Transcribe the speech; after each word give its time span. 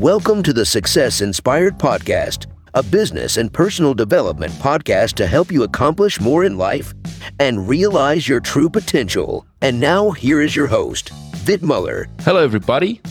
Welcome 0.00 0.42
to 0.44 0.54
the 0.54 0.64
Success 0.64 1.20
Inspired 1.20 1.76
Podcast, 1.76 2.46
a 2.72 2.82
business 2.82 3.36
and 3.36 3.52
personal 3.52 3.92
development 3.92 4.50
podcast 4.54 5.12
to 5.16 5.26
help 5.26 5.52
you 5.52 5.62
accomplish 5.64 6.18
more 6.18 6.44
in 6.44 6.56
life 6.56 6.94
and 7.38 7.68
realize 7.68 8.26
your 8.26 8.40
true 8.40 8.70
potential. 8.70 9.44
And 9.60 9.78
now, 9.78 10.10
here 10.10 10.40
is 10.40 10.56
your 10.56 10.68
host, 10.68 11.10
Vit 11.44 11.60
Muller. 11.62 12.08
Hello, 12.20 12.42
everybody. 12.42 13.02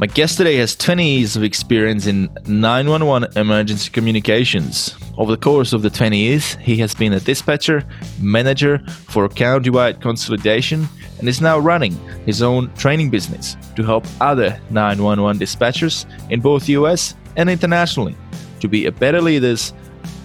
My 0.00 0.06
guest 0.06 0.38
today 0.38 0.56
has 0.56 0.74
20 0.76 1.06
years 1.06 1.36
of 1.36 1.42
experience 1.42 2.06
in 2.06 2.30
911 2.46 3.36
emergency 3.36 3.90
communications. 3.90 4.96
Over 5.18 5.32
the 5.32 5.36
course 5.36 5.74
of 5.74 5.82
the 5.82 5.90
20 5.90 6.16
years, 6.16 6.54
he 6.54 6.78
has 6.78 6.94
been 6.94 7.12
a 7.12 7.20
dispatcher, 7.20 7.84
manager 8.18 8.78
for 9.08 9.28
countywide 9.28 10.00
consolidation, 10.00 10.88
and 11.18 11.28
is 11.28 11.42
now 11.42 11.58
running 11.58 11.92
his 12.24 12.40
own 12.40 12.72
training 12.76 13.10
business 13.10 13.58
to 13.76 13.82
help 13.82 14.06
other 14.22 14.58
911 14.70 15.38
dispatchers 15.38 16.06
in 16.30 16.40
both 16.40 16.66
US 16.70 17.14
and 17.36 17.50
internationally 17.50 18.16
to 18.60 18.68
be 18.68 18.86
a 18.86 18.92
better 18.92 19.20
leaders 19.20 19.74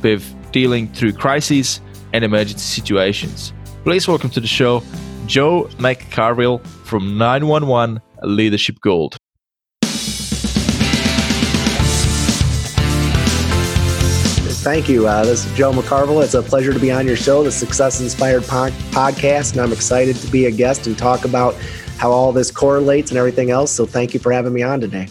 with 0.02 0.24
dealing 0.54 0.88
through 0.94 1.12
crises 1.12 1.82
and 2.14 2.24
emergency 2.24 2.80
situations. 2.82 3.52
Please 3.84 4.08
welcome 4.08 4.30
to 4.30 4.40
the 4.40 4.48
show 4.48 4.82
Joe 5.26 5.66
McCarville 5.80 6.66
from 6.86 7.18
911 7.18 8.00
Leadership 8.24 8.80
Gold. 8.80 9.18
Thank 14.66 14.90
you. 14.90 15.08
Uh, 15.08 15.24
this 15.24 15.46
is 15.46 15.55
Joe 15.55 15.72
McCarville. 15.72 16.24
It's 16.24 16.34
a 16.34 16.42
pleasure 16.42 16.74
to 16.74 16.80
be 16.80 16.92
on 16.92 17.05
your 17.05 17.16
show, 17.16 17.44
the 17.44 17.52
Success 17.52 18.02
Inspired 18.02 18.42
po- 18.46 18.72
Podcast, 18.90 19.52
and 19.52 19.62
I'm 19.62 19.72
excited 19.72 20.16
to 20.16 20.28
be 20.32 20.48
a 20.48 20.52
guest 20.52 20.88
and 20.88 20.98
talk 20.98 21.24
about 21.24 21.54
how 22.00 22.10
all 22.10 22.32
this 22.32 22.50
correlates 22.50 23.12
and 23.12 23.20
everything 23.20 23.52
else. 23.52 23.72
So 23.72 23.86
thank 23.86 24.16
you 24.16 24.20
for 24.20 24.32
having 24.32 24.54
me 24.54 24.64
on 24.64 24.82
today. 24.82 25.08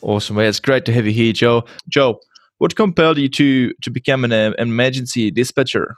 Awesome. 0.00 0.36
Well, 0.36 0.48
it's 0.48 0.60
great 0.60 0.86
to 0.86 0.94
have 0.94 1.04
you 1.04 1.12
here, 1.12 1.34
Joe. 1.34 1.66
Joe, 1.90 2.20
what 2.56 2.74
compelled 2.74 3.18
you 3.18 3.28
to 3.28 3.74
to 3.82 3.90
become 3.90 4.24
an, 4.24 4.32
an 4.32 4.54
emergency 4.58 5.30
dispatcher? 5.30 5.96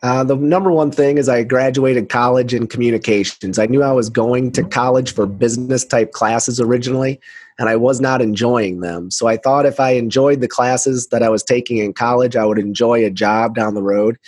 Uh, 0.00 0.22
the 0.22 0.36
number 0.36 0.70
one 0.70 0.92
thing 0.92 1.18
is 1.18 1.28
I 1.28 1.42
graduated 1.42 2.08
college 2.08 2.54
in 2.54 2.68
communications. 2.68 3.58
I 3.58 3.66
knew 3.66 3.82
I 3.82 3.90
was 3.90 4.10
going 4.10 4.52
to 4.52 4.62
college 4.62 5.12
for 5.12 5.26
business 5.26 5.84
type 5.84 6.12
classes 6.12 6.60
originally, 6.60 7.18
and 7.58 7.68
I 7.68 7.76
was 7.76 8.00
not 8.00 8.20
enjoying 8.20 8.80
them. 8.80 9.10
So 9.10 9.26
I 9.26 9.36
thought 9.36 9.66
if 9.66 9.78
I 9.78 9.90
enjoyed 9.90 10.40
the 10.40 10.48
classes 10.48 11.08
that 11.08 11.22
I 11.22 11.28
was 11.28 11.42
taking 11.42 11.78
in 11.78 11.92
college, 11.92 12.36
I 12.36 12.44
would 12.44 12.58
enjoy 12.58 13.04
a 13.04 13.10
job 13.10 13.54
down 13.54 13.74
the 13.74 13.82
road. 13.82 14.18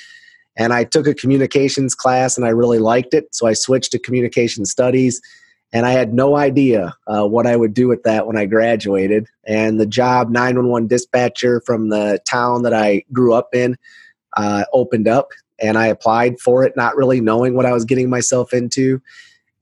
And 0.57 0.73
I 0.73 0.85
took 0.85 1.07
a 1.07 1.15
communications 1.15 1.95
class 1.95 2.37
and 2.37 2.47
I 2.47 2.51
really 2.51 2.79
liked 2.79 3.15
it. 3.15 3.35
So 3.35 3.47
I 3.47 3.53
switched 3.53 3.93
to 3.93 3.99
communication 3.99 4.65
studies. 4.65 5.21
And 5.73 5.85
I 5.85 5.91
had 5.91 6.15
no 6.15 6.37
idea 6.37 6.95
uh, 7.09 7.27
what 7.27 7.47
I 7.47 7.57
would 7.57 7.75
do 7.75 7.89
with 7.89 8.05
that 8.05 8.27
when 8.27 8.39
I 8.39 8.47
graduated. 8.47 9.27
And 9.47 9.81
the 9.81 9.87
job, 9.87 10.31
911 10.31 10.87
dispatcher 10.87 11.61
from 11.67 11.89
the 11.89 12.21
town 12.29 12.63
that 12.63 12.73
I 12.73 13.05
grew 13.13 13.35
up 13.35 13.55
in, 13.55 13.77
uh, 14.37 14.65
opened 14.73 15.09
up. 15.09 15.31
And 15.61 15.77
I 15.77 15.89
applied 15.89 16.39
for 16.39 16.65
it, 16.65 16.77
not 16.77 16.97
really 16.97 17.21
knowing 17.21 17.55
what 17.55 17.67
I 17.67 17.73
was 17.73 17.85
getting 17.85 18.09
myself 18.09 18.53
into 18.53 19.03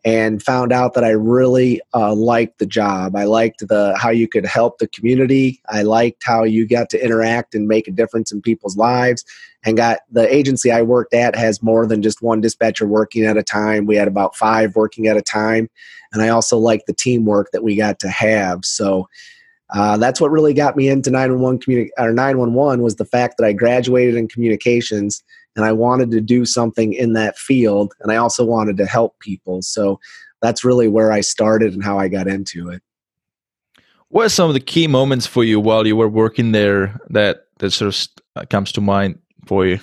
and 0.05 0.43
found 0.43 0.71
out 0.71 0.93
that 0.95 1.05
I 1.05 1.11
really 1.11 1.81
uh, 1.95 2.15
liked 2.15 2.59
the 2.59 2.67
job. 2.67 3.17
I 3.17 3.25
liked 3.25 3.67
the 3.67 3.97
how 3.97 4.11
you 4.11 4.29
could 4.29 4.45
help 4.45 4.79
the 4.79 4.89
community. 4.89 5.63
I 5.69 5.83
liked 5.83 6.23
how 6.25 6.45
you 6.45 6.69
got 6.69 6.91
to 6.91 7.03
interact 7.03 7.55
and 7.55 7.67
make 7.67 7.89
a 7.89 7.93
difference 7.93 8.31
in 8.31 8.43
people's 8.43 8.77
lives. 8.77 9.25
And 9.65 9.79
got 9.79 10.01
the 10.11 10.33
agency 10.33 10.71
I 10.71 10.83
worked 10.83 11.15
at 11.15 11.35
has 11.37 11.63
more 11.63 11.87
than 11.87 12.03
just 12.03 12.21
one 12.21 12.43
dispatcher 12.43 12.87
working 12.87 13.25
at 13.25 13.39
a 13.39 13.43
time. 13.43 13.87
We 13.87 13.97
had 13.97 14.09
about 14.09 14.37
five 14.37 14.77
working 14.77 15.07
at 15.07 15.17
a 15.17 15.23
time, 15.23 15.71
and 16.13 16.21
I 16.21 16.29
also 16.29 16.59
liked 16.59 16.87
the 16.87 16.93
teamwork 16.93 17.51
that 17.53 17.65
we 17.65 17.77
got 17.77 17.99
to 18.01 18.09
have. 18.09 18.65
So. 18.65 19.09
Uh, 19.71 19.97
that's 19.97 20.21
what 20.21 20.31
really 20.31 20.53
got 20.53 20.77
me 20.77 20.89
into 20.89 21.11
911 21.11 21.59
communi- 21.59 21.89
or 21.99 22.13
911 22.13 22.83
was 22.83 22.97
the 22.97 23.05
fact 23.05 23.39
that 23.39 23.47
I 23.47 23.55
graduated 23.55 24.15
in 24.15 24.29
communications 24.29 25.25
and 25.57 25.65
I 25.65 25.73
wanted 25.73 26.11
to 26.13 26.21
do 26.21 26.45
something 26.45 26.93
in 26.93 27.13
that 27.15 27.39
field 27.39 27.95
and 28.01 28.11
I 28.11 28.17
also 28.17 28.45
wanted 28.45 28.77
to 28.79 28.87
help 28.87 29.19
people. 29.21 29.63
So 29.63 30.01
that's 30.43 30.65
really 30.65 30.89
where 30.89 31.13
I 31.13 31.21
started 31.21 31.73
and 31.75 31.83
how 31.83 31.99
I 31.99 32.09
got 32.09 32.29
into 32.29 32.71
it. 32.71 32.83
What 34.09 34.27
are 34.27 34.31
some 34.31 34.49
of 34.49 34.55
the 34.55 34.61
key 34.61 34.87
moments 34.87 35.27
for 35.27 35.43
you 35.43 35.59
while 35.59 35.87
you 35.87 35.97
were 35.97 36.09
working 36.09 36.53
there 36.53 37.01
that 37.11 37.47
that 37.59 37.71
sort 37.71 37.95
of 37.95 38.09
uh, 38.37 38.45
comes 38.49 38.73
to 38.73 38.81
mind 38.81 39.19
for 39.47 39.67
you? 39.67 39.81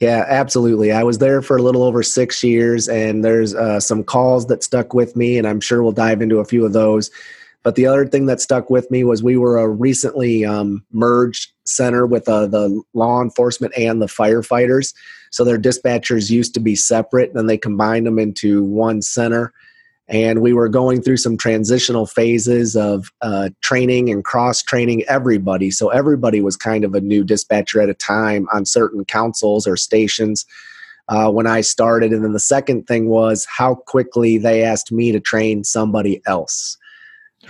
Yeah, 0.00 0.24
absolutely. 0.26 0.90
I 0.90 1.04
was 1.04 1.18
there 1.18 1.42
for 1.42 1.56
a 1.56 1.62
little 1.62 1.84
over 1.84 2.02
six 2.02 2.42
years, 2.42 2.88
and 2.88 3.24
there's 3.24 3.54
uh, 3.54 3.78
some 3.78 4.02
calls 4.02 4.48
that 4.48 4.64
stuck 4.64 4.94
with 4.94 5.14
me, 5.14 5.38
and 5.38 5.46
I'm 5.46 5.60
sure 5.60 5.80
we'll 5.80 5.92
dive 5.92 6.20
into 6.20 6.38
a 6.38 6.44
few 6.44 6.66
of 6.66 6.72
those. 6.72 7.08
But 7.62 7.76
the 7.76 7.86
other 7.86 8.06
thing 8.06 8.26
that 8.26 8.40
stuck 8.40 8.70
with 8.70 8.90
me 8.90 9.04
was 9.04 9.22
we 9.22 9.36
were 9.36 9.58
a 9.58 9.68
recently 9.68 10.44
um, 10.44 10.84
merged 10.92 11.52
center 11.64 12.06
with 12.06 12.28
uh, 12.28 12.46
the 12.46 12.82
law 12.92 13.22
enforcement 13.22 13.72
and 13.76 14.02
the 14.02 14.06
firefighters. 14.06 14.92
So 15.30 15.44
their 15.44 15.58
dispatchers 15.58 16.30
used 16.30 16.54
to 16.54 16.60
be 16.60 16.74
separate, 16.74 17.28
and 17.28 17.38
then 17.38 17.46
they 17.46 17.58
combined 17.58 18.06
them 18.06 18.18
into 18.18 18.64
one 18.64 19.00
center. 19.00 19.52
And 20.08 20.42
we 20.42 20.52
were 20.52 20.68
going 20.68 21.00
through 21.00 21.18
some 21.18 21.38
transitional 21.38 22.06
phases 22.06 22.76
of 22.76 23.10
uh, 23.22 23.50
training 23.62 24.10
and 24.10 24.24
cross 24.24 24.60
training 24.62 25.04
everybody. 25.08 25.70
So 25.70 25.88
everybody 25.88 26.42
was 26.42 26.56
kind 26.56 26.84
of 26.84 26.94
a 26.94 27.00
new 27.00 27.22
dispatcher 27.22 27.80
at 27.80 27.88
a 27.88 27.94
time 27.94 28.48
on 28.52 28.66
certain 28.66 29.04
consoles 29.04 29.66
or 29.66 29.76
stations. 29.76 30.44
Uh, 31.08 31.28
when 31.28 31.48
I 31.48 31.62
started. 31.62 32.12
And 32.12 32.24
then 32.24 32.32
the 32.32 32.38
second 32.38 32.86
thing 32.86 33.08
was 33.08 33.44
how 33.44 33.74
quickly 33.74 34.38
they 34.38 34.62
asked 34.62 34.92
me 34.92 35.10
to 35.10 35.18
train 35.18 35.64
somebody 35.64 36.22
else. 36.26 36.78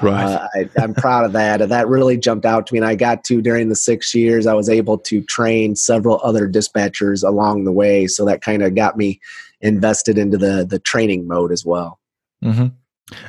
Right. 0.02 0.24
Uh, 0.24 0.48
I, 0.54 0.82
am 0.82 0.94
proud 0.94 1.24
of 1.24 1.32
that. 1.32 1.60
And 1.62 1.70
that 1.70 1.88
really 1.88 2.16
jumped 2.16 2.44
out 2.44 2.66
to 2.66 2.74
me. 2.74 2.78
And 2.78 2.86
I 2.86 2.94
got 2.94 3.24
to, 3.24 3.40
during 3.40 3.68
the 3.68 3.76
six 3.76 4.14
years, 4.14 4.46
I 4.46 4.54
was 4.54 4.68
able 4.68 4.98
to 4.98 5.22
train 5.22 5.76
several 5.76 6.20
other 6.22 6.48
dispatchers 6.48 7.26
along 7.26 7.64
the 7.64 7.72
way. 7.72 8.06
So 8.06 8.24
that 8.24 8.42
kind 8.42 8.62
of 8.62 8.74
got 8.74 8.96
me 8.96 9.20
invested 9.60 10.18
into 10.18 10.36
the, 10.36 10.66
the 10.68 10.78
training 10.78 11.26
mode 11.28 11.52
as 11.52 11.64
well. 11.64 12.00
Mm-hmm. 12.44 12.68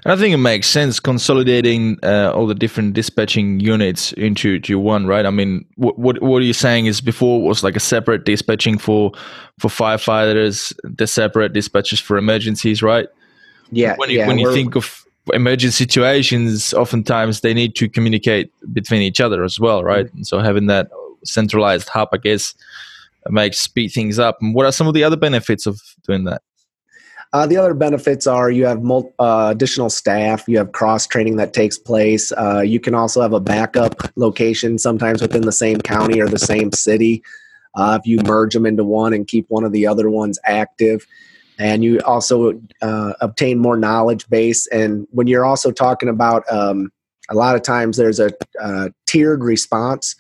And 0.06 0.14
I 0.14 0.16
think 0.16 0.34
it 0.34 0.38
makes 0.38 0.68
sense 0.68 1.00
consolidating 1.00 1.98
uh, 2.04 2.32
all 2.34 2.48
the 2.48 2.56
different 2.56 2.94
dispatching 2.94 3.60
units 3.60 4.14
into 4.14 4.60
to 4.62 4.80
one, 4.80 5.08
right? 5.08 5.26
I 5.26 5.30
mean, 5.30 5.66
what 5.76 6.00
what 6.00 6.22
what 6.22 6.42
are 6.42 6.46
you 6.46 6.54
saying 6.54 6.86
is 6.86 7.02
before 7.02 7.42
was 7.42 7.64
like 7.64 7.76
a 7.76 7.82
separate 7.82 8.24
dispatching 8.24 8.78
for 8.78 9.12
for 9.60 9.68
firefighters, 9.68 10.74
the 10.84 11.08
separate 11.08 11.54
dispatches 11.54 12.00
for 12.00 12.18
emergencies, 12.18 12.82
right? 12.82 13.08
Yeah. 13.72 13.96
When 13.98 14.10
you 14.10 14.20
yeah, 14.20 14.28
when 14.28 14.38
you 14.38 14.54
think 14.54 14.76
of 14.76 15.06
emergency 15.32 15.86
situations, 15.86 16.74
oftentimes 16.74 17.42
they 17.42 17.54
need 17.54 17.76
to 17.76 17.88
communicate 17.88 18.52
between 18.74 19.02
each 19.02 19.22
other 19.22 19.44
as 19.44 19.60
well, 19.60 19.84
right? 19.84 20.08
Mm-hmm. 20.08 20.24
So 20.24 20.40
having 20.40 20.68
that 20.68 20.90
centralized 21.24 21.90
hub, 21.90 22.10
I 22.12 22.18
guess, 22.18 22.54
makes 23.30 23.60
speed 23.60 23.90
things 23.90 24.20
up. 24.20 24.38
And 24.42 24.54
what 24.54 24.66
are 24.66 24.72
some 24.72 24.88
of 24.88 24.94
the 24.94 25.04
other 25.04 25.16
benefits 25.16 25.66
of 25.66 25.82
doing 26.06 26.26
that? 26.26 26.42
Uh, 27.32 27.48
the 27.48 27.58
other 27.58 27.74
benefits 27.74 28.28
are 28.28 28.52
you 28.52 28.66
have 28.66 28.84
mul- 28.84 29.12
uh, 29.18 29.48
additional 29.52 29.90
staff, 29.90 30.44
you 30.48 30.58
have 30.58 30.72
cross 30.72 31.08
training 31.08 31.38
that 31.38 31.52
takes 31.52 31.80
place. 31.80 32.32
Uh, 32.34 32.62
you 32.62 32.80
can 32.80 32.94
also 32.94 33.22
have 33.22 33.34
a 33.34 33.40
backup 33.40 33.96
location 34.16 34.78
sometimes 34.78 35.20
within 35.20 35.42
the 35.42 35.52
same 35.52 35.82
county 35.82 36.22
or 36.22 36.28
the 36.28 36.38
same 36.38 36.72
city. 36.72 37.24
Uh, 37.76 37.98
if 38.00 38.06
you 38.06 38.20
merge 38.24 38.54
them 38.54 38.68
into 38.68 38.84
one 38.84 39.14
and 39.14 39.28
keep 39.28 39.48
one 39.50 39.64
of 39.64 39.72
the 39.72 39.88
other 39.88 40.12
ones 40.12 40.38
active, 40.46 41.08
and 41.60 41.84
you 41.84 42.00
also 42.02 42.60
uh, 42.82 43.14
obtain 43.22 43.60
more 43.60 43.78
knowledge 43.78 44.28
base. 44.30 44.68
And 44.68 45.08
when 45.12 45.28
you're 45.28 45.46
also 45.46 45.72
talking 45.72 46.10
about, 46.10 46.44
um, 46.52 46.92
a 47.30 47.36
lot 47.36 47.56
of 47.56 47.62
times 47.62 47.98
there's 47.98 48.20
a 48.20 48.32
uh, 48.62 48.90
tiered 49.06 49.44
response. 49.44 50.16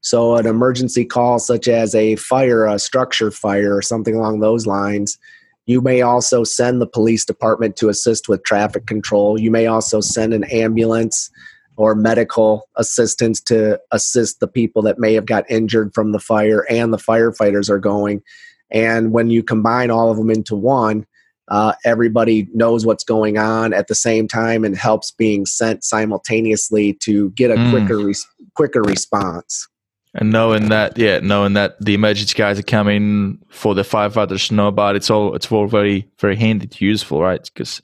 So 0.00 0.36
an 0.36 0.46
emergency 0.46 1.04
call, 1.04 1.38
such 1.38 1.68
as 1.68 1.94
a 1.94 2.16
fire, 2.16 2.66
a 2.66 2.78
structure 2.78 3.30
fire, 3.30 3.76
or 3.76 3.82
something 3.82 4.16
along 4.16 4.40
those 4.40 4.66
lines 4.66 5.18
you 5.66 5.80
may 5.80 6.02
also 6.02 6.44
send 6.44 6.80
the 6.80 6.86
police 6.86 7.24
department 7.24 7.76
to 7.76 7.88
assist 7.88 8.28
with 8.28 8.42
traffic 8.42 8.86
control. 8.86 9.40
You 9.40 9.50
may 9.50 9.66
also 9.66 10.00
send 10.00 10.34
an 10.34 10.44
ambulance 10.44 11.30
or 11.76 11.94
medical 11.94 12.68
assistance 12.76 13.40
to 13.40 13.80
assist 13.92 14.40
the 14.40 14.48
people 14.48 14.82
that 14.82 14.98
may 14.98 15.14
have 15.14 15.26
got 15.26 15.50
injured 15.50 15.94
from 15.94 16.12
the 16.12 16.18
fire 16.18 16.66
and 16.68 16.92
the 16.92 16.98
firefighters 16.98 17.70
are 17.70 17.78
going. 17.78 18.22
And 18.72 19.12
when 19.12 19.30
you 19.30 19.42
combine 19.42 19.90
all 19.90 20.10
of 20.10 20.16
them 20.16 20.30
into 20.30 20.56
one, 20.56 21.06
uh, 21.48 21.74
everybody 21.84 22.48
knows 22.54 22.86
what's 22.86 23.04
going 23.04 23.36
on 23.36 23.74
at 23.74 23.88
the 23.88 23.94
same 23.94 24.26
time 24.26 24.64
and 24.64 24.76
helps 24.76 25.10
being 25.10 25.44
sent 25.44 25.84
simultaneously 25.84 26.94
to 26.94 27.30
get 27.30 27.50
a 27.50 27.56
mm. 27.56 27.70
quicker 27.70 27.98
res- 27.98 28.26
quicker 28.54 28.82
response. 28.82 29.68
And 30.14 30.30
knowing 30.30 30.68
that, 30.68 30.98
yeah, 30.98 31.20
knowing 31.20 31.54
that 31.54 31.76
the 31.80 31.94
emergency 31.94 32.36
guys 32.36 32.58
are 32.58 32.62
coming 32.62 33.38
for 33.48 33.74
the 33.74 33.82
firefighters 33.82 34.48
to 34.48 34.54
know 34.54 34.68
about 34.68 34.94
it's 34.94 35.10
all 35.10 35.34
it's 35.34 35.50
all 35.50 35.66
very 35.66 36.06
very 36.18 36.36
handy 36.36 36.66
to 36.66 36.84
useful, 36.84 37.22
right? 37.22 37.42
Because 37.42 37.80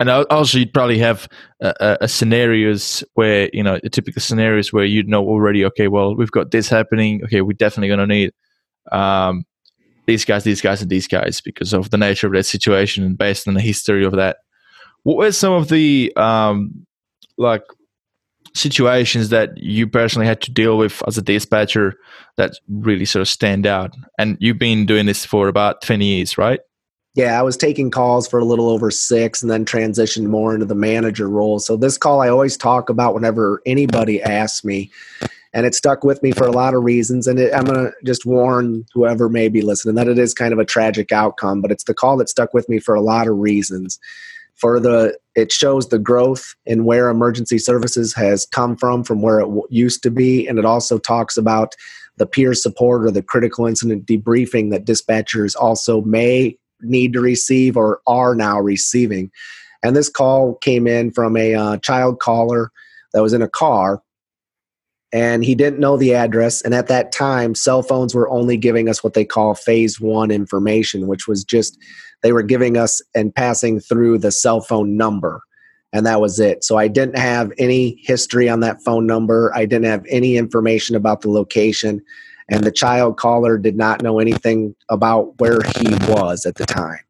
and 0.00 0.08
also 0.08 0.58
you'd 0.58 0.72
probably 0.72 0.98
have 0.98 1.28
a, 1.60 1.98
a, 2.00 2.08
scenarios 2.08 3.04
where 3.14 3.50
you 3.52 3.62
know 3.62 3.78
typical 3.90 4.22
scenarios 4.22 4.72
where 4.72 4.86
you'd 4.86 5.08
know 5.08 5.26
already. 5.26 5.62
Okay, 5.66 5.88
well 5.88 6.16
we've 6.16 6.30
got 6.30 6.52
this 6.52 6.70
happening. 6.70 7.22
Okay, 7.24 7.42
we're 7.42 7.52
definitely 7.52 7.88
going 7.88 8.00
to 8.00 8.06
need 8.06 8.32
um, 8.90 9.44
these 10.08 10.24
guys, 10.24 10.42
these 10.42 10.62
guys, 10.62 10.80
and 10.80 10.90
these 10.90 11.06
guys 11.06 11.42
because 11.42 11.74
of 11.74 11.90
the 11.90 11.98
nature 11.98 12.26
of 12.26 12.32
that 12.32 12.44
situation 12.44 13.04
and 13.04 13.18
based 13.18 13.46
on 13.46 13.52
the 13.52 13.60
history 13.60 14.06
of 14.06 14.12
that. 14.12 14.38
What 15.02 15.18
were 15.18 15.32
some 15.32 15.52
of 15.52 15.68
the 15.68 16.10
um, 16.16 16.86
like 17.36 17.62
situations 18.54 19.28
that 19.28 19.58
you 19.58 19.86
personally 19.86 20.26
had 20.26 20.40
to 20.40 20.50
deal 20.50 20.78
with 20.78 21.02
as 21.06 21.18
a 21.18 21.22
dispatcher 21.22 21.94
that 22.38 22.54
really 22.68 23.04
sort 23.04 23.20
of 23.20 23.28
stand 23.28 23.66
out? 23.66 23.94
And 24.18 24.38
you've 24.40 24.58
been 24.58 24.86
doing 24.86 25.04
this 25.04 25.26
for 25.26 25.46
about 25.46 25.82
20 25.82 26.06
years, 26.06 26.38
right? 26.38 26.60
Yeah, 27.14 27.38
I 27.38 27.42
was 27.42 27.58
taking 27.58 27.90
calls 27.90 28.26
for 28.26 28.38
a 28.38 28.46
little 28.46 28.70
over 28.70 28.90
six 28.90 29.42
and 29.42 29.50
then 29.50 29.66
transitioned 29.66 30.26
more 30.26 30.54
into 30.54 30.66
the 30.66 30.74
manager 30.74 31.28
role. 31.28 31.58
So, 31.58 31.76
this 31.76 31.98
call 31.98 32.22
I 32.22 32.30
always 32.30 32.56
talk 32.56 32.88
about 32.88 33.12
whenever 33.12 33.60
anybody 33.66 34.22
asks 34.22 34.64
me, 34.64 34.90
and 35.54 35.66
it 35.66 35.74
stuck 35.74 36.04
with 36.04 36.22
me 36.22 36.32
for 36.32 36.44
a 36.44 36.52
lot 36.52 36.74
of 36.74 36.84
reasons. 36.84 37.26
And 37.26 37.38
it, 37.38 37.54
I'm 37.54 37.64
going 37.64 37.86
to 37.86 37.92
just 38.04 38.26
warn 38.26 38.84
whoever 38.92 39.28
may 39.28 39.48
be 39.48 39.62
listening 39.62 39.94
that 39.94 40.08
it 40.08 40.18
is 40.18 40.34
kind 40.34 40.52
of 40.52 40.58
a 40.58 40.64
tragic 40.64 41.12
outcome, 41.12 41.60
but 41.60 41.72
it's 41.72 41.84
the 41.84 41.94
call 41.94 42.16
that 42.18 42.28
stuck 42.28 42.52
with 42.52 42.68
me 42.68 42.78
for 42.78 42.94
a 42.94 43.00
lot 43.00 43.28
of 43.28 43.38
reasons 43.38 43.98
for 44.58 44.80
the 44.80 45.16
it 45.34 45.52
shows 45.52 45.88
the 45.88 45.98
growth 45.98 46.54
in 46.66 46.84
where 46.84 47.08
emergency 47.08 47.58
services 47.58 48.12
has 48.14 48.44
come 48.46 48.76
from 48.76 49.04
from 49.04 49.22
where 49.22 49.38
it 49.40 49.44
w- 49.44 49.66
used 49.70 50.02
to 50.02 50.10
be 50.10 50.46
and 50.46 50.58
it 50.58 50.64
also 50.64 50.98
talks 50.98 51.36
about 51.36 51.74
the 52.16 52.26
peer 52.26 52.52
support 52.52 53.04
or 53.04 53.10
the 53.10 53.22
critical 53.22 53.66
incident 53.66 54.04
debriefing 54.04 54.70
that 54.70 54.84
dispatchers 54.84 55.54
also 55.56 56.02
may 56.02 56.56
need 56.80 57.12
to 57.12 57.20
receive 57.20 57.76
or 57.76 58.00
are 58.06 58.34
now 58.34 58.60
receiving 58.60 59.30
and 59.82 59.94
this 59.94 60.08
call 60.08 60.56
came 60.56 60.86
in 60.86 61.12
from 61.12 61.36
a 61.36 61.54
uh, 61.54 61.76
child 61.78 62.18
caller 62.18 62.72
that 63.12 63.22
was 63.22 63.32
in 63.32 63.42
a 63.42 63.48
car 63.48 64.02
and 65.12 65.44
he 65.44 65.54
didn't 65.54 65.80
know 65.80 65.96
the 65.96 66.14
address. 66.14 66.62
And 66.62 66.74
at 66.74 66.88
that 66.88 67.12
time 67.12 67.54
cell 67.54 67.82
phones 67.82 68.14
were 68.14 68.28
only 68.28 68.56
giving 68.56 68.88
us 68.88 69.02
what 69.02 69.14
they 69.14 69.24
call 69.24 69.54
phase 69.54 70.00
one 70.00 70.30
information 70.30 71.06
which 71.06 71.26
was 71.26 71.44
just 71.44 71.78
they 72.22 72.32
were 72.32 72.42
giving 72.42 72.76
us 72.76 73.00
and 73.14 73.34
passing 73.34 73.80
through 73.80 74.18
the 74.18 74.32
cell 74.32 74.60
phone 74.60 74.96
number. 74.96 75.40
And 75.92 76.04
that 76.04 76.20
was 76.20 76.38
it. 76.38 76.64
So 76.64 76.76
i 76.76 76.88
didn't 76.88 77.18
have 77.18 77.52
any 77.58 78.00
history 78.02 78.48
on 78.48 78.60
that 78.60 78.82
phone 78.82 79.06
number. 79.06 79.52
I 79.54 79.64
didn't 79.64 79.86
have 79.86 80.04
any 80.08 80.36
information 80.36 80.96
about 80.96 81.22
the 81.22 81.30
location. 81.30 82.02
And 82.50 82.64
the 82.64 82.72
child 82.72 83.18
caller 83.18 83.58
did 83.58 83.76
not 83.76 84.02
know 84.02 84.18
anything 84.18 84.74
about 84.88 85.38
where 85.38 85.60
he 85.76 85.88
was 86.10 86.46
at 86.46 86.56
the 86.56 86.66
time. 86.66 87.00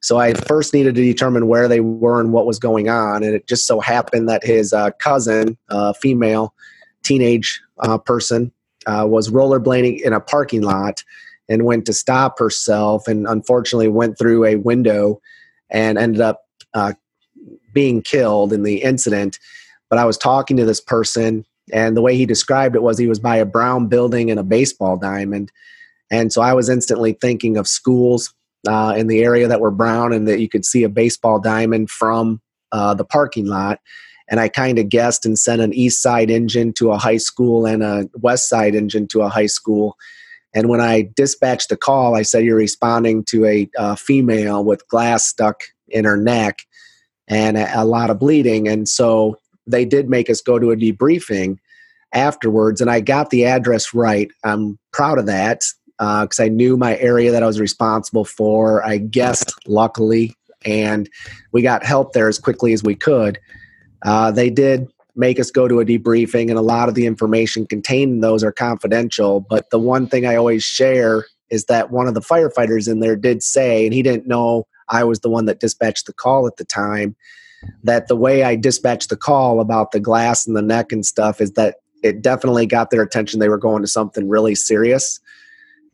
So 0.00 0.18
i 0.18 0.32
first 0.32 0.72
needed 0.72 0.94
to 0.94 1.02
determine 1.02 1.48
where 1.48 1.68
they 1.68 1.80
were 1.80 2.20
and 2.20 2.32
what 2.32 2.46
was 2.46 2.58
going 2.58 2.88
on. 2.88 3.22
And 3.22 3.34
it 3.34 3.46
just 3.46 3.66
so 3.66 3.80
happened 3.80 4.28
that 4.28 4.44
his 4.44 4.72
uh, 4.72 4.90
cousin 4.92 5.58
uh, 5.68 5.92
female 5.92 6.54
teenage 7.02 7.60
uh, 7.80 7.98
person 7.98 8.52
uh, 8.86 9.06
was 9.08 9.30
rollerblading 9.30 10.00
in 10.00 10.12
a 10.12 10.20
parking 10.20 10.62
lot 10.62 11.02
and 11.48 11.64
went 11.64 11.86
to 11.86 11.92
stop 11.92 12.38
herself 12.38 13.08
and 13.08 13.26
unfortunately 13.26 13.88
went 13.88 14.18
through 14.18 14.44
a 14.44 14.56
window 14.56 15.20
and 15.70 15.98
ended 15.98 16.20
up 16.20 16.46
uh, 16.74 16.92
being 17.72 18.02
killed 18.02 18.52
in 18.52 18.62
the 18.62 18.82
incident. 18.82 19.38
But 19.88 19.98
I 19.98 20.04
was 20.04 20.18
talking 20.18 20.56
to 20.56 20.64
this 20.64 20.80
person, 20.80 21.44
and 21.72 21.96
the 21.96 22.02
way 22.02 22.16
he 22.16 22.26
described 22.26 22.74
it 22.74 22.82
was 22.82 22.98
he 22.98 23.06
was 23.06 23.18
by 23.18 23.36
a 23.36 23.46
brown 23.46 23.88
building 23.88 24.30
and 24.30 24.40
a 24.40 24.44
baseball 24.44 24.96
diamond. 24.96 25.50
And 26.10 26.32
so 26.32 26.42
I 26.42 26.54
was 26.54 26.68
instantly 26.68 27.12
thinking 27.12 27.56
of 27.56 27.68
schools 27.68 28.34
uh, 28.66 28.94
in 28.96 29.06
the 29.06 29.22
area 29.22 29.48
that 29.48 29.60
were 29.60 29.70
brown 29.70 30.12
and 30.12 30.26
that 30.26 30.40
you 30.40 30.48
could 30.48 30.64
see 30.64 30.82
a 30.82 30.88
baseball 30.88 31.38
diamond 31.38 31.90
from 31.90 32.40
uh, 32.72 32.94
the 32.94 33.04
parking 33.04 33.46
lot. 33.46 33.80
And 34.30 34.40
I 34.40 34.48
kind 34.48 34.78
of 34.78 34.88
guessed 34.88 35.24
and 35.24 35.38
sent 35.38 35.62
an 35.62 35.72
east 35.72 36.02
side 36.02 36.30
engine 36.30 36.72
to 36.74 36.92
a 36.92 36.98
high 36.98 37.16
school 37.16 37.66
and 37.66 37.82
a 37.82 38.08
west 38.14 38.48
side 38.48 38.74
engine 38.74 39.08
to 39.08 39.22
a 39.22 39.28
high 39.28 39.46
school 39.46 39.96
and 40.54 40.68
when 40.68 40.80
I 40.80 41.10
dispatched 41.14 41.68
the 41.68 41.76
call, 41.76 42.14
I 42.14 42.22
said, 42.22 42.44
You're 42.44 42.56
responding 42.56 43.24
to 43.24 43.68
a 43.78 43.96
female 43.96 44.64
with 44.64 44.86
glass 44.88 45.26
stuck 45.26 45.62
in 45.88 46.04
her 46.04 46.16
neck 46.16 46.60
and 47.28 47.56
a, 47.56 47.82
a, 47.82 47.84
lot 47.84 48.10
of 48.10 48.18
bleeding. 48.18 48.68
And 48.68 48.88
so 48.88 49.38
they 49.66 49.84
did 49.84 50.08
make 50.08 50.30
us 50.30 50.40
go 50.40 50.58
to 50.58 50.70
a 50.70 50.76
debriefing 50.76 51.58
afterwards. 52.12 52.80
And 52.80 52.90
I 52.90 53.00
got 53.00 53.30
the 53.30 53.44
address 53.44 53.92
right. 53.92 54.30
I'm 54.44 54.78
proud 54.92 55.18
of 55.18 55.26
that 55.26 55.64
because 55.98 56.40
uh, 56.40 56.44
I 56.44 56.48
knew 56.48 56.76
my 56.76 56.96
area 56.98 57.30
that 57.32 57.42
I 57.42 57.46
was 57.46 57.60
responsible 57.60 58.24
for. 58.24 58.84
I 58.84 58.98
guessed, 58.98 59.52
luckily, 59.66 60.34
and 60.64 61.08
we 61.52 61.60
got 61.60 61.84
help 61.84 62.12
there 62.12 62.28
as 62.28 62.38
quickly 62.38 62.72
as 62.72 62.82
we 62.82 62.94
could. 62.94 63.38
Uh, 64.02 64.30
they 64.30 64.50
did 64.50 64.88
make 65.16 65.40
us 65.40 65.50
go 65.50 65.66
to 65.66 65.80
a 65.80 65.84
debriefing, 65.84 66.48
and 66.48 66.58
a 66.58 66.62
lot 66.62 66.88
of 66.88 66.94
the 66.94 67.06
information 67.06 67.66
contained 67.66 68.12
in 68.12 68.20
those 68.20 68.44
are 68.44 68.52
confidential. 68.52 69.40
But 69.40 69.70
the 69.70 69.78
one 69.78 70.06
thing 70.06 70.26
I 70.26 70.36
always 70.36 70.62
share 70.62 71.26
is 71.50 71.64
that 71.64 71.90
one 71.90 72.06
of 72.06 72.14
the 72.14 72.20
firefighters 72.20 72.90
in 72.90 73.00
there 73.00 73.16
did 73.16 73.42
say, 73.42 73.84
and 73.84 73.94
he 73.94 74.02
didn't 74.02 74.28
know 74.28 74.66
I 74.88 75.04
was 75.04 75.20
the 75.20 75.30
one 75.30 75.46
that 75.46 75.60
dispatched 75.60 76.06
the 76.06 76.12
call 76.12 76.46
at 76.46 76.56
the 76.56 76.64
time, 76.64 77.16
that 77.82 78.06
the 78.06 78.16
way 78.16 78.44
I 78.44 78.54
dispatched 78.54 79.08
the 79.10 79.16
call 79.16 79.60
about 79.60 79.90
the 79.90 80.00
glass 80.00 80.46
and 80.46 80.56
the 80.56 80.62
neck 80.62 80.92
and 80.92 81.04
stuff 81.04 81.40
is 81.40 81.52
that 81.52 81.76
it 82.04 82.22
definitely 82.22 82.66
got 82.66 82.90
their 82.90 83.02
attention. 83.02 83.40
They 83.40 83.48
were 83.48 83.58
going 83.58 83.82
to 83.82 83.88
something 83.88 84.28
really 84.28 84.54
serious. 84.54 85.18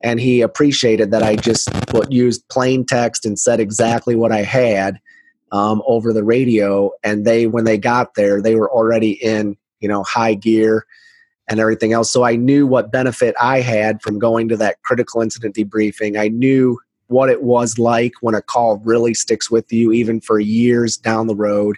And 0.02 0.20
he 0.20 0.42
appreciated 0.42 1.10
that 1.12 1.22
I 1.22 1.36
just 1.36 1.72
put, 1.86 2.12
used 2.12 2.46
plain 2.48 2.84
text 2.84 3.24
and 3.24 3.38
said 3.38 3.58
exactly 3.58 4.14
what 4.14 4.32
I 4.32 4.42
had 4.42 5.00
um, 5.52 5.82
over 5.86 6.12
the 6.12 6.24
radio. 6.24 6.90
And 7.02 7.24
they, 7.24 7.46
when 7.46 7.64
they 7.64 7.78
got 7.78 8.14
there, 8.14 8.40
they 8.40 8.54
were 8.54 8.70
already 8.70 9.12
in, 9.12 9.56
you 9.80 9.88
know, 9.88 10.02
high 10.02 10.34
gear 10.34 10.86
and 11.48 11.60
everything 11.60 11.92
else. 11.92 12.10
So 12.10 12.24
I 12.24 12.36
knew 12.36 12.66
what 12.66 12.92
benefit 12.92 13.34
I 13.40 13.60
had 13.60 14.00
from 14.02 14.18
going 14.18 14.48
to 14.48 14.56
that 14.56 14.82
critical 14.82 15.20
incident 15.20 15.54
debriefing. 15.54 16.18
I 16.18 16.28
knew 16.28 16.78
what 17.08 17.28
it 17.28 17.42
was 17.42 17.78
like 17.78 18.14
when 18.20 18.34
a 18.34 18.42
call 18.42 18.78
really 18.78 19.14
sticks 19.14 19.50
with 19.50 19.70
you, 19.72 19.92
even 19.92 20.20
for 20.20 20.40
years 20.40 20.96
down 20.96 21.26
the 21.26 21.36
road. 21.36 21.76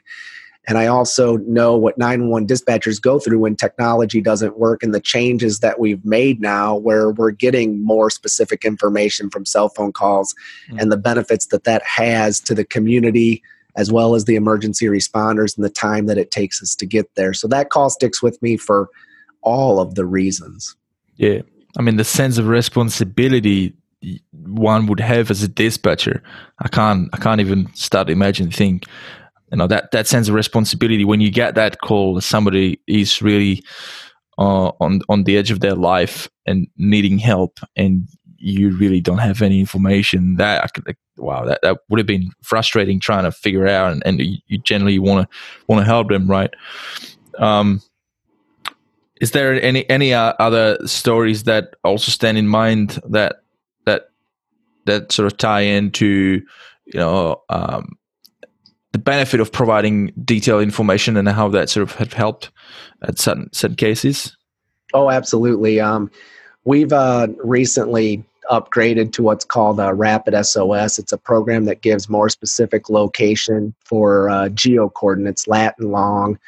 And 0.69 0.78
I 0.78 0.86
also 0.86 1.36
know 1.38 1.76
what 1.76 1.96
911 1.96 2.48
dispatchers 2.48 3.00
go 3.00 3.20
through 3.20 3.38
when 3.38 3.54
technology 3.54 4.20
doesn't 4.20 4.58
work 4.58 4.82
and 4.82 4.92
the 4.92 5.00
changes 5.00 5.60
that 5.60 5.78
we've 5.78 6.04
made 6.04 6.40
now, 6.40 6.74
where 6.74 7.10
we're 7.10 7.30
getting 7.30 7.84
more 7.84 8.10
specific 8.10 8.64
information 8.64 9.30
from 9.30 9.46
cell 9.46 9.69
phone 9.69 9.92
calls 9.92 10.34
mm-hmm. 10.69 10.80
and 10.80 10.90
the 10.90 10.96
benefits 10.96 11.46
that 11.46 11.64
that 11.64 11.82
has 11.84 12.40
to 12.40 12.54
the 12.54 12.64
community, 12.64 13.42
as 13.76 13.93
well 13.93 14.14
as 14.14 14.25
the 14.25 14.37
emergency 14.37 14.87
responders 14.87 15.56
and 15.56 15.64
the 15.64 15.70
time 15.70 16.06
that 16.06 16.19
it 16.19 16.31
takes 16.31 16.62
us 16.62 16.75
to 16.75 16.87
get 16.87 17.14
there. 17.14 17.32
So 17.32 17.46
that 17.49 17.70
call 17.70 17.90
sticks 17.90 18.23
with 18.23 18.40
me 18.43 18.56
for 18.56 18.88
all 19.43 19.78
of 19.78 19.94
the 19.94 20.06
reasons. 20.06 20.75
Yeah. 21.17 21.43
I 21.78 21.82
mean, 21.82 21.96
the 21.96 22.05
sense 22.05 22.38
of 22.38 22.49
responsibility 22.49 23.75
one 24.32 24.87
would 24.87 25.00
have 25.00 25.31
as 25.31 25.43
a 25.43 25.49
dispatcher, 25.49 26.23
I 26.61 26.69
can't, 26.69 27.08
I 27.12 27.17
can't 27.17 27.40
even 27.40 27.73
start 27.75 28.06
to 28.06 28.12
imagine 28.12 28.50
think, 28.50 28.84
you 29.50 29.58
know, 29.58 29.67
that, 29.67 29.90
that 29.93 30.06
sense 30.06 30.29
of 30.29 30.34
responsibility 30.34 31.05
when 31.05 31.20
you 31.20 31.31
get 31.31 31.55
that 31.55 31.81
call, 31.81 32.20
somebody 32.20 32.81
is 32.86 33.22
really 33.22 33.62
uh, 34.39 34.69
on, 34.81 35.00
on 35.08 35.24
the 35.24 35.36
edge 35.36 35.50
of 35.50 35.60
their 35.60 35.74
life 35.74 36.29
and 36.46 36.69
needing 36.77 37.19
help 37.19 37.58
and 37.74 38.08
you 38.38 38.76
really 38.76 39.00
don't 39.00 39.19
have 39.19 39.43
any 39.43 39.60
information 39.60 40.36
that 40.36 40.64
I 40.64 40.69
could, 40.69 40.96
wow 41.16 41.44
that, 41.44 41.60
that 41.62 41.78
would 41.88 41.98
have 41.98 42.06
been 42.06 42.31
frustrating 42.43 43.00
trying 43.00 43.24
to 43.24 43.32
figure 43.32 43.66
out 43.66 43.93
and, 43.93 44.02
and 44.05 44.20
you 44.20 44.58
generally 44.58 44.98
want 44.98 45.28
to 45.28 45.36
want 45.66 45.81
to 45.81 45.84
help 45.84 46.08
them 46.08 46.31
right? 46.31 46.52
Um, 47.38 47.82
is 49.20 49.31
there 49.31 49.60
any 49.62 49.88
any 49.88 50.12
uh, 50.12 50.34
other 50.38 50.78
stories 50.86 51.44
that 51.44 51.74
also 51.84 52.10
stand 52.10 52.38
in 52.38 52.48
mind 52.48 53.00
that 53.08 53.43
that 53.84 54.10
that 54.84 55.12
sort 55.12 55.26
of 55.26 55.38
tie 55.38 55.62
into 55.62 56.43
you 56.86 57.00
know 57.00 57.43
um, 57.48 57.96
the 58.93 58.98
benefit 58.98 59.40
of 59.40 59.52
providing 59.52 60.12
detailed 60.24 60.62
information 60.62 61.16
and 61.16 61.28
how 61.28 61.48
that 61.48 61.69
sort 61.69 61.82
of 61.82 61.96
have 61.96 62.12
helped 62.12 62.50
at 63.02 63.19
certain 63.19 63.52
certain 63.52 63.76
cases? 63.76 64.36
Oh 64.94 65.10
absolutely. 65.10 65.81
Um, 65.81 66.10
we've 66.67 66.93
uh, 66.93 67.29
recently 67.43 68.23
upgraded 68.51 69.13
to 69.13 69.23
what's 69.23 69.44
called 69.44 69.81
a 69.81 69.94
Rapid 69.94 70.35
SOS. 70.44 70.99
It's 70.99 71.13
a 71.13 71.19
program 71.19 71.65
that 71.65 71.81
gives 71.81 72.08
more 72.08 72.29
specific 72.29 72.91
location 72.91 73.75
for 73.85 74.29
uh, 74.29 74.51
geo 74.51 74.91
coordinates, 74.91 75.49
lat 75.49 75.75
and 75.79 75.91
long, 75.91 76.39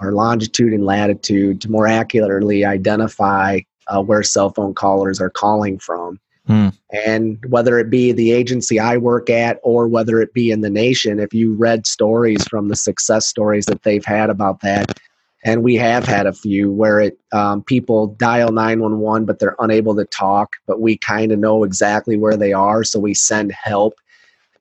or 0.00 0.12
longitude 0.12 0.72
and 0.72 0.86
latitude, 0.86 1.60
to 1.60 1.70
more 1.70 1.86
accurately 1.86 2.64
identify 2.64 3.60
uh, 3.88 4.02
where 4.02 4.22
cell 4.22 4.50
phone 4.50 4.74
callers 4.74 5.20
are 5.20 5.30
calling 5.30 5.78
from. 5.78 6.18
Hmm. 6.46 6.68
And 6.92 7.44
whether 7.48 7.78
it 7.80 7.90
be 7.90 8.12
the 8.12 8.30
agency 8.32 8.78
I 8.78 8.96
work 8.98 9.28
at 9.28 9.58
or 9.64 9.88
whether 9.88 10.20
it 10.20 10.32
be 10.32 10.52
in 10.52 10.60
the 10.60 10.70
nation, 10.70 11.18
if 11.18 11.34
you 11.34 11.54
read 11.54 11.88
stories 11.88 12.46
from 12.46 12.68
the 12.68 12.76
success 12.76 13.26
stories 13.26 13.66
that 13.66 13.82
they've 13.82 14.04
had 14.04 14.30
about 14.30 14.60
that, 14.60 14.98
and 15.46 15.62
we 15.62 15.76
have 15.76 16.04
had 16.04 16.26
a 16.26 16.32
few 16.32 16.72
where 16.72 16.98
it 17.00 17.18
um, 17.32 17.62
people 17.62 18.08
dial 18.08 18.50
911 18.50 19.24
but 19.24 19.38
they're 19.38 19.56
unable 19.60 19.94
to 19.94 20.04
talk 20.06 20.56
but 20.66 20.80
we 20.80 20.98
kind 20.98 21.30
of 21.30 21.38
know 21.38 21.62
exactly 21.62 22.16
where 22.16 22.36
they 22.36 22.52
are 22.52 22.82
so 22.84 22.98
we 22.98 23.14
send 23.14 23.52
help. 23.52 23.94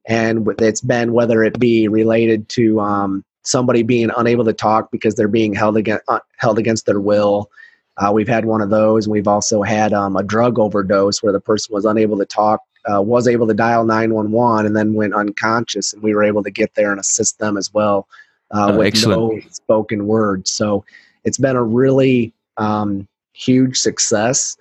And 0.07 0.47
it's 0.59 0.81
been 0.81 1.13
whether 1.13 1.43
it 1.43 1.59
be 1.59 1.87
related 1.87 2.47
to 2.49 2.79
um, 2.79 3.25
somebody 3.41 3.81
being 3.81 4.11
unable 4.15 4.45
to 4.45 4.53
talk 4.53 4.91
because 4.91 5.15
they're 5.15 5.27
being 5.27 5.55
held 5.55 5.77
against 5.77 6.03
uh, 6.07 6.19
held 6.37 6.59
against 6.59 6.85
their 6.85 6.99
will. 6.99 7.49
Uh, 7.97 8.11
we've 8.13 8.27
had 8.27 8.45
one 8.45 8.61
of 8.61 8.69
those. 8.69 9.07
And 9.07 9.11
we've 9.11 9.27
also 9.27 9.63
had 9.63 9.93
um, 9.93 10.15
a 10.15 10.21
drug 10.21 10.59
overdose 10.59 11.23
where 11.23 11.33
the 11.33 11.39
person 11.39 11.73
was 11.73 11.85
unable 11.85 12.19
to 12.19 12.25
talk 12.25 12.59
uh, 12.87 13.01
was 13.01 13.27
able 13.27 13.47
to 13.47 13.55
dial 13.55 13.83
911 13.83 14.67
and 14.67 14.75
then 14.75 14.93
went 14.93 15.15
unconscious 15.15 15.91
and 15.91 16.03
we 16.03 16.13
were 16.13 16.23
able 16.23 16.43
to 16.43 16.51
get 16.51 16.75
there 16.75 16.91
and 16.91 16.99
assist 16.99 17.39
them 17.39 17.57
as 17.57 17.73
well 17.73 18.07
uh, 18.53 18.71
oh, 18.71 18.77
with 18.77 18.87
excellent. 18.87 19.33
no 19.33 19.49
spoken 19.49 20.07
word. 20.07 20.47
So 20.47 20.85
it's 21.23 21.37
been 21.37 21.55
a 21.55 21.63
really 21.63 22.33
um, 22.57 23.07
huge 23.33 23.77
success. 23.77 24.55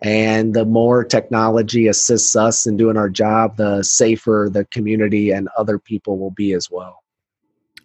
And 0.00 0.54
the 0.54 0.64
more 0.64 1.02
technology 1.02 1.88
assists 1.88 2.36
us 2.36 2.66
in 2.66 2.76
doing 2.76 2.96
our 2.96 3.08
job, 3.08 3.56
the 3.56 3.82
safer 3.82 4.48
the 4.50 4.64
community 4.66 5.30
and 5.30 5.48
other 5.58 5.78
people 5.78 6.18
will 6.18 6.30
be 6.30 6.52
as 6.52 6.70
well. 6.70 7.02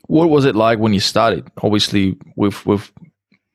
What 0.08 0.30
was 0.30 0.46
it 0.46 0.56
like 0.56 0.80
when 0.80 0.94
you 0.94 1.00
started? 1.00 1.50
Obviously, 1.64 2.16
with 2.36 2.66
with 2.68 2.92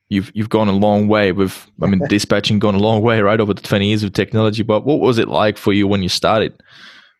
you've 0.09 0.31
you've 0.33 0.49
gone 0.49 0.67
a 0.67 0.73
long 0.73 1.07
way 1.07 1.31
with 1.31 1.67
I 1.81 1.85
mean 1.85 2.01
dispatching 2.09 2.59
gone 2.59 2.75
a 2.75 2.79
long 2.79 3.01
way 3.01 3.21
right 3.21 3.39
over 3.39 3.53
the 3.53 3.61
20 3.61 3.87
years 3.87 4.03
of 4.03 4.13
technology 4.13 4.63
but 4.63 4.85
what 4.85 4.99
was 4.99 5.17
it 5.17 5.27
like 5.27 5.57
for 5.57 5.71
you 5.71 5.87
when 5.87 6.03
you 6.03 6.09
started 6.09 6.61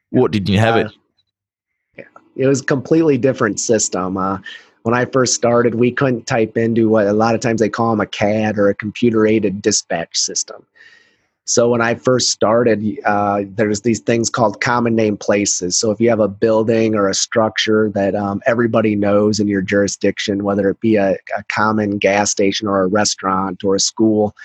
what 0.09 0.31
did 0.31 0.49
you 0.49 0.57
have 0.57 0.75
uh, 0.75 0.79
it 0.79 0.91
it 2.35 2.47
was 2.47 2.61
a 2.61 2.65
completely 2.65 3.17
different 3.17 3.59
system 3.59 4.17
uh, 4.17 4.37
when 4.83 4.95
I 4.95 5.05
first 5.05 5.35
started 5.35 5.75
we 5.75 5.91
couldn't 5.91 6.27
type 6.27 6.57
into 6.57 6.89
what 6.89 7.07
a 7.07 7.13
lot 7.13 7.35
of 7.35 7.41
times 7.41 7.61
they 7.61 7.69
call 7.69 7.91
them 7.91 8.01
a 8.01 8.07
CAD 8.07 8.57
or 8.57 8.69
a 8.69 8.75
computer 8.75 9.25
aided 9.25 9.61
dispatch 9.61 10.17
system 10.17 10.65
so 11.49 11.67
when 11.67 11.81
I 11.81 11.95
first 11.95 12.29
started, 12.29 12.99
uh, 13.05 13.41
there's 13.43 13.81
these 13.81 14.01
things 14.01 14.29
called 14.29 14.61
common 14.61 14.95
name 14.95 15.17
places. 15.17 15.79
So 15.79 15.89
if 15.89 15.99
you 15.99 16.07
have 16.11 16.19
a 16.19 16.27
building 16.27 16.93
or 16.93 17.09
a 17.09 17.15
structure 17.15 17.89
that 17.95 18.13
um, 18.13 18.39
everybody 18.45 18.95
knows 18.95 19.39
in 19.39 19.47
your 19.47 19.63
jurisdiction, 19.63 20.43
whether 20.43 20.69
it 20.69 20.79
be 20.79 20.97
a, 20.97 21.13
a, 21.35 21.43
common 21.47 21.97
gas 21.97 22.29
station 22.29 22.67
or 22.67 22.83
a 22.83 22.87
restaurant 22.87 23.63
or 23.63 23.73
a 23.73 23.79
school, 23.79 24.35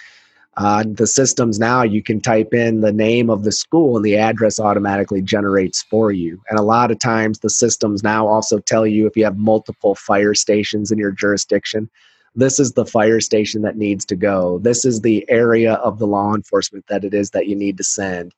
uh, 0.57 0.85
the 0.87 1.07
systems 1.07 1.59
now 1.59 1.83
you 1.83 2.03
can 2.03 2.21
type 2.21 2.55
in 2.55 2.81
the 2.81 2.93
name 2.93 3.29
of 3.29 3.45
the 3.45 3.53
school 3.53 3.97
and 3.97 4.05
the 4.05 4.17
address 4.17 4.61
automatically 4.61 5.21
generates 5.21 5.83
for 5.83 6.13
you. 6.13 6.41
And 6.49 6.59
a 6.59 6.63
lot 6.63 6.91
of 6.91 6.99
times 6.99 7.41
the 7.41 7.51
systems 7.51 8.03
now 8.03 8.27
also 8.27 8.59
tell 8.59 8.87
you 8.87 9.07
if 9.07 9.17
you 9.17 9.25
have 9.25 9.37
multiple 9.37 9.95
fire 9.95 10.35
stations 10.35 10.93
in 10.93 10.99
your 10.99 11.11
jurisdiction 11.11 11.91
this 12.37 12.59
is 12.59 12.73
the 12.73 12.87
fire 12.87 13.21
station 13.21 13.63
that 13.63 13.77
needs 13.77 14.05
to 14.07 14.17
go. 14.17 14.59
This 14.59 14.85
is 14.85 15.01
the 15.01 15.25
area 15.31 15.75
of 15.75 15.99
the 15.99 16.07
law 16.07 16.35
enforcement 16.35 16.85
that 16.89 17.05
it 17.05 17.15
is 17.15 17.31
that 17.31 17.47
you 17.47 17.55
need 17.55 17.77
to 17.79 17.85
send. 17.85 18.35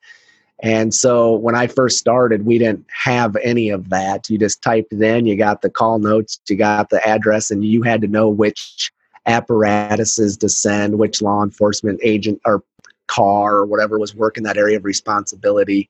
And 0.61 0.93
so 0.93 1.35
when 1.35 1.55
I 1.55 1.67
first 1.67 1.97
started, 1.97 2.45
we 2.45 2.57
didn't 2.57 2.85
have 2.91 3.35
any 3.37 3.69
of 3.69 3.89
that. 3.89 4.29
You 4.29 4.37
just 4.37 4.61
typed 4.61 4.93
in, 4.93 5.25
you 5.25 5.35
got 5.35 5.61
the 5.61 5.69
call 5.69 5.99
notes, 5.99 6.39
you 6.49 6.55
got 6.55 6.89
the 6.89 7.05
address, 7.07 7.51
and 7.51 7.63
you 7.63 7.83
had 7.83 8.01
to 8.01 8.07
know 8.07 8.27
which 8.27 8.91
apparatuses 9.27 10.37
to 10.37 10.49
send, 10.49 10.97
which 10.97 11.21
law 11.21 11.43
enforcement 11.43 11.99
agent 12.03 12.41
or 12.45 12.63
car 13.07 13.55
or 13.55 13.65
whatever 13.65 13.99
was 13.99 14.15
working 14.15 14.43
that 14.43 14.57
area 14.57 14.77
of 14.77 14.85
responsibility. 14.85 15.89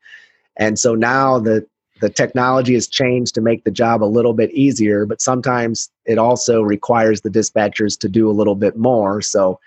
And 0.57 0.77
so 0.77 0.95
now 0.95 1.39
the 1.39 1.65
the 1.99 2.09
technology 2.09 2.75
has 2.75 2.87
changed 2.87 3.33
to 3.33 3.41
make 3.41 3.63
the 3.63 3.71
job 3.71 4.03
a 4.03 4.05
little 4.05 4.33
bit 4.33 4.51
easier, 4.51 5.05
but 5.07 5.19
sometimes 5.19 5.89
it 6.05 6.19
also 6.19 6.61
requires 6.61 7.21
the 7.21 7.29
dispatchers 7.29 7.97
to 7.99 8.07
do 8.07 8.29
a 8.29 8.31
little 8.31 8.53
bit 8.53 8.77
more. 8.77 9.19
So 9.19 9.59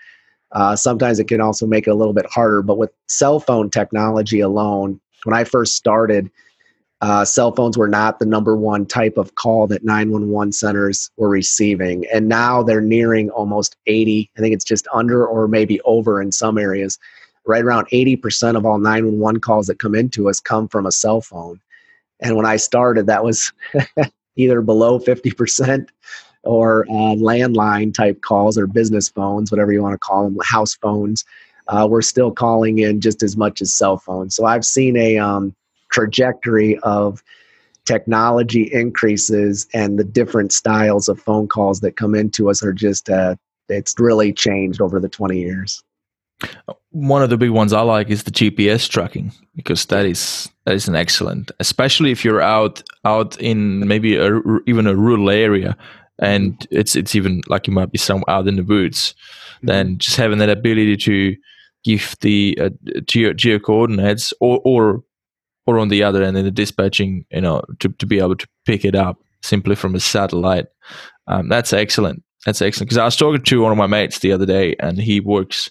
uh, 0.53 0.77
sometimes 0.77 1.19
it 1.19 1.27
can 1.27 1.41
also 1.41 1.65
make 1.65 1.87
it 1.87 1.91
a 1.91 1.95
little 1.95 2.13
bit 2.13 2.25
harder. 2.27 2.61
But 2.61 2.77
with 2.77 2.91
cell 3.07 3.41
phone 3.41 3.69
technology 3.69 4.39
alone, 4.39 5.01
when 5.25 5.35
I 5.35 5.43
first 5.43 5.75
started, 5.75 6.31
uh, 7.01 7.25
cell 7.25 7.51
phones 7.51 7.77
were 7.77 7.87
not 7.87 8.19
the 8.19 8.25
number 8.25 8.55
one 8.55 8.85
type 8.85 9.17
of 9.17 9.33
call 9.33 9.65
that 9.67 9.83
911 9.83 10.51
centers 10.51 11.09
were 11.17 11.29
receiving. 11.29 12.05
And 12.13 12.29
now 12.29 12.61
they're 12.61 12.79
nearing 12.79 13.31
almost 13.31 13.75
80. 13.87 14.29
I 14.37 14.39
think 14.39 14.53
it's 14.53 14.65
just 14.65 14.87
under 14.93 15.25
or 15.25 15.47
maybe 15.47 15.81
over 15.81 16.21
in 16.21 16.31
some 16.31 16.57
areas. 16.57 16.99
Right 17.47 17.63
around 17.63 17.87
80% 17.87 18.55
of 18.55 18.67
all 18.67 18.77
911 18.77 19.41
calls 19.41 19.65
that 19.65 19.79
come 19.79 19.95
into 19.95 20.29
us 20.29 20.39
come 20.39 20.67
from 20.67 20.85
a 20.85 20.91
cell 20.91 21.21
phone. 21.21 21.59
And 22.19 22.35
when 22.35 22.45
I 22.45 22.57
started, 22.57 23.07
that 23.07 23.23
was 23.23 23.51
either 24.35 24.61
below 24.61 24.99
50% 24.99 25.87
or 26.43 26.85
uh, 26.85 27.15
landline 27.15 27.95
type 27.95 28.21
calls 28.21 28.59
or 28.59 28.67
business 28.67 29.09
phones, 29.09 29.49
whatever 29.49 29.73
you 29.73 29.81
want 29.81 29.93
to 29.93 29.97
call 29.97 30.25
them, 30.25 30.37
house 30.43 30.75
phones. 30.75 31.25
Uh, 31.67 31.87
we're 31.89 32.03
still 32.03 32.31
calling 32.31 32.77
in 32.77 33.01
just 33.01 33.23
as 33.23 33.35
much 33.35 33.59
as 33.59 33.73
cell 33.73 33.97
phones. 33.97 34.35
So 34.35 34.45
I've 34.45 34.65
seen 34.65 34.95
a 34.97 35.17
um, 35.17 35.55
trajectory 35.91 36.77
of 36.79 37.23
technology 37.85 38.69
increases 38.71 39.67
and 39.73 39.97
the 39.97 40.03
different 40.03 40.51
styles 40.51 41.07
of 41.07 41.19
phone 41.19 41.47
calls 41.47 41.79
that 41.81 41.97
come 41.97 42.15
into 42.15 42.49
us 42.49 42.63
are 42.63 42.73
just, 42.73 43.09
uh, 43.09 43.35
it's 43.69 43.95
really 43.99 44.33
changed 44.33 44.81
over 44.81 44.99
the 44.99 45.09
20 45.09 45.39
years. 45.39 45.83
One 46.91 47.21
of 47.23 47.29
the 47.29 47.37
big 47.37 47.51
ones 47.51 47.73
I 47.73 47.81
like 47.81 48.09
is 48.09 48.23
the 48.23 48.31
GPS 48.31 48.89
tracking 48.89 49.31
because 49.55 49.85
that 49.85 50.05
is 50.05 50.49
that 50.65 50.73
is 50.73 50.87
an 50.87 50.95
excellent, 50.95 51.51
especially 51.59 52.11
if 52.11 52.25
you're 52.25 52.41
out 52.41 52.81
out 53.05 53.39
in 53.39 53.87
maybe 53.87 54.17
a, 54.17 54.39
even 54.65 54.87
a 54.87 54.95
rural 54.95 55.29
area, 55.29 55.77
and 56.19 56.67
it's 56.71 56.95
it's 56.95 57.15
even 57.15 57.41
like 57.47 57.67
you 57.67 57.73
might 57.73 57.91
be 57.91 57.97
some 57.97 58.23
out 58.27 58.47
in 58.47 58.55
the 58.55 58.63
woods, 58.63 59.13
mm-hmm. 59.57 59.67
then 59.67 59.97
just 59.99 60.17
having 60.17 60.39
that 60.39 60.49
ability 60.49 60.97
to 60.97 61.35
give 61.83 62.15
the 62.21 62.57
uh, 62.59 62.69
geo, 63.05 63.33
geo 63.33 63.59
coordinates 63.59 64.33
or 64.39 64.61
or 64.65 65.03
or 65.65 65.79
on 65.79 65.89
the 65.89 66.03
other 66.03 66.23
end 66.23 66.37
in 66.37 66.45
the 66.45 66.51
dispatching, 66.51 67.25
you 67.31 67.41
know, 67.41 67.61
to, 67.79 67.89
to 67.89 68.05
be 68.05 68.19
able 68.19 68.35
to 68.35 68.47
pick 68.65 68.83
it 68.85 68.95
up 68.95 69.17
simply 69.43 69.75
from 69.75 69.95
a 69.95 69.99
satellite. 69.99 70.67
Um, 71.27 71.49
that's 71.49 71.73
excellent. 71.73 72.23
That's 72.45 72.61
excellent. 72.61 72.89
Because 72.89 72.97
I 72.97 73.05
was 73.05 73.15
talking 73.15 73.43
to 73.43 73.61
one 73.61 73.71
of 73.71 73.77
my 73.77 73.87
mates 73.87 74.19
the 74.19 74.31
other 74.31 74.45
day, 74.45 74.75
and 74.79 74.97
he 74.97 75.19
works 75.19 75.69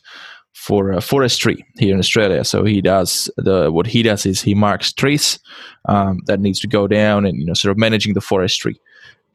for 0.54 0.92
uh, 0.92 1.00
forestry 1.00 1.64
here 1.78 1.94
in 1.94 1.98
Australia. 1.98 2.44
So 2.44 2.64
he 2.64 2.80
does 2.80 3.30
the 3.36 3.70
what 3.72 3.86
he 3.86 4.02
does 4.02 4.26
is 4.26 4.42
he 4.42 4.54
marks 4.54 4.92
trees 4.92 5.38
um, 5.88 6.18
that 6.26 6.40
needs 6.40 6.60
to 6.60 6.66
go 6.66 6.86
down 6.86 7.24
and 7.24 7.38
you 7.38 7.46
know 7.46 7.54
sort 7.54 7.70
of 7.72 7.78
managing 7.78 8.14
the 8.14 8.20
forestry. 8.20 8.80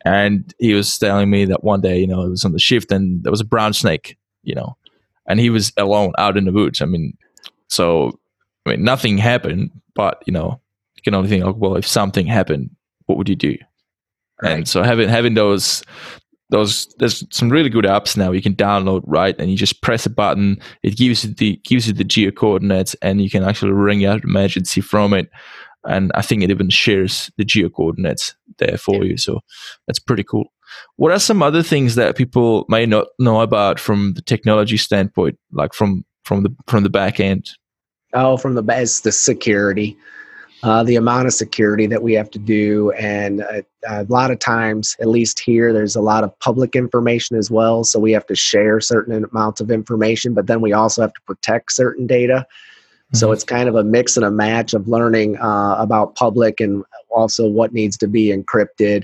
And 0.03 0.53
he 0.59 0.73
was 0.75 0.97
telling 0.99 1.31
me 1.31 1.45
that 1.45 1.63
one 1.63 1.81
day, 1.81 1.97
you 1.97 2.05
know, 2.05 2.21
it 2.21 2.29
was 2.29 2.45
on 2.45 2.51
the 2.51 2.59
shift 2.59 2.91
and 2.91 3.23
there 3.23 3.31
was 3.31 3.41
a 3.41 3.45
brown 3.45 3.73
snake, 3.73 4.17
you 4.43 4.53
know, 4.53 4.77
and 5.27 5.39
he 5.39 5.49
was 5.49 5.73
alone 5.77 6.13
out 6.19 6.37
in 6.37 6.45
the 6.45 6.51
woods. 6.51 6.79
I 6.79 6.85
mean, 6.85 7.17
so 7.69 8.19
I 8.65 8.71
mean, 8.71 8.83
nothing 8.83 9.17
happened, 9.17 9.71
but 9.95 10.21
you 10.25 10.33
know, 10.33 10.61
you 10.95 11.01
can 11.01 11.13
only 11.15 11.29
think, 11.29 11.43
like, 11.43 11.55
well, 11.57 11.75
if 11.75 11.87
something 11.87 12.27
happened, 12.27 12.69
what 13.05 13.17
would 13.17 13.29
you 13.29 13.35
do? 13.35 13.57
Right. 14.41 14.51
And 14.51 14.67
so 14.67 14.83
having 14.83 15.09
having 15.09 15.33
those 15.33 15.83
those 16.49 16.87
there's 16.99 17.25
some 17.31 17.49
really 17.49 17.69
good 17.69 17.85
apps 17.85 18.15
now 18.15 18.31
you 18.31 18.41
can 18.41 18.55
download 18.55 19.01
right? 19.05 19.35
And 19.39 19.49
you 19.49 19.57
just 19.57 19.81
press 19.81 20.05
a 20.05 20.09
button 20.09 20.57
it 20.83 20.97
gives 20.97 21.23
you 21.23 21.33
the 21.33 21.59
gives 21.63 21.87
you 21.87 21.93
the 21.93 22.03
geo 22.03 22.31
coordinates 22.31 22.95
and 23.01 23.21
you 23.21 23.29
can 23.29 23.43
actually 23.43 23.71
ring 23.71 24.05
out 24.05 24.23
emergency 24.23 24.81
from 24.81 25.13
it. 25.13 25.29
And 25.87 26.11
i 26.15 26.21
think 26.21 26.43
it 26.43 26.49
even 26.49 26.69
shares 26.69 27.31
the 27.37 27.45
geo 27.45 27.69
coordinates 27.69 28.35
there 28.57 28.77
for 28.77 29.03
you. 29.03 29.17
So 29.17 29.39
that's 29.87 29.99
pretty 29.99 30.23
cool. 30.23 30.45
What 30.97 31.11
are 31.11 31.19
some 31.19 31.41
other 31.41 31.63
things 31.63 31.95
that 31.95 32.17
people 32.17 32.65
may 32.69 32.85
not 32.85 33.07
know 33.19 33.41
about 33.41 33.79
from 33.79 34.13
the 34.13 34.21
technology 34.21 34.77
standpoint 34.77 35.39
like 35.51 35.73
from 35.73 36.03
from 36.25 36.43
the 36.43 36.55
from 36.67 36.83
the 36.83 36.89
back 36.89 37.19
end 37.19 37.49
oh 38.15 38.37
from 38.37 38.55
the 38.55 38.63
base 38.63 39.01
the 39.01 39.11
security 39.11 39.97
uh, 40.65 40.83
the 40.83 40.95
amount 40.95 41.27
of 41.27 41.33
security 41.33 41.85
that 41.85 42.01
we 42.01 42.13
have 42.13 42.31
to 42.31 42.39
do. 42.39 42.89
And 42.93 43.41
uh, 43.41 43.61
a 43.87 44.03
lot 44.05 44.31
of 44.31 44.39
times, 44.39 44.95
at 44.99 45.07
least 45.07 45.39
here, 45.39 45.71
there's 45.71 45.95
a 45.95 46.01
lot 46.01 46.23
of 46.23 46.37
public 46.39 46.75
information 46.75 47.37
as 47.37 47.51
well. 47.51 47.83
So 47.83 47.99
we 47.99 48.11
have 48.13 48.25
to 48.25 48.35
share 48.35 48.79
certain 48.81 49.23
amounts 49.31 49.61
of 49.61 49.69
information, 49.69 50.33
but 50.33 50.47
then 50.47 50.61
we 50.61 50.73
also 50.73 51.03
have 51.03 51.13
to 51.13 51.21
protect 51.21 51.71
certain 51.71 52.07
data. 52.07 52.47
Mm-hmm. 52.47 53.17
So 53.17 53.31
it's 53.31 53.43
kind 53.43 53.69
of 53.69 53.75
a 53.75 53.83
mix 53.83 54.17
and 54.17 54.25
a 54.25 54.31
match 54.31 54.73
of 54.73 54.87
learning 54.87 55.37
uh, 55.37 55.75
about 55.77 56.15
public 56.15 56.59
and 56.59 56.83
also 57.11 57.47
what 57.47 57.71
needs 57.71 57.95
to 57.97 58.07
be 58.07 58.35
encrypted. 58.35 59.03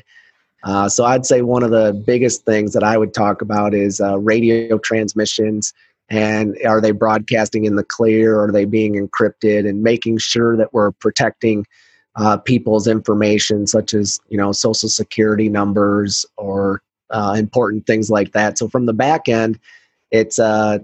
Uh, 0.64 0.90
so 0.90 1.06
I'd 1.06 1.28
say 1.28 1.44
one 1.44 1.62
of 1.62 1.70
the 1.70 1.94
biggest 2.08 2.44
things 2.44 2.74
that 2.74 2.84
I 2.84 2.98
would 2.98 3.14
talk 3.14 3.44
about 3.44 3.76
is 3.76 4.02
uh, 4.02 4.18
radio 4.18 4.80
transmissions 4.80 5.74
and 6.12 6.58
are 6.66 6.82
they 6.82 6.92
broadcasting 6.92 7.66
in 7.66 7.76
the 7.76 7.84
clear? 7.84 8.36
Or 8.36 8.46
are 8.46 8.52
they 8.52 8.66
being 8.66 8.94
encrypted? 8.96 9.68
And 9.68 9.82
making 9.82 10.18
sure 10.20 10.56
that 10.58 10.74
we're 10.74 10.92
protecting 10.92 11.66
uh, 12.16 12.38
people's 12.38 12.88
information 12.88 13.66
such 13.66 13.94
as 13.94 14.20
you 14.30 14.38
know 14.38 14.52
social 14.52 14.90
security 14.90 15.50
numbers 15.50 16.26
or 16.38 16.82
uh, 17.10 17.36
important 17.38 17.88
things 17.88 18.10
like 18.10 18.34
that. 18.34 18.58
So 18.58 18.68
from 18.68 18.86
the 18.86 18.94
back 18.94 19.30
end 19.30 19.60
it's 20.12 20.38
uh 20.38 20.80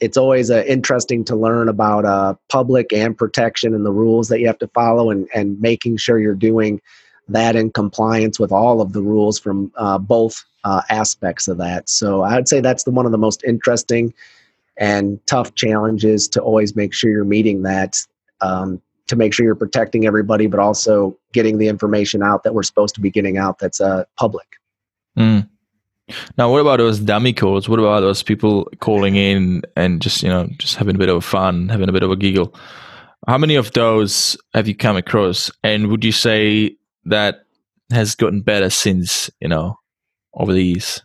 it's 0.00 0.16
always 0.16 0.50
uh, 0.50 0.64
interesting 0.66 1.24
to 1.24 1.36
learn 1.36 1.68
about 1.68 2.04
uh, 2.04 2.34
public 2.50 2.92
and 2.92 3.16
protection 3.16 3.74
and 3.74 3.86
the 3.86 3.92
rules 3.92 4.28
that 4.28 4.40
you 4.40 4.46
have 4.48 4.58
to 4.58 4.68
follow 4.68 5.08
and, 5.08 5.28
and 5.32 5.58
making 5.60 5.96
sure 5.96 6.18
you're 6.18 6.34
doing 6.34 6.80
that 7.28 7.54
in 7.54 7.70
compliance 7.70 8.38
with 8.38 8.50
all 8.50 8.80
of 8.82 8.92
the 8.92 9.00
rules 9.00 9.38
from 9.38 9.72
uh, 9.76 9.96
both 9.96 10.44
uh, 10.64 10.82
aspects 10.90 11.46
of 11.46 11.58
that. 11.58 11.88
So 11.88 12.22
i 12.22 12.34
would 12.34 12.48
say 12.48 12.60
that's 12.60 12.82
the 12.82 12.90
one 12.90 13.06
of 13.06 13.12
the 13.12 13.18
most 13.18 13.44
interesting 13.44 14.12
and 14.76 15.24
tough 15.26 15.54
challenges 15.54 16.28
to 16.28 16.40
always 16.40 16.74
make 16.74 16.92
sure 16.92 17.10
you're 17.10 17.24
meeting 17.24 17.62
that 17.62 17.96
um, 18.40 18.80
to 19.06 19.16
make 19.16 19.34
sure 19.34 19.44
you're 19.44 19.54
protecting 19.54 20.06
everybody 20.06 20.46
but 20.46 20.60
also 20.60 21.16
getting 21.32 21.58
the 21.58 21.68
information 21.68 22.22
out 22.22 22.42
that 22.42 22.54
we're 22.54 22.62
supposed 22.62 22.94
to 22.94 23.00
be 23.00 23.10
getting 23.10 23.38
out 23.38 23.58
that's 23.58 23.80
uh, 23.80 24.04
public. 24.16 24.46
Mm. 25.16 25.48
now 26.36 26.50
what 26.50 26.60
about 26.60 26.78
those 26.78 26.98
dummy 26.98 27.32
calls? 27.32 27.68
What 27.68 27.78
about 27.78 28.00
those 28.00 28.22
people 28.22 28.68
calling 28.80 29.16
in 29.16 29.62
and 29.76 30.02
just 30.02 30.22
you 30.22 30.28
know 30.28 30.48
just 30.58 30.76
having 30.76 30.96
a 30.96 30.98
bit 30.98 31.08
of 31.08 31.24
fun 31.24 31.68
having 31.68 31.88
a 31.88 31.92
bit 31.92 32.02
of 32.02 32.10
a 32.10 32.16
giggle? 32.16 32.54
How 33.26 33.38
many 33.38 33.54
of 33.54 33.72
those 33.72 34.36
have 34.52 34.68
you 34.68 34.74
come 34.74 34.96
across? 34.96 35.50
And 35.62 35.88
would 35.88 36.04
you 36.04 36.12
say 36.12 36.76
that 37.04 37.46
has 37.90 38.14
gotten 38.14 38.42
better 38.42 38.70
since 38.70 39.30
you 39.40 39.48
know 39.48 39.78
over 40.34 40.52
the 40.52 40.64
years? 40.64 41.00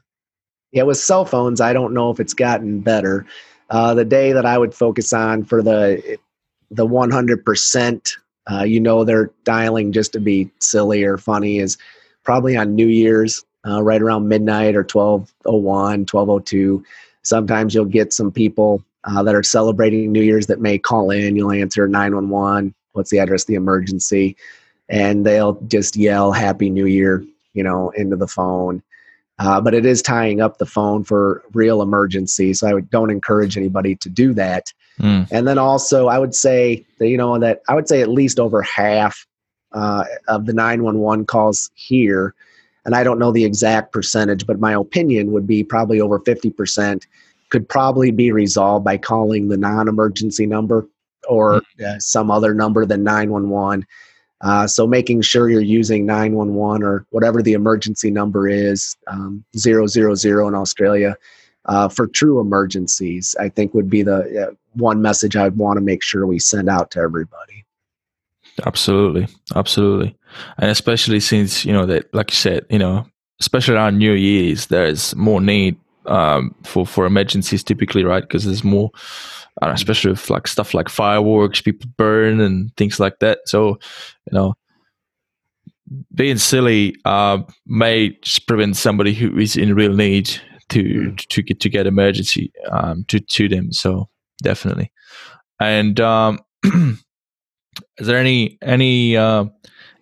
Yeah, 0.71 0.83
with 0.83 0.97
cell 0.97 1.25
phones, 1.25 1.61
I 1.61 1.73
don't 1.73 1.93
know 1.93 2.11
if 2.11 2.19
it's 2.19 2.33
gotten 2.33 2.81
better. 2.81 3.25
Uh, 3.69 3.93
the 3.93 4.05
day 4.05 4.31
that 4.33 4.45
I 4.45 4.57
would 4.57 4.73
focus 4.73 5.13
on 5.13 5.43
for 5.43 5.61
the 5.61 6.17
the 6.71 6.85
100%, 6.85 8.17
uh, 8.51 8.63
you 8.63 8.79
know, 8.79 9.03
they're 9.03 9.31
dialing 9.43 9.91
just 9.91 10.13
to 10.13 10.19
be 10.19 10.51
silly 10.59 11.03
or 11.03 11.17
funny 11.17 11.57
is 11.57 11.77
probably 12.23 12.55
on 12.55 12.75
New 12.75 12.87
Year's, 12.87 13.43
uh, 13.67 13.81
right 13.81 14.01
around 14.01 14.27
midnight 14.27 14.75
or 14.75 14.83
1201, 14.83 16.05
1202. 16.05 16.83
Sometimes 17.23 17.73
you'll 17.73 17.85
get 17.85 18.13
some 18.13 18.31
people 18.31 18.83
uh, 19.03 19.23
that 19.23 19.35
are 19.35 19.43
celebrating 19.43 20.11
New 20.11 20.21
Year's 20.21 20.47
that 20.47 20.61
may 20.61 20.77
call 20.77 21.11
in. 21.11 21.35
You'll 21.35 21.51
answer 21.51 21.87
911. 21.87 22.73
What's 22.93 23.11
the 23.11 23.19
address? 23.19 23.45
The 23.45 23.55
emergency, 23.55 24.35
and 24.89 25.25
they'll 25.25 25.53
just 25.67 25.95
yell 25.95 26.31
"Happy 26.31 26.69
New 26.69 26.85
Year," 26.85 27.23
you 27.53 27.63
know, 27.63 27.91
into 27.91 28.15
the 28.15 28.27
phone. 28.27 28.81
Uh, 29.39 29.61
but 29.61 29.73
it 29.73 29.85
is 29.85 30.01
tying 30.01 30.41
up 30.41 30.57
the 30.57 30.65
phone 30.65 31.03
for 31.03 31.43
real 31.53 31.81
emergency. 31.81 32.53
So 32.53 32.67
I 32.67 32.73
would, 32.73 32.89
don't 32.89 33.09
encourage 33.09 33.57
anybody 33.57 33.95
to 33.95 34.09
do 34.09 34.33
that. 34.33 34.73
Mm. 34.99 35.27
And 35.31 35.47
then 35.47 35.57
also, 35.57 36.07
I 36.07 36.19
would 36.19 36.35
say 36.35 36.85
that 36.99 37.07
you 37.07 37.17
know 37.17 37.39
that 37.39 37.61
I 37.69 37.75
would 37.75 37.87
say 37.87 38.01
at 38.01 38.09
least 38.09 38.39
over 38.39 38.61
half 38.61 39.25
uh, 39.71 40.03
of 40.27 40.45
the 40.45 40.53
911 40.53 41.25
calls 41.25 41.71
here, 41.75 42.35
and 42.83 42.95
I 42.95 43.03
don't 43.03 43.17
know 43.17 43.31
the 43.31 43.45
exact 43.45 43.93
percentage, 43.93 44.45
but 44.45 44.59
my 44.59 44.73
opinion 44.73 45.31
would 45.31 45.47
be 45.47 45.63
probably 45.63 46.01
over 46.01 46.19
50 46.19 46.49
percent 46.51 47.07
could 47.49 47.67
probably 47.67 48.11
be 48.11 48.31
resolved 48.31 48.85
by 48.85 48.97
calling 48.97 49.47
the 49.47 49.57
non-emergency 49.57 50.45
number 50.45 50.87
or 51.27 51.61
uh, 51.85 51.97
some 51.99 52.31
other 52.31 52.53
number 52.53 52.85
than 52.85 53.03
911 53.03 53.85
uh, 54.41 54.67
so 54.67 54.87
making 54.87 55.21
sure 55.21 55.49
you're 55.49 55.61
using 55.61 56.05
911 56.05 56.83
or 56.83 57.05
whatever 57.09 57.41
the 57.41 57.53
emergency 57.53 58.09
number 58.09 58.47
is, 58.47 58.95
um, 59.07 59.43
000 59.55 60.47
in 60.47 60.55
Australia, 60.55 61.17
uh, 61.65 61.89
for 61.89 62.07
true 62.07 62.39
emergencies, 62.39 63.35
I 63.39 63.49
think 63.49 63.73
would 63.73 63.89
be 63.89 64.01
the 64.01 64.47
uh, 64.49 64.53
one 64.73 65.01
message 65.01 65.35
I'd 65.35 65.57
want 65.57 65.77
to 65.77 65.81
make 65.81 66.01
sure 66.01 66.25
we 66.25 66.39
send 66.39 66.69
out 66.69 66.91
to 66.91 66.99
everybody. 66.99 67.65
Absolutely, 68.65 69.27
absolutely, 69.55 70.17
and 70.57 70.69
especially 70.69 71.19
since 71.19 71.63
you 71.65 71.71
know 71.71 71.85
that, 71.85 72.13
like 72.13 72.31
you 72.31 72.35
said, 72.35 72.65
you 72.69 72.79
know, 72.79 73.05
especially 73.39 73.75
around 73.75 73.97
New 73.97 74.13
Year's, 74.13 74.67
there's 74.67 75.15
more 75.15 75.39
need 75.39 75.77
um, 76.09 76.55
for 76.63 76.85
for 76.85 77.05
emergencies 77.05 77.63
typically, 77.63 78.03
right? 78.03 78.21
Because 78.23 78.45
there's 78.45 78.63
more, 78.63 78.91
know, 79.61 79.71
especially 79.71 80.11
with 80.11 80.29
like 80.29 80.47
stuff 80.47 80.73
like 80.73 80.89
fireworks, 80.89 81.61
people 81.61 81.89
burn 81.97 82.39
and 82.39 82.75
things 82.75 82.99
like 82.99 83.19
that. 83.19 83.39
So, 83.45 83.79
you 84.25 84.33
know, 84.33 84.55
being 86.13 86.37
silly 86.37 86.95
uh, 87.05 87.39
may 87.65 88.17
prevent 88.47 88.77
somebody 88.77 89.13
who 89.13 89.37
is 89.37 89.55
in 89.55 89.73
real 89.75 89.93
need 89.93 90.29
to 90.69 90.83
mm. 90.83 91.17
to 91.27 91.41
get 91.41 91.59
to 91.61 91.69
get 91.69 91.87
emergency 91.87 92.51
um, 92.71 93.05
to 93.07 93.19
to 93.19 93.47
them. 93.47 93.71
So 93.71 94.09
definitely. 94.41 94.91
And 95.59 95.99
um, 95.99 96.39
is 96.63 96.97
there 97.99 98.17
any 98.17 98.57
any 98.61 99.17
uh, 99.17 99.45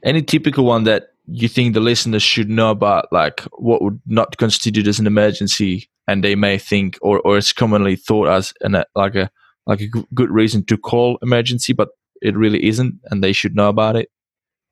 any 0.03 0.21
typical 0.21 0.65
one 0.65 0.83
that 0.83 1.09
you 1.27 1.47
think 1.47 1.73
the 1.73 1.79
listeners 1.79 2.23
should 2.23 2.49
know 2.49 2.71
about, 2.71 3.11
like 3.11 3.41
what 3.57 3.81
would 3.81 3.99
not 4.05 4.37
constitute 4.37 4.87
as 4.87 4.99
an 4.99 5.07
emergency, 5.07 5.89
and 6.07 6.23
they 6.23 6.35
may 6.35 6.57
think, 6.57 6.97
or 7.01 7.19
or 7.21 7.37
it's 7.37 7.53
commonly 7.53 7.95
thought 7.95 8.27
as 8.27 8.53
an 8.61 8.83
like 8.95 9.15
a 9.15 9.29
like 9.65 9.81
a 9.81 9.87
good 10.13 10.31
reason 10.31 10.63
to 10.65 10.77
call 10.77 11.17
emergency, 11.21 11.73
but 11.73 11.89
it 12.21 12.35
really 12.35 12.65
isn't, 12.65 12.95
and 13.05 13.23
they 13.23 13.33
should 13.33 13.55
know 13.55 13.69
about 13.69 13.95
it? 13.95 14.09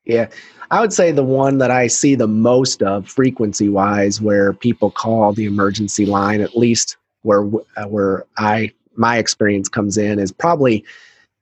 Yeah, 0.06 0.30
I 0.72 0.82
would 0.82 0.94
say 0.94 1.12
the 1.12 1.24
one 1.24 1.58
that 1.58 1.72
I 1.72 1.88
see 1.88 2.16
the 2.16 2.28
most 2.28 2.84
of 2.84 3.08
frequency 3.08 3.70
wise, 3.70 4.22
where 4.22 4.54
people 4.54 4.92
call 4.92 5.34
the 5.34 5.46
emergency 5.46 6.06
line, 6.06 6.42
at 6.42 6.56
least 6.56 6.98
where 7.24 7.46
uh, 7.76 7.86
where 7.88 8.26
I 8.38 8.72
my 8.96 9.18
experience 9.18 9.68
comes 9.68 9.98
in, 9.98 10.20
is 10.20 10.32
probably 10.32 10.86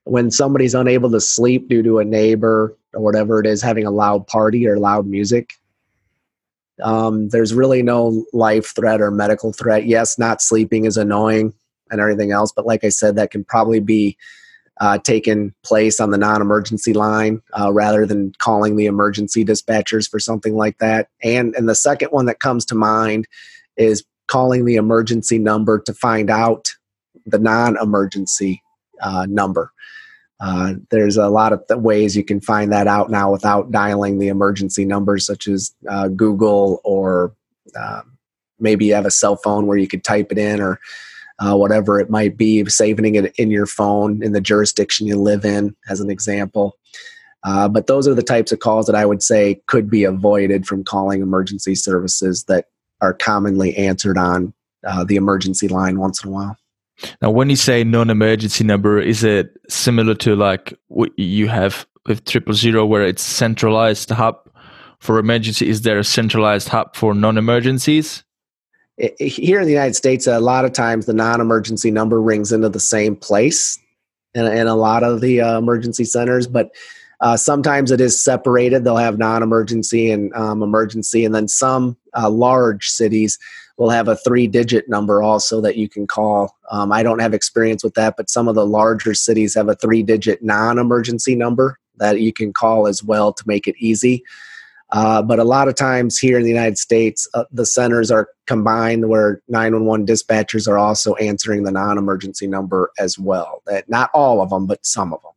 when 0.06 0.32
somebody's 0.32 0.76
unable 0.76 1.12
to 1.12 1.22
sleep 1.22 1.70
due 1.70 1.84
to 1.84 2.00
a 2.00 2.06
neighbor 2.06 2.76
or 2.94 3.02
whatever 3.02 3.39
it 3.39 3.46
is 3.46 3.62
having 3.62 3.86
a 3.86 3.91
loud 3.91 4.28
party 4.28 4.68
or 4.68 4.78
loud 4.78 5.06
music. 5.08 5.54
Um, 6.84 7.30
there's 7.30 7.54
really 7.54 7.82
no 7.82 8.26
life 8.34 8.76
threat 8.76 9.02
or 9.02 9.10
medical 9.10 9.54
threat. 9.54 9.86
Yes, 9.86 10.19
not 10.19 10.41
sleeping 10.41 10.86
is 10.86 10.98
annoying 10.98 11.54
and 11.89 12.02
everything 12.02 12.32
else. 12.32 12.52
But 12.56 12.65
like 12.65 12.84
I 12.84 12.89
said, 12.89 13.15
that 13.15 13.32
can 13.32 13.43
probably 13.43 13.80
be 13.80 14.17
uh, 14.82 14.98
taken 14.98 15.54
place 15.63 16.00
on 16.00 16.12
the 16.12 16.17
non-emergency 16.17 16.93
line 16.93 17.41
uh, 17.58 17.72
rather 17.72 18.06
than 18.06 18.34
calling 18.39 18.76
the 18.76 18.86
emergency 18.86 19.46
dispatchers 19.46 20.10
for 20.10 20.19
something 20.19 20.56
like 20.56 20.80
that. 20.80 21.10
And 21.24 21.56
and 21.56 21.69
the 21.69 21.76
second 21.76 22.10
one 22.10 22.26
that 22.26 22.39
comes 22.39 22.65
to 22.65 22.76
mind 22.76 23.28
is 23.78 24.04
calling 24.28 24.65
the 24.65 24.76
emergency 24.76 25.38
number 25.38 25.80
to 25.80 25.93
find 25.93 26.30
out 26.30 26.69
the 27.26 27.39
non-emergency 27.39 28.62
uh, 29.02 29.26
number. 29.30 29.72
Uh, 30.44 30.74
there's 30.92 31.16
a 31.16 31.30
lot 31.30 31.54
of 31.54 31.66
th- 31.70 31.80
ways 31.80 32.18
you 32.18 32.24
can 32.24 32.42
find 32.42 32.70
that 32.70 32.86
out 32.86 33.10
now 33.10 33.32
without 33.32 33.72
dialing 33.72 34.20
the 34.20 34.28
emergency 34.28 34.84
numbers, 34.84 35.26
such 35.26 35.48
as 35.48 35.74
uh, 35.90 36.10
Google 36.10 36.82
or 36.84 37.34
um, 37.80 38.18
maybe 38.60 38.86
you 38.86 38.94
have 38.94 39.06
a 39.06 39.12
cell 39.12 39.38
phone 39.38 39.68
where 39.68 39.78
you 39.78 39.88
could 39.88 40.04
type 40.04 40.34
it 40.34 40.38
in 40.38 40.60
or 40.60 40.82
uh, 41.40 41.56
whatever 41.56 41.98
it 41.98 42.10
might 42.10 42.36
be, 42.36 42.66
saving 42.66 43.16
it 43.16 43.34
in 43.38 43.52
your 43.52 43.66
phone 43.66 44.22
in 44.22 44.34
the 44.34 44.42
jurisdiction 44.42 45.08
you 45.08 45.16
live 45.16 45.46
in, 45.46 45.74
as 45.90 46.02
an 46.02 46.10
example. 46.10 46.78
Uh, 47.46 47.70
but 47.70 47.88
those 47.88 48.06
are 48.06 48.14
the 48.14 48.22
types 48.22 48.52
of 48.52 48.60
calls 48.60 48.86
that 48.86 48.96
I 48.96 49.06
would 49.06 49.24
say 49.24 49.62
could 49.68 49.90
be 49.90 50.04
avoided 50.04 50.66
from 50.66 50.84
calling 50.84 51.22
emergency 51.22 51.76
services 51.76 52.44
that 52.50 52.66
are 53.02 53.14
commonly 53.14 53.76
answered 53.78 54.18
on 54.18 54.54
uh, 54.86 55.06
the 55.06 55.16
emergency 55.16 55.70
line 55.70 56.00
once 56.00 56.22
in 56.22 56.30
a 56.30 56.34
while. 56.34 56.58
Now, 57.22 57.32
when 57.32 57.50
you 57.50 57.56
say 57.56 57.84
non-emergency 57.84 58.64
number, 58.64 59.00
is 59.00 59.24
it 59.24 59.50
similar 59.70 60.16
to 60.16 60.36
like 60.36 60.74
what 60.88 61.18
you 61.18 61.48
have 61.48 61.88
with 62.06 62.26
triple 62.26 62.54
zero, 62.54 62.86
where 62.86 63.04
it's 63.04 63.24
centralized 63.24 64.10
hub 64.10 64.38
for 65.00 65.18
emergency? 65.18 65.70
Is 65.70 65.82
there 65.82 66.00
a 66.00 66.04
centralized 66.04 66.70
hub 66.70 66.96
for 66.96 67.14
non-emergencies? 67.14 68.24
here 69.20 69.60
in 69.60 69.66
the 69.66 69.74
United 69.74 69.96
States, 69.96 70.28
a 70.28 70.40
lot 70.40 70.66
of 70.66 70.74
times 70.74 71.06
the 71.06 71.14
non-emergency 71.14 71.90
number 71.90 72.22
rings 72.22 72.52
into 72.52 72.70
the 72.70 72.80
same 72.80 73.16
place 73.16 73.80
in, 74.36 74.46
in 74.46 74.68
a 74.68 74.76
lot 74.76 75.04
of 75.04 75.22
the 75.22 75.42
uh, 75.42 75.58
emergency 75.58 76.06
centers, 76.06 76.48
but 76.48 76.72
uh, 77.22 77.38
sometimes 77.38 77.90
it 77.90 78.02
is 78.02 78.22
separated. 78.22 78.84
They'll 78.84 78.98
have 78.98 79.18
non-emergency 79.18 80.12
and 80.12 80.34
um, 80.36 80.62
emergency, 80.62 81.26
and 81.26 81.34
then 81.34 81.48
some 81.48 81.98
uh, 82.16 82.30
large 82.30 82.88
cities 82.88 83.40
will 83.78 83.90
have 83.90 84.08
a 84.08 84.16
three-digit 84.16 84.88
number 84.88 85.24
also 85.24 85.60
that 85.62 85.78
you 85.78 85.90
can 85.90 86.06
call. 86.06 86.56
Um, 86.70 86.92
I 86.92 87.04
don't 87.04 87.20
have 87.20 87.34
experience 87.34 87.84
with 87.84 87.96
that, 87.96 88.16
but 88.18 88.30
some 88.30 88.48
of 88.48 88.56
the 88.56 88.66
larger 88.66 89.14
cities 89.14 89.56
have 89.56 89.68
a 89.68 89.76
three-digit 89.76 90.44
non-emergency 90.44 91.36
number 91.36 91.80
that 91.98 92.22
you 92.22 92.34
can 92.34 92.54
call 92.54 92.88
as 92.88 93.04
well 93.04 93.34
to 93.34 93.44
make 93.48 93.68
it 93.68 93.76
easy. 93.78 94.24
Uh, 94.94 95.24
but 95.24 95.40
a 95.40 95.44
lot 95.44 95.68
of 95.68 95.74
times 95.74 96.20
here 96.20 96.38
in 96.38 96.44
the 96.44 96.50
United 96.50 96.78
States, 96.78 97.28
uh, 97.34 97.46
the 97.52 97.66
centers 97.66 98.12
are 98.12 98.30
combined 98.46 99.10
where 99.10 99.42
911 99.48 100.06
dispatchers 100.06 100.68
are 100.68 100.78
also 100.78 101.16
answering 101.16 101.64
the 101.64 101.72
non 101.72 101.98
emergency 101.98 102.46
number 102.46 102.92
as 103.00 103.18
well. 103.18 103.64
Not 103.88 104.12
all 104.14 104.40
of 104.40 104.52
them, 104.52 104.68
but 104.68 104.86
some 104.86 105.12
of 105.12 105.22
them. 105.24 105.32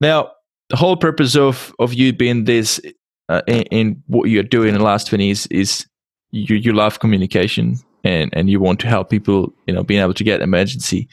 Now, 0.00 0.30
the 0.70 0.76
whole 0.76 0.96
purpose 0.96 1.36
of, 1.36 1.74
of 1.78 1.92
you 1.92 2.14
being 2.14 2.44
this 2.44 2.80
uh, 3.28 3.42
in, 3.46 3.62
in, 3.64 4.02
what 4.06 4.30
you're 4.30 4.42
doing 4.42 4.70
in 4.70 4.78
the 4.78 4.84
last 4.84 5.08
20 5.08 5.26
years 5.26 5.46
is 5.48 5.86
you, 6.34 6.56
you 6.56 6.72
love 6.72 6.98
communication 6.98 7.76
and, 8.02 8.30
and 8.32 8.50
you 8.50 8.60
want 8.60 8.80
to 8.80 8.88
help 8.88 9.08
people, 9.08 9.52
you 9.66 9.74
know, 9.74 9.84
being 9.84 10.02
able 10.02 10.14
to 10.14 10.24
get 10.24 10.40
emergency 10.40 11.08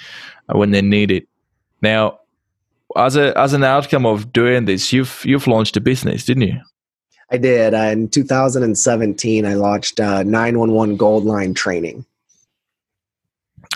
uh, 0.50 0.58
when 0.58 0.72
they 0.72 0.82
need 0.82 1.12
it. 1.12 1.28
Now, 1.82 2.20
as 2.98 3.16
a 3.16 3.38
as 3.38 3.54
an 3.54 3.64
outcome 3.64 4.06
of 4.06 4.34
doing 4.34 4.66
this, 4.66 4.92
you've 4.92 5.22
you've 5.24 5.48
launched 5.48 5.78
a 5.78 5.82
business, 5.82 6.26
didn't 6.26 6.44
you? 6.44 6.60
I 7.30 7.38
did. 7.38 7.74
Uh, 7.74 7.78
in 7.78 8.10
2017, 8.10 9.46
I 9.46 9.54
launched 9.54 10.00
uh, 10.02 10.24
911 10.24 10.98
Gold 10.98 11.24
Line 11.24 11.54
training. 11.54 12.06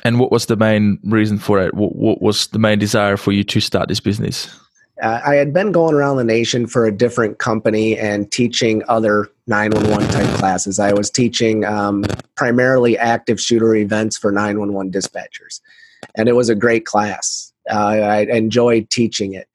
And 0.04 0.20
what 0.20 0.32
was 0.32 0.48
the 0.48 0.58
main 0.58 1.00
reason 1.04 1.38
for 1.38 1.62
it? 1.62 1.74
What, 1.74 1.96
what 1.96 2.22
was 2.22 2.48
the 2.48 2.60
main 2.60 2.80
desire 2.80 3.16
for 3.16 3.32
you 3.32 3.46
to 3.46 3.62
start 3.62 3.88
this 3.88 4.02
business? 4.02 4.60
Uh, 5.02 5.20
I 5.26 5.36
had 5.36 5.54
been 5.54 5.72
going 5.72 5.94
around 5.94 6.18
the 6.18 6.24
nation 6.24 6.68
for 6.68 6.86
a 6.86 6.92
different 6.92 7.38
company 7.38 7.98
and 7.98 8.32
teaching 8.32 8.82
other 8.88 9.30
911 9.48 10.08
type 10.10 10.38
classes. 10.38 10.80
I 10.80 10.94
was 10.94 11.10
teaching 11.10 11.66
um, 11.66 12.06
primarily 12.36 12.98
active 12.98 13.40
shooter 13.40 13.76
events 13.76 14.18
for 14.18 14.32
911 14.32 14.92
dispatchers. 14.92 15.60
And 16.16 16.30
it 16.30 16.34
was 16.34 16.50
a 16.50 16.56
great 16.56 16.86
class. 16.86 17.52
Uh, 17.70 17.74
I 17.78 18.20
enjoyed 18.22 18.90
teaching 18.90 19.34
it. 19.34 19.50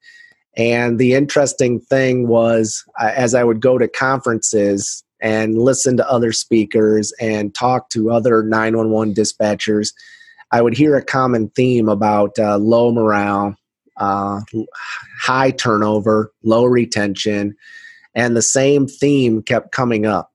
And 0.57 0.99
the 0.99 1.13
interesting 1.13 1.79
thing 1.79 2.27
was, 2.27 2.83
uh, 2.99 3.11
as 3.15 3.33
I 3.33 3.43
would 3.43 3.61
go 3.61 3.77
to 3.77 3.87
conferences 3.87 5.03
and 5.21 5.57
listen 5.57 5.97
to 5.97 6.09
other 6.09 6.33
speakers 6.33 7.13
and 7.19 7.55
talk 7.55 7.89
to 7.89 8.11
other 8.11 8.43
911 8.43 9.13
dispatchers, 9.13 9.93
I 10.51 10.61
would 10.61 10.75
hear 10.75 10.97
a 10.97 11.03
common 11.03 11.49
theme 11.49 11.87
about 11.87 12.37
uh, 12.37 12.57
low 12.57 12.91
morale, 12.91 13.55
uh, 13.97 14.41
high 15.19 15.51
turnover, 15.51 16.31
low 16.43 16.65
retention, 16.65 17.55
and 18.15 18.35
the 18.35 18.41
same 18.41 18.87
theme 18.87 19.41
kept 19.41 19.71
coming 19.71 20.05
up. 20.05 20.31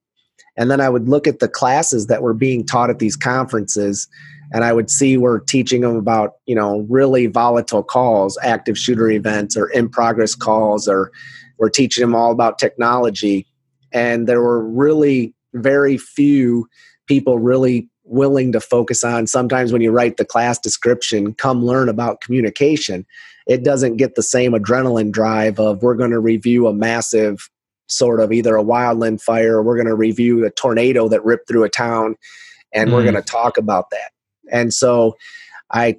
And 0.56 0.70
then 0.70 0.80
I 0.80 0.88
would 0.88 1.08
look 1.08 1.26
at 1.26 1.40
the 1.40 1.48
classes 1.48 2.06
that 2.06 2.22
were 2.22 2.34
being 2.34 2.64
taught 2.64 2.90
at 2.90 2.98
these 2.98 3.16
conferences 3.16 4.08
and 4.52 4.64
I 4.64 4.72
would 4.72 4.90
see 4.90 5.16
we're 5.16 5.40
teaching 5.40 5.80
them 5.80 5.96
about, 5.96 6.34
you 6.46 6.54
know, 6.54 6.86
really 6.88 7.26
volatile 7.26 7.82
calls, 7.82 8.38
active 8.42 8.78
shooter 8.78 9.10
events 9.10 9.56
or 9.56 9.68
in 9.70 9.88
progress 9.88 10.34
calls, 10.34 10.86
or 10.86 11.10
we're 11.58 11.70
teaching 11.70 12.02
them 12.02 12.14
all 12.14 12.30
about 12.30 12.58
technology. 12.58 13.46
And 13.92 14.28
there 14.28 14.40
were 14.40 14.64
really 14.64 15.34
very 15.54 15.98
few 15.98 16.68
people 17.06 17.38
really 17.38 17.88
willing 18.04 18.52
to 18.52 18.60
focus 18.60 19.02
on 19.02 19.26
sometimes 19.26 19.72
when 19.72 19.82
you 19.82 19.90
write 19.90 20.16
the 20.16 20.24
class 20.24 20.58
description 20.58 21.34
come 21.34 21.64
learn 21.64 21.88
about 21.88 22.20
communication 22.20 23.04
it 23.46 23.64
doesn't 23.64 23.96
get 23.96 24.14
the 24.14 24.22
same 24.22 24.52
adrenaline 24.52 25.10
drive 25.10 25.58
of 25.58 25.82
we're 25.82 25.94
going 25.94 26.10
to 26.10 26.20
review 26.20 26.66
a 26.66 26.72
massive 26.72 27.48
sort 27.88 28.20
of 28.20 28.32
either 28.32 28.56
a 28.56 28.64
wildland 28.64 29.20
fire 29.20 29.56
or 29.56 29.62
we're 29.62 29.76
going 29.76 29.86
to 29.86 29.94
review 29.94 30.44
a 30.44 30.50
tornado 30.50 31.08
that 31.08 31.24
ripped 31.24 31.46
through 31.48 31.64
a 31.64 31.68
town 31.68 32.16
and 32.72 32.90
mm. 32.90 32.92
we're 32.92 33.02
going 33.02 33.14
to 33.14 33.22
talk 33.22 33.56
about 33.56 33.90
that 33.90 34.10
and 34.50 34.74
so 34.74 35.16
i 35.72 35.96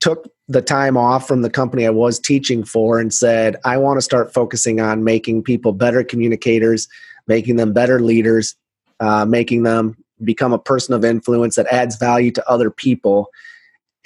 took 0.00 0.28
the 0.48 0.60
time 0.60 0.98
off 0.98 1.26
from 1.26 1.40
the 1.40 1.48
company 1.48 1.86
i 1.86 1.90
was 1.90 2.18
teaching 2.18 2.62
for 2.62 2.98
and 2.98 3.14
said 3.14 3.56
i 3.64 3.76
want 3.76 3.96
to 3.96 4.02
start 4.02 4.34
focusing 4.34 4.80
on 4.80 5.02
making 5.02 5.42
people 5.42 5.72
better 5.72 6.04
communicators 6.04 6.86
making 7.26 7.56
them 7.56 7.72
better 7.72 8.00
leaders 8.00 8.54
uh, 9.00 9.24
making 9.24 9.62
them 9.62 9.96
become 10.22 10.52
a 10.52 10.58
person 10.58 10.94
of 10.94 11.04
influence 11.04 11.56
that 11.56 11.66
adds 11.66 11.96
value 11.96 12.30
to 12.30 12.48
other 12.48 12.70
people. 12.70 13.28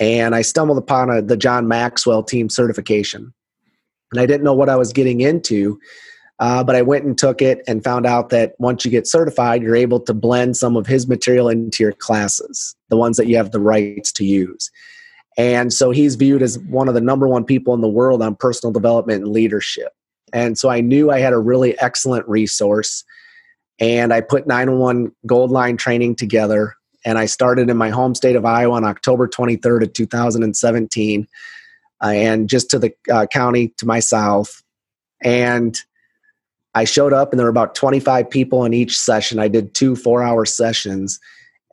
And 0.00 0.34
I 0.34 0.42
stumbled 0.42 0.78
upon 0.78 1.10
a, 1.10 1.22
the 1.22 1.36
John 1.36 1.68
Maxwell 1.68 2.22
team 2.22 2.48
certification. 2.48 3.32
And 4.12 4.20
I 4.20 4.26
didn't 4.26 4.44
know 4.44 4.54
what 4.54 4.68
I 4.68 4.76
was 4.76 4.92
getting 4.92 5.20
into, 5.20 5.78
uh, 6.38 6.62
but 6.64 6.76
I 6.76 6.82
went 6.82 7.04
and 7.04 7.18
took 7.18 7.42
it 7.42 7.62
and 7.66 7.84
found 7.84 8.06
out 8.06 8.30
that 8.30 8.54
once 8.58 8.84
you 8.84 8.90
get 8.90 9.06
certified, 9.06 9.62
you're 9.62 9.76
able 9.76 10.00
to 10.00 10.14
blend 10.14 10.56
some 10.56 10.76
of 10.76 10.86
his 10.86 11.08
material 11.08 11.48
into 11.48 11.82
your 11.82 11.92
classes, 11.92 12.74
the 12.88 12.96
ones 12.96 13.16
that 13.16 13.26
you 13.26 13.36
have 13.36 13.50
the 13.50 13.60
rights 13.60 14.12
to 14.12 14.24
use. 14.24 14.70
And 15.36 15.72
so 15.72 15.90
he's 15.90 16.16
viewed 16.16 16.42
as 16.42 16.58
one 16.58 16.88
of 16.88 16.94
the 16.94 17.00
number 17.00 17.28
one 17.28 17.44
people 17.44 17.74
in 17.74 17.80
the 17.80 17.88
world 17.88 18.22
on 18.22 18.34
personal 18.34 18.72
development 18.72 19.22
and 19.22 19.32
leadership. 19.32 19.92
And 20.32 20.58
so 20.58 20.68
I 20.68 20.80
knew 20.80 21.10
I 21.10 21.20
had 21.20 21.32
a 21.32 21.38
really 21.38 21.78
excellent 21.80 22.28
resource 22.28 23.04
and 23.80 24.12
I 24.12 24.20
put 24.20 24.46
911 24.46 25.14
Gold 25.26 25.50
Line 25.50 25.76
training 25.76 26.16
together. 26.16 26.74
And 27.04 27.18
I 27.18 27.26
started 27.26 27.70
in 27.70 27.76
my 27.76 27.90
home 27.90 28.14
state 28.14 28.36
of 28.36 28.44
Iowa 28.44 28.76
on 28.76 28.84
October 28.84 29.28
23rd 29.28 29.84
of 29.84 29.92
2017, 29.92 31.28
uh, 32.02 32.06
and 32.06 32.48
just 32.48 32.70
to 32.70 32.78
the 32.78 32.92
uh, 33.10 33.26
county 33.26 33.68
to 33.78 33.86
my 33.86 34.00
south. 34.00 34.62
And 35.22 35.78
I 36.74 36.84
showed 36.84 37.12
up, 37.12 37.32
and 37.32 37.38
there 37.38 37.46
were 37.46 37.50
about 37.50 37.74
25 37.74 38.28
people 38.30 38.64
in 38.64 38.74
each 38.74 38.98
session. 38.98 39.38
I 39.38 39.48
did 39.48 39.74
two 39.74 39.96
four-hour 39.96 40.44
sessions, 40.44 41.18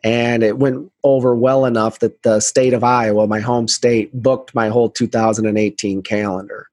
and 0.03 0.43
it 0.43 0.57
went 0.57 0.91
over 1.03 1.35
well 1.35 1.65
enough 1.65 1.99
that 1.99 2.23
the 2.23 2.39
state 2.39 2.73
of 2.73 2.83
Iowa, 2.83 3.27
my 3.27 3.39
home 3.39 3.67
state, 3.67 4.11
booked 4.13 4.55
my 4.55 4.69
whole 4.69 4.89
2018 4.89 6.01
calendar. 6.01 6.67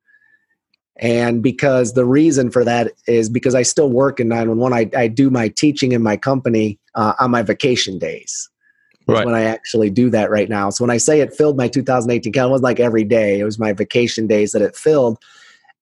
And 0.97 1.43
because 1.43 1.95
the 1.95 2.05
reason 2.05 2.51
for 2.51 2.65
that 2.65 2.93
is 3.07 3.29
because 3.29 3.55
I 3.55 3.63
still 3.63 3.91
work 3.91 4.21
in 4.21 4.29
911, 4.29 4.91
I, 4.95 5.01
I 5.03 5.09
do 5.09 5.31
my 5.31 5.49
teaching 5.49 5.93
in 5.93 6.03
my 6.03 6.17
company 6.17 6.79
uh, 6.95 7.15
on 7.21 7.31
my 7.31 7.43
vacation 7.43 7.99
days. 7.99 8.49
Right. 9.09 9.27
When 9.27 9.35
I 9.35 9.43
actually 9.43 9.91
do 9.91 10.11
that 10.11 10.31
right 10.31 10.49
now. 10.49 10.71
So 10.71 10.85
when 10.85 10.91
I 10.91 10.97
say 10.97 11.21
it 11.21 11.35
filled 11.35 11.57
my 11.57 11.67
2018 11.67 12.33
calendar, 12.33 12.53
it 12.53 12.55
was 12.55 12.63
like 12.63 12.79
every 12.79 13.03
day. 13.03 13.41
It 13.41 13.45
was 13.45 13.59
my 13.59 13.73
vacation 13.73 14.29
days 14.29 14.53
that 14.53 14.63
it 14.63 14.77
filled. 14.77 15.19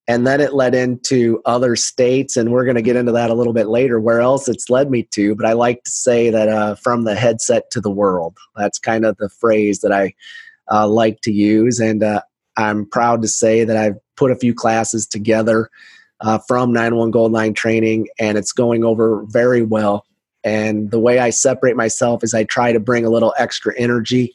And 0.08 0.26
then 0.26 0.40
it 0.40 0.54
led 0.54 0.74
into 0.74 1.40
other 1.44 1.76
states, 1.76 2.36
and 2.36 2.50
we're 2.50 2.64
going 2.64 2.76
to 2.76 2.82
get 2.82 2.96
into 2.96 3.12
that 3.12 3.30
a 3.30 3.34
little 3.34 3.52
bit 3.52 3.68
later, 3.68 4.00
where 4.00 4.20
else 4.20 4.48
it's 4.48 4.68
led 4.68 4.90
me 4.90 5.04
to. 5.12 5.36
But 5.36 5.46
I 5.46 5.52
like 5.52 5.84
to 5.84 5.90
say 5.90 6.30
that 6.30 6.48
uh, 6.48 6.74
from 6.74 7.04
the 7.04 7.14
headset 7.14 7.70
to 7.72 7.80
the 7.80 7.90
world. 7.90 8.36
That's 8.56 8.78
kind 8.78 9.04
of 9.04 9.16
the 9.18 9.28
phrase 9.28 9.80
that 9.80 9.92
I 9.92 10.14
uh, 10.68 10.88
like 10.88 11.20
to 11.20 11.32
use. 11.32 11.78
And 11.78 12.02
uh, 12.02 12.22
I'm 12.56 12.86
proud 12.86 13.22
to 13.22 13.28
say 13.28 13.62
that 13.62 13.76
I've 13.76 13.98
put 14.16 14.32
a 14.32 14.36
few 14.36 14.54
classes 14.54 15.06
together 15.06 15.70
uh, 16.20 16.38
from 16.46 16.72
911 16.72 17.10
Gold 17.12 17.32
Line 17.32 17.54
training, 17.54 18.08
and 18.18 18.36
it's 18.36 18.52
going 18.52 18.84
over 18.84 19.24
very 19.28 19.62
well. 19.62 20.04
And 20.44 20.90
the 20.90 21.00
way 21.00 21.18
I 21.18 21.30
separate 21.30 21.76
myself 21.76 22.24
is 22.24 22.34
I 22.34 22.44
try 22.44 22.72
to 22.72 22.80
bring 22.80 23.04
a 23.04 23.10
little 23.10 23.34
extra 23.38 23.74
energy 23.76 24.34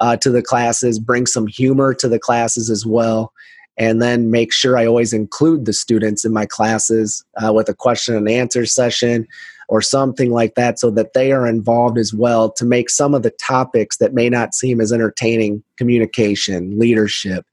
uh, 0.00 0.16
to 0.16 0.30
the 0.30 0.42
classes, 0.42 0.98
bring 0.98 1.26
some 1.26 1.46
humor 1.46 1.94
to 1.94 2.08
the 2.08 2.18
classes 2.18 2.70
as 2.70 2.84
well, 2.84 3.32
and 3.76 4.00
then 4.02 4.30
make 4.30 4.52
sure 4.52 4.76
I 4.76 4.86
always 4.86 5.12
include 5.12 5.64
the 5.64 5.72
students 5.72 6.24
in 6.24 6.32
my 6.32 6.46
classes 6.46 7.24
uh, 7.42 7.52
with 7.52 7.68
a 7.68 7.74
question 7.74 8.16
and 8.16 8.28
answer 8.28 8.66
session 8.66 9.26
or 9.68 9.80
something 9.80 10.30
like 10.30 10.54
that 10.54 10.78
so 10.78 10.90
that 10.90 11.14
they 11.14 11.32
are 11.32 11.46
involved 11.46 11.98
as 11.98 12.12
well 12.12 12.50
to 12.52 12.64
make 12.64 12.90
some 12.90 13.14
of 13.14 13.22
the 13.22 13.30
topics 13.30 13.96
that 13.96 14.12
may 14.12 14.28
not 14.28 14.54
seem 14.54 14.80
as 14.80 14.92
entertaining 14.92 15.62
communication, 15.76 16.78
leadership, 16.78 17.46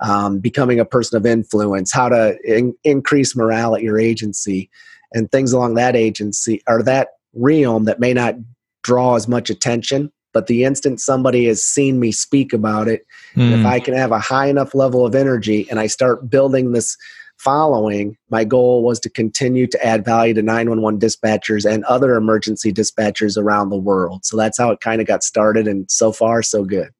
um, 0.00 0.40
becoming 0.40 0.80
a 0.80 0.84
person 0.84 1.16
of 1.16 1.24
influence, 1.24 1.92
how 1.92 2.08
to 2.08 2.36
in- 2.44 2.74
increase 2.82 3.36
morale 3.36 3.76
at 3.76 3.82
your 3.82 3.98
agency, 3.98 4.68
and 5.12 5.30
things 5.30 5.52
along 5.52 5.74
that 5.74 5.94
agency 5.94 6.60
or 6.66 6.82
that 6.82 7.10
realm 7.34 7.84
that 7.84 8.00
may 8.00 8.12
not 8.12 8.36
draw 8.82 9.16
as 9.16 9.28
much 9.28 9.50
attention. 9.50 10.12
But 10.32 10.48
the 10.48 10.64
instant 10.64 11.00
somebody 11.00 11.44
has 11.46 11.64
seen 11.64 12.00
me 12.00 12.10
speak 12.10 12.52
about 12.52 12.88
it, 12.88 13.06
mm. 13.36 13.52
if 13.52 13.60
hmm. 13.60 13.66
I 13.66 13.78
can 13.78 13.94
have 13.94 14.10
a 14.10 14.18
high 14.18 14.46
enough 14.46 14.74
level 14.74 15.06
of 15.06 15.14
energy 15.14 15.68
and 15.70 15.78
I 15.78 15.86
start 15.86 16.28
building 16.28 16.72
this 16.72 16.96
following, 17.38 18.16
my 18.30 18.44
goal 18.44 18.82
was 18.82 18.98
to 19.00 19.10
continue 19.10 19.66
to 19.66 19.86
add 19.86 20.04
value 20.04 20.34
to 20.34 20.42
911 20.42 20.98
dispatchers 20.98 21.70
and 21.70 21.84
other 21.84 22.14
emergency 22.14 22.72
dispatchers 22.72 23.36
around 23.36 23.68
the 23.68 23.76
world. 23.76 24.24
So 24.24 24.36
that's 24.36 24.58
how 24.58 24.70
it 24.70 24.80
kind 24.80 25.00
of 25.00 25.06
got 25.06 25.22
started, 25.22 25.68
and 25.68 25.88
so 25.90 26.12
far, 26.12 26.42
so 26.42 26.64
good. 26.64 26.90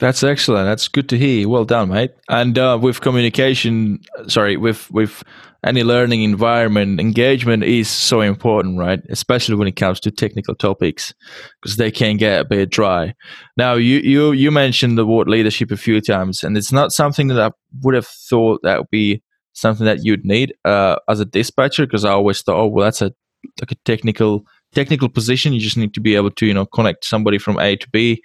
That's 0.00 0.22
excellent. 0.22 0.64
That's 0.64 0.88
good 0.88 1.10
to 1.10 1.18
hear. 1.18 1.46
Well 1.46 1.66
done, 1.66 1.90
mate. 1.90 2.12
And 2.30 2.58
uh, 2.58 2.78
with 2.80 3.02
communication, 3.02 4.00
sorry, 4.28 4.56
with 4.56 4.90
with 4.90 5.22
any 5.62 5.84
learning 5.84 6.22
environment, 6.22 6.98
engagement 6.98 7.64
is 7.64 7.86
so 7.86 8.22
important, 8.22 8.78
right? 8.78 9.00
Especially 9.10 9.56
when 9.56 9.68
it 9.68 9.76
comes 9.76 10.00
to 10.00 10.10
technical 10.10 10.54
topics, 10.54 11.12
because 11.60 11.76
they 11.76 11.90
can 11.90 12.16
get 12.16 12.40
a 12.40 12.44
bit 12.46 12.70
dry. 12.70 13.14
Now, 13.58 13.74
you 13.74 13.98
you 13.98 14.32
you 14.32 14.50
mentioned 14.50 14.96
the 14.96 15.04
word 15.04 15.28
leadership 15.28 15.70
a 15.70 15.76
few 15.76 16.00
times, 16.00 16.42
and 16.42 16.56
it's 16.56 16.72
not 16.72 16.92
something 16.92 17.28
that 17.28 17.38
I 17.38 17.50
would 17.82 17.94
have 17.94 18.06
thought 18.06 18.60
that 18.62 18.78
would 18.78 18.90
be 18.90 19.22
something 19.52 19.84
that 19.84 20.02
you'd 20.02 20.24
need 20.24 20.54
uh, 20.64 20.96
as 21.10 21.20
a 21.20 21.26
dispatcher, 21.26 21.86
because 21.86 22.06
I 22.06 22.12
always 22.12 22.40
thought, 22.40 22.58
oh, 22.58 22.68
well, 22.68 22.84
that's 22.86 23.02
a 23.02 23.12
like 23.60 23.72
a 23.72 23.76
technical 23.84 24.46
technical 24.74 25.10
position. 25.10 25.52
You 25.52 25.60
just 25.60 25.76
need 25.76 25.92
to 25.92 26.00
be 26.00 26.16
able 26.16 26.30
to 26.30 26.46
you 26.46 26.54
know 26.54 26.64
connect 26.64 27.04
somebody 27.04 27.36
from 27.36 27.58
A 27.58 27.76
to 27.76 27.90
B. 27.90 28.22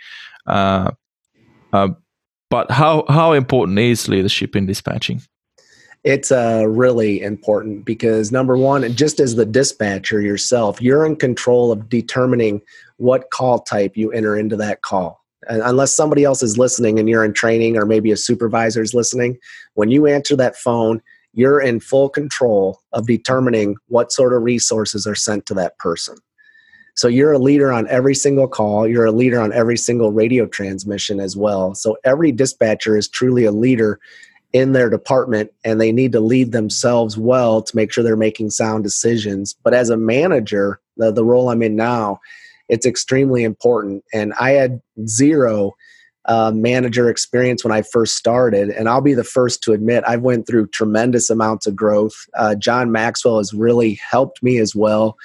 Uh, 0.47 0.91
uh, 1.75 1.89
but 2.49 2.71
how 2.71 3.03
how 3.09 3.33
important 3.33 3.77
is 3.79 4.07
leadership 4.07 4.55
in 4.55 4.65
dispatching? 4.65 5.21
It's 6.03 6.31
uh, 6.31 6.65
really 6.67 7.21
important 7.21 7.83
because 7.83 8.31
number 8.31 8.55
one, 8.55 8.93
just 8.93 9.19
as 9.19 9.35
the 9.35 9.45
dispatcher 9.45 10.21
yourself, 10.21 10.81
you're 10.81 11.05
in 11.05 11.15
control 11.15 11.71
of 11.71 11.89
determining 11.89 12.61
what 12.97 13.31
call 13.31 13.59
type 13.59 13.97
you 13.97 14.11
enter 14.11 14.37
into 14.37 14.55
that 14.57 14.83
call. 14.83 15.19
Unless 15.47 15.95
somebody 15.95 16.23
else 16.23 16.41
is 16.41 16.57
listening 16.57 16.99
and 16.99 17.09
you're 17.09 17.25
in 17.25 17.33
training 17.33 17.75
or 17.75 17.85
maybe 17.85 18.11
a 18.11 18.17
supervisor 18.17 18.81
is 18.81 18.93
listening, 18.93 19.37
when 19.73 19.91
you 19.91 20.07
answer 20.07 20.35
that 20.35 20.55
phone, 20.55 21.01
you're 21.33 21.59
in 21.59 21.79
full 21.79 22.09
control 22.09 22.79
of 22.93 23.07
determining 23.07 23.75
what 23.87 24.11
sort 24.11 24.33
of 24.33 24.43
resources 24.43 25.05
are 25.05 25.15
sent 25.15 25.45
to 25.47 25.53
that 25.55 25.77
person. 25.79 26.17
So 26.95 27.09
you're 27.09 27.33
a 27.33 27.39
leader 27.39 27.71
on 27.71 27.87
every 27.89 28.15
single 28.15 28.47
call, 28.47 28.87
you're 28.87 29.05
a 29.05 29.11
leader 29.11 29.39
on 29.39 29.51
every 29.51 29.77
single 29.77 30.11
radio 30.11 30.45
transmission 30.45 31.19
as 31.19 31.35
well. 31.35 31.75
So 31.75 31.97
every 32.05 32.31
dispatcher 32.31 32.97
is 32.97 33.07
truly 33.07 33.43
a 33.43 33.51
leader 33.51 33.99
in 34.53 34.71
their 34.71 34.89
department 34.89 35.51
and 35.65 35.81
they 35.81 35.91
need 35.91 36.13
to 36.13 36.21
lead 36.21 36.53
themselves 36.53 37.17
well 37.17 37.61
to 37.61 37.75
make 37.75 37.91
sure 37.91 38.03
they're 38.03 38.15
making 38.15 38.49
sound 38.49 38.85
decisions. 38.85 39.53
But 39.61 39.73
as 39.73 39.89
a 39.89 39.97
manager, 39.97 40.79
the, 40.95 41.11
the 41.11 41.25
role 41.25 41.49
I'm 41.49 41.61
in 41.61 41.75
now, 41.75 42.21
it's 42.69 42.85
extremely 42.85 43.43
important. 43.43 44.05
And 44.13 44.33
I 44.39 44.51
had 44.51 44.81
zero 45.05 45.73
uh, 46.23 46.51
manager 46.55 47.09
experience 47.09 47.63
when 47.63 47.73
I 47.73 47.81
first 47.81 48.15
started, 48.15 48.69
and 48.69 48.87
I'll 48.87 49.01
be 49.01 49.13
the 49.13 49.23
first 49.23 49.61
to 49.63 49.73
admit 49.73 50.03
I've 50.07 50.21
went 50.21 50.47
through 50.47 50.67
tremendous 50.67 51.29
amounts 51.29 51.67
of 51.67 51.75
growth. 51.75 52.25
Uh, 52.35 52.55
John 52.55 52.91
Maxwell 52.91 53.37
has 53.37 53.53
really 53.53 53.95
helped 53.95 54.41
me 54.41 54.57
as 54.57 54.73
well 54.73 55.17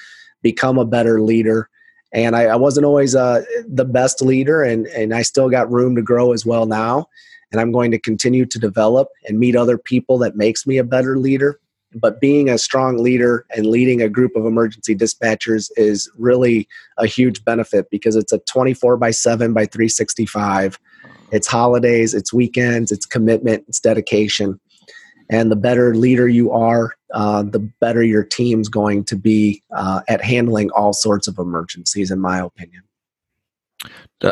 become 0.42 0.78
a 0.78 0.84
better 0.84 1.20
leader. 1.20 1.68
And 2.12 2.34
I, 2.34 2.44
I 2.44 2.56
wasn't 2.56 2.86
always 2.86 3.14
uh, 3.14 3.42
the 3.68 3.84
best 3.84 4.20
leader, 4.20 4.62
and, 4.62 4.86
and 4.88 5.14
I 5.14 5.22
still 5.22 5.48
got 5.48 5.70
room 5.70 5.94
to 5.96 6.02
grow 6.02 6.32
as 6.32 6.44
well 6.44 6.66
now. 6.66 7.06
And 7.52 7.60
I'm 7.60 7.72
going 7.72 7.90
to 7.92 7.98
continue 7.98 8.46
to 8.46 8.58
develop 8.58 9.08
and 9.26 9.38
meet 9.38 9.56
other 9.56 9.78
people 9.78 10.18
that 10.18 10.36
makes 10.36 10.66
me 10.66 10.78
a 10.78 10.84
better 10.84 11.18
leader. 11.18 11.60
But 11.92 12.20
being 12.20 12.48
a 12.48 12.58
strong 12.58 12.98
leader 12.98 13.44
and 13.56 13.66
leading 13.66 14.00
a 14.00 14.08
group 14.08 14.36
of 14.36 14.46
emergency 14.46 14.94
dispatchers 14.94 15.70
is 15.76 16.08
really 16.16 16.68
a 16.98 17.06
huge 17.06 17.44
benefit 17.44 17.90
because 17.90 18.14
it's 18.14 18.32
a 18.32 18.38
24 18.38 18.96
by 18.96 19.10
7 19.10 19.52
by 19.52 19.66
365. 19.66 20.78
It's 21.32 21.48
holidays, 21.48 22.14
it's 22.14 22.32
weekends, 22.32 22.92
it's 22.92 23.06
commitment, 23.06 23.64
it's 23.68 23.80
dedication. 23.80 24.60
And 25.30 25.50
the 25.50 25.56
better 25.56 25.94
leader 25.94 26.26
you 26.28 26.50
are, 26.50 26.94
uh, 27.14 27.44
the 27.44 27.60
better 27.60 28.02
your 28.02 28.24
team's 28.24 28.68
going 28.68 29.04
to 29.04 29.16
be 29.16 29.62
uh, 29.72 30.00
at 30.08 30.22
handling 30.22 30.70
all 30.72 30.92
sorts 30.92 31.28
of 31.28 31.38
emergencies, 31.38 32.10
in 32.10 32.18
my 32.18 32.40
opinion. 32.40 32.82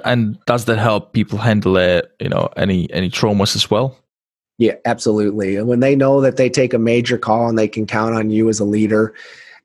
And 0.04 0.38
does 0.44 0.64
that 0.64 0.78
help 0.78 1.12
people 1.12 1.38
handle 1.38 1.76
it, 1.76 2.10
you 2.18 2.28
know, 2.28 2.50
any 2.56 2.92
any 2.92 3.10
traumas 3.10 3.54
as 3.54 3.70
well? 3.70 3.96
Yeah, 4.58 4.74
absolutely. 4.84 5.54
And 5.54 5.68
when 5.68 5.80
they 5.80 5.94
know 5.94 6.20
that 6.20 6.36
they 6.36 6.50
take 6.50 6.74
a 6.74 6.78
major 6.78 7.16
call 7.16 7.48
and 7.48 7.56
they 7.56 7.68
can 7.68 7.86
count 7.86 8.16
on 8.16 8.30
you 8.30 8.48
as 8.48 8.58
a 8.58 8.64
leader, 8.64 9.14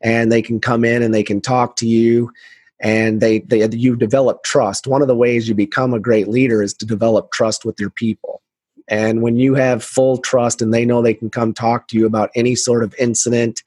and 0.02 0.32
they 0.32 0.41
can 0.41 0.60
come 0.60 0.86
in 0.86 1.02
and 1.02 1.15
they 1.15 1.24
can 1.24 1.41
talk 1.41 1.76
to 1.78 1.88
you, 1.88 2.32
and 2.80 3.22
they, 3.22 3.39
they 3.39 3.67
you 3.69 3.96
develop 3.96 4.43
trust. 4.43 4.86
One 4.86 5.02
of 5.02 5.08
the 5.08 5.15
ways 5.15 5.50
you 5.50 5.56
become 5.56 5.96
a 5.96 6.00
great 6.00 6.28
leader 6.28 6.62
is 6.62 6.76
to 6.76 6.86
develop 6.86 7.32
trust 7.32 7.65
with 7.65 7.80
your 7.80 7.89
people. 7.89 8.42
And 8.88 9.22
when 9.22 9.38
you 9.38 9.56
have 9.56 9.84
full 9.84 10.17
trust 10.17 10.62
and 10.62 10.74
they 10.74 10.86
know 10.86 11.02
they 11.02 11.13
can 11.13 11.30
come 11.30 11.54
talk 11.54 11.88
to 11.89 11.98
you 11.98 12.06
about 12.06 12.32
any 12.36 12.56
sort 12.56 12.84
of 12.84 12.93
incident 13.00 13.63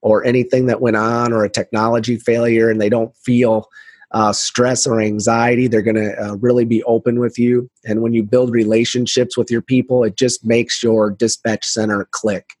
or 0.00 0.24
anything 0.24 0.66
that 0.66 0.80
went 0.80 0.96
on 0.96 1.32
or 1.32 1.44
a 1.44 1.50
technology 1.50 2.16
failure 2.16 2.70
and 2.70 2.80
they 2.80 2.88
don't 2.88 3.16
feel 3.16 3.68
uh, 4.12 4.32
stress 4.32 4.86
or 4.86 5.00
anxiety. 5.00 5.66
They're 5.66 5.82
going 5.82 5.96
to 5.96 6.14
uh, 6.22 6.34
really 6.36 6.64
be 6.64 6.82
open 6.84 7.20
with 7.20 7.38
you. 7.38 7.70
And 7.84 8.00
when 8.02 8.14
you 8.14 8.22
build 8.22 8.50
relationships 8.50 9.36
with 9.36 9.50
your 9.50 9.62
people, 9.62 10.04
it 10.04 10.16
just 10.16 10.44
makes 10.44 10.82
your 10.82 11.10
dispatch 11.10 11.64
center 11.66 12.08
click. 12.10 12.54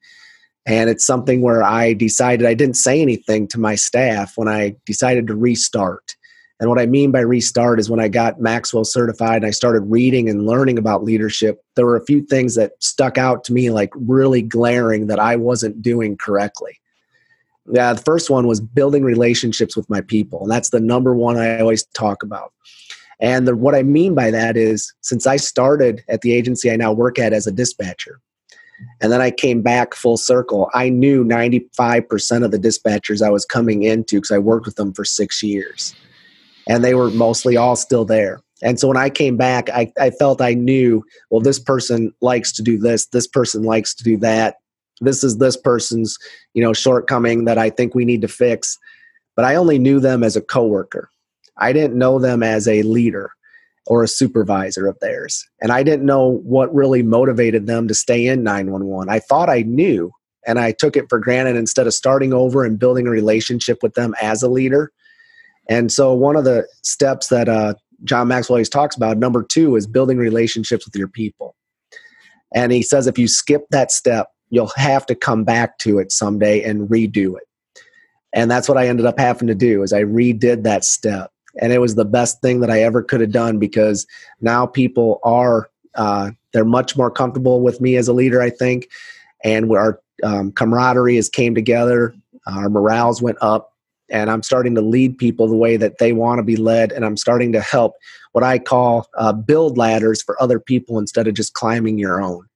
And 0.66 0.90
it's 0.90 1.06
something 1.06 1.40
where 1.40 1.62
I 1.62 1.94
decided 1.94 2.46
I 2.46 2.52
didn't 2.52 2.76
say 2.76 3.00
anything 3.00 3.48
to 3.48 3.60
my 3.60 3.74
staff 3.74 4.34
when 4.36 4.48
I 4.48 4.76
decided 4.84 5.26
to 5.28 5.34
restart. 5.34 6.14
And 6.60 6.68
what 6.68 6.80
I 6.80 6.86
mean 6.86 7.12
by 7.12 7.20
restart 7.20 7.78
is 7.78 7.88
when 7.88 8.00
I 8.00 8.08
got 8.08 8.40
Maxwell 8.40 8.84
certified 8.84 9.36
and 9.36 9.46
I 9.46 9.50
started 9.50 9.80
reading 9.82 10.28
and 10.28 10.46
learning 10.46 10.76
about 10.76 11.04
leadership, 11.04 11.62
there 11.76 11.86
were 11.86 11.96
a 11.96 12.04
few 12.04 12.22
things 12.22 12.56
that 12.56 12.72
stuck 12.80 13.16
out 13.16 13.44
to 13.44 13.52
me 13.52 13.70
like 13.70 13.90
really 13.94 14.42
glaring 14.42 15.06
that 15.06 15.20
I 15.20 15.36
wasn't 15.36 15.82
doing 15.82 16.16
correctly. 16.16 16.80
Yeah, 17.70 17.92
the 17.92 18.02
first 18.02 18.28
one 18.28 18.46
was 18.46 18.60
building 18.60 19.04
relationships 19.04 19.76
with 19.76 19.88
my 19.88 20.00
people. 20.00 20.42
And 20.42 20.50
that's 20.50 20.70
the 20.70 20.80
number 20.80 21.14
one 21.14 21.36
I 21.36 21.60
always 21.60 21.84
talk 21.94 22.22
about. 22.22 22.52
And 23.20 23.46
the, 23.46 23.54
what 23.54 23.74
I 23.74 23.82
mean 23.82 24.14
by 24.14 24.30
that 24.30 24.56
is 24.56 24.92
since 25.00 25.26
I 25.26 25.36
started 25.36 26.02
at 26.08 26.22
the 26.22 26.32
agency 26.32 26.70
I 26.70 26.76
now 26.76 26.92
work 26.92 27.18
at 27.18 27.32
as 27.32 27.46
a 27.46 27.52
dispatcher, 27.52 28.20
and 29.00 29.12
then 29.12 29.20
I 29.20 29.30
came 29.30 29.60
back 29.60 29.94
full 29.94 30.16
circle, 30.16 30.70
I 30.72 30.88
knew 30.88 31.24
95% 31.24 32.44
of 32.44 32.52
the 32.52 32.58
dispatchers 32.58 33.26
I 33.26 33.30
was 33.30 33.44
coming 33.44 33.82
into 33.82 34.16
because 34.16 34.30
I 34.30 34.38
worked 34.38 34.66
with 34.66 34.76
them 34.76 34.92
for 34.92 35.04
six 35.04 35.42
years. 35.42 35.94
And 36.68 36.84
they 36.84 36.94
were 36.94 37.10
mostly 37.10 37.56
all 37.56 37.76
still 37.76 38.04
there. 38.04 38.40
And 38.62 38.78
so 38.78 38.88
when 38.88 38.96
I 38.96 39.08
came 39.08 39.36
back, 39.36 39.70
I, 39.70 39.92
I 39.98 40.10
felt 40.10 40.42
I 40.42 40.54
knew, 40.54 41.04
well, 41.30 41.40
this 41.40 41.58
person 41.58 42.12
likes 42.20 42.52
to 42.52 42.62
do 42.62 42.78
this, 42.78 43.06
this 43.06 43.26
person 43.26 43.62
likes 43.62 43.94
to 43.94 44.04
do 44.04 44.16
that 44.18 44.56
this 45.00 45.22
is 45.22 45.38
this 45.38 45.56
person's 45.56 46.18
you 46.54 46.62
know 46.62 46.72
shortcoming 46.72 47.44
that 47.44 47.58
i 47.58 47.70
think 47.70 47.94
we 47.94 48.04
need 48.04 48.22
to 48.22 48.28
fix. 48.28 48.78
But 49.36 49.44
i 49.44 49.54
only 49.54 49.78
knew 49.78 50.00
them 50.00 50.22
as 50.22 50.36
a 50.36 50.40
coworker. 50.40 51.08
I 51.56 51.72
didn't 51.72 51.98
know 51.98 52.18
them 52.18 52.42
as 52.42 52.68
a 52.68 52.82
leader 52.82 53.32
or 53.86 54.02
a 54.02 54.08
supervisor 54.08 54.86
of 54.86 54.98
theirs. 55.00 55.44
And 55.60 55.72
i 55.72 55.82
didn't 55.82 56.06
know 56.06 56.38
what 56.44 56.74
really 56.74 57.02
motivated 57.02 57.66
them 57.66 57.88
to 57.88 57.94
stay 57.94 58.26
in 58.26 58.42
911 58.42 59.08
i 59.08 59.18
thought 59.18 59.48
i 59.48 59.62
knew 59.62 60.10
and 60.46 60.58
i 60.58 60.72
took 60.72 60.96
it 60.96 61.08
for 61.08 61.18
granted 61.18 61.56
instead 61.56 61.86
of 61.86 61.94
starting 61.94 62.32
over 62.32 62.64
and 62.64 62.78
building 62.78 63.06
a 63.06 63.10
relationship 63.10 63.82
with 63.82 63.94
them 63.94 64.14
as 64.20 64.42
a 64.42 64.48
leader 64.48 64.92
and 65.68 65.92
so 65.92 66.12
one 66.12 66.36
of 66.36 66.44
the 66.44 66.66
steps 66.82 67.28
that 67.28 67.48
uh, 67.48 67.74
john 68.04 68.28
maxwell 68.28 68.56
always 68.56 68.68
talks 68.68 68.96
about 68.96 69.18
number 69.18 69.42
two 69.42 69.76
is 69.76 69.86
building 69.86 70.18
relationships 70.18 70.86
with 70.86 70.94
your 70.96 71.08
people. 71.08 71.54
And 72.54 72.72
he 72.72 72.82
says 72.82 73.06
if 73.06 73.18
you 73.18 73.28
skip 73.28 73.66
that 73.70 73.90
step 73.90 74.28
you'll 74.50 74.72
have 74.76 75.04
to 75.06 75.14
come 75.14 75.44
back 75.44 75.78
to 75.78 75.98
it 75.98 76.10
someday 76.10 76.62
and 76.62 76.88
redo 76.88 77.36
it. 77.36 77.44
And 78.32 78.50
that's 78.50 78.68
what 78.68 78.78
i 78.78 78.86
ended 78.86 79.06
up 79.06 79.18
having 79.18 79.48
to 79.48 79.54
do 79.54 79.82
is 79.82 79.92
i 79.92 80.02
redid 80.02 80.62
that 80.62 80.84
step. 80.84 81.30
And 81.60 81.72
it 81.72 81.80
was 81.80 81.94
the 81.96 82.04
best 82.04 82.40
thing 82.40 82.60
that 82.60 82.70
i 82.70 82.82
ever 82.82 83.02
could 83.02 83.20
have 83.20 83.32
done 83.32 83.58
because 83.58 84.06
now 84.40 84.66
people 84.66 85.20
are 85.24 85.70
uh, 85.94 86.30
they're 86.52 86.64
much 86.64 86.96
more 86.96 87.10
comfortable 87.10 87.60
with 87.60 87.80
me 87.80 87.96
as 87.96 88.08
a 88.08 88.12
leader 88.12 88.40
i 88.40 88.50
think. 88.50 88.88
And 89.44 89.70
our 89.70 90.00
um, 90.22 90.52
camaraderie 90.52 91.16
has 91.16 91.28
came 91.28 91.54
together. 91.54 92.14
Our 92.46 92.68
morales 92.68 93.22
went 93.22 93.38
up 93.40 93.72
and 94.10 94.30
i'm 94.30 94.42
starting 94.42 94.74
to 94.74 94.80
lead 94.80 95.16
people 95.18 95.48
the 95.48 95.56
way 95.56 95.76
that 95.76 95.98
they 95.98 96.12
want 96.12 96.38
to 96.38 96.42
be 96.42 96.56
led 96.56 96.92
and 96.92 97.04
i'm 97.04 97.16
starting 97.16 97.52
to 97.52 97.60
help 97.60 97.94
what 98.32 98.44
i 98.44 98.58
call 98.58 99.06
uh, 99.18 99.32
build 99.32 99.76
ladders 99.76 100.22
for 100.22 100.40
other 100.42 100.60
people 100.60 100.98
instead 100.98 101.26
of 101.26 101.34
just 101.34 101.54
climbing 101.54 101.98
your 101.98 102.22
own 102.22 102.48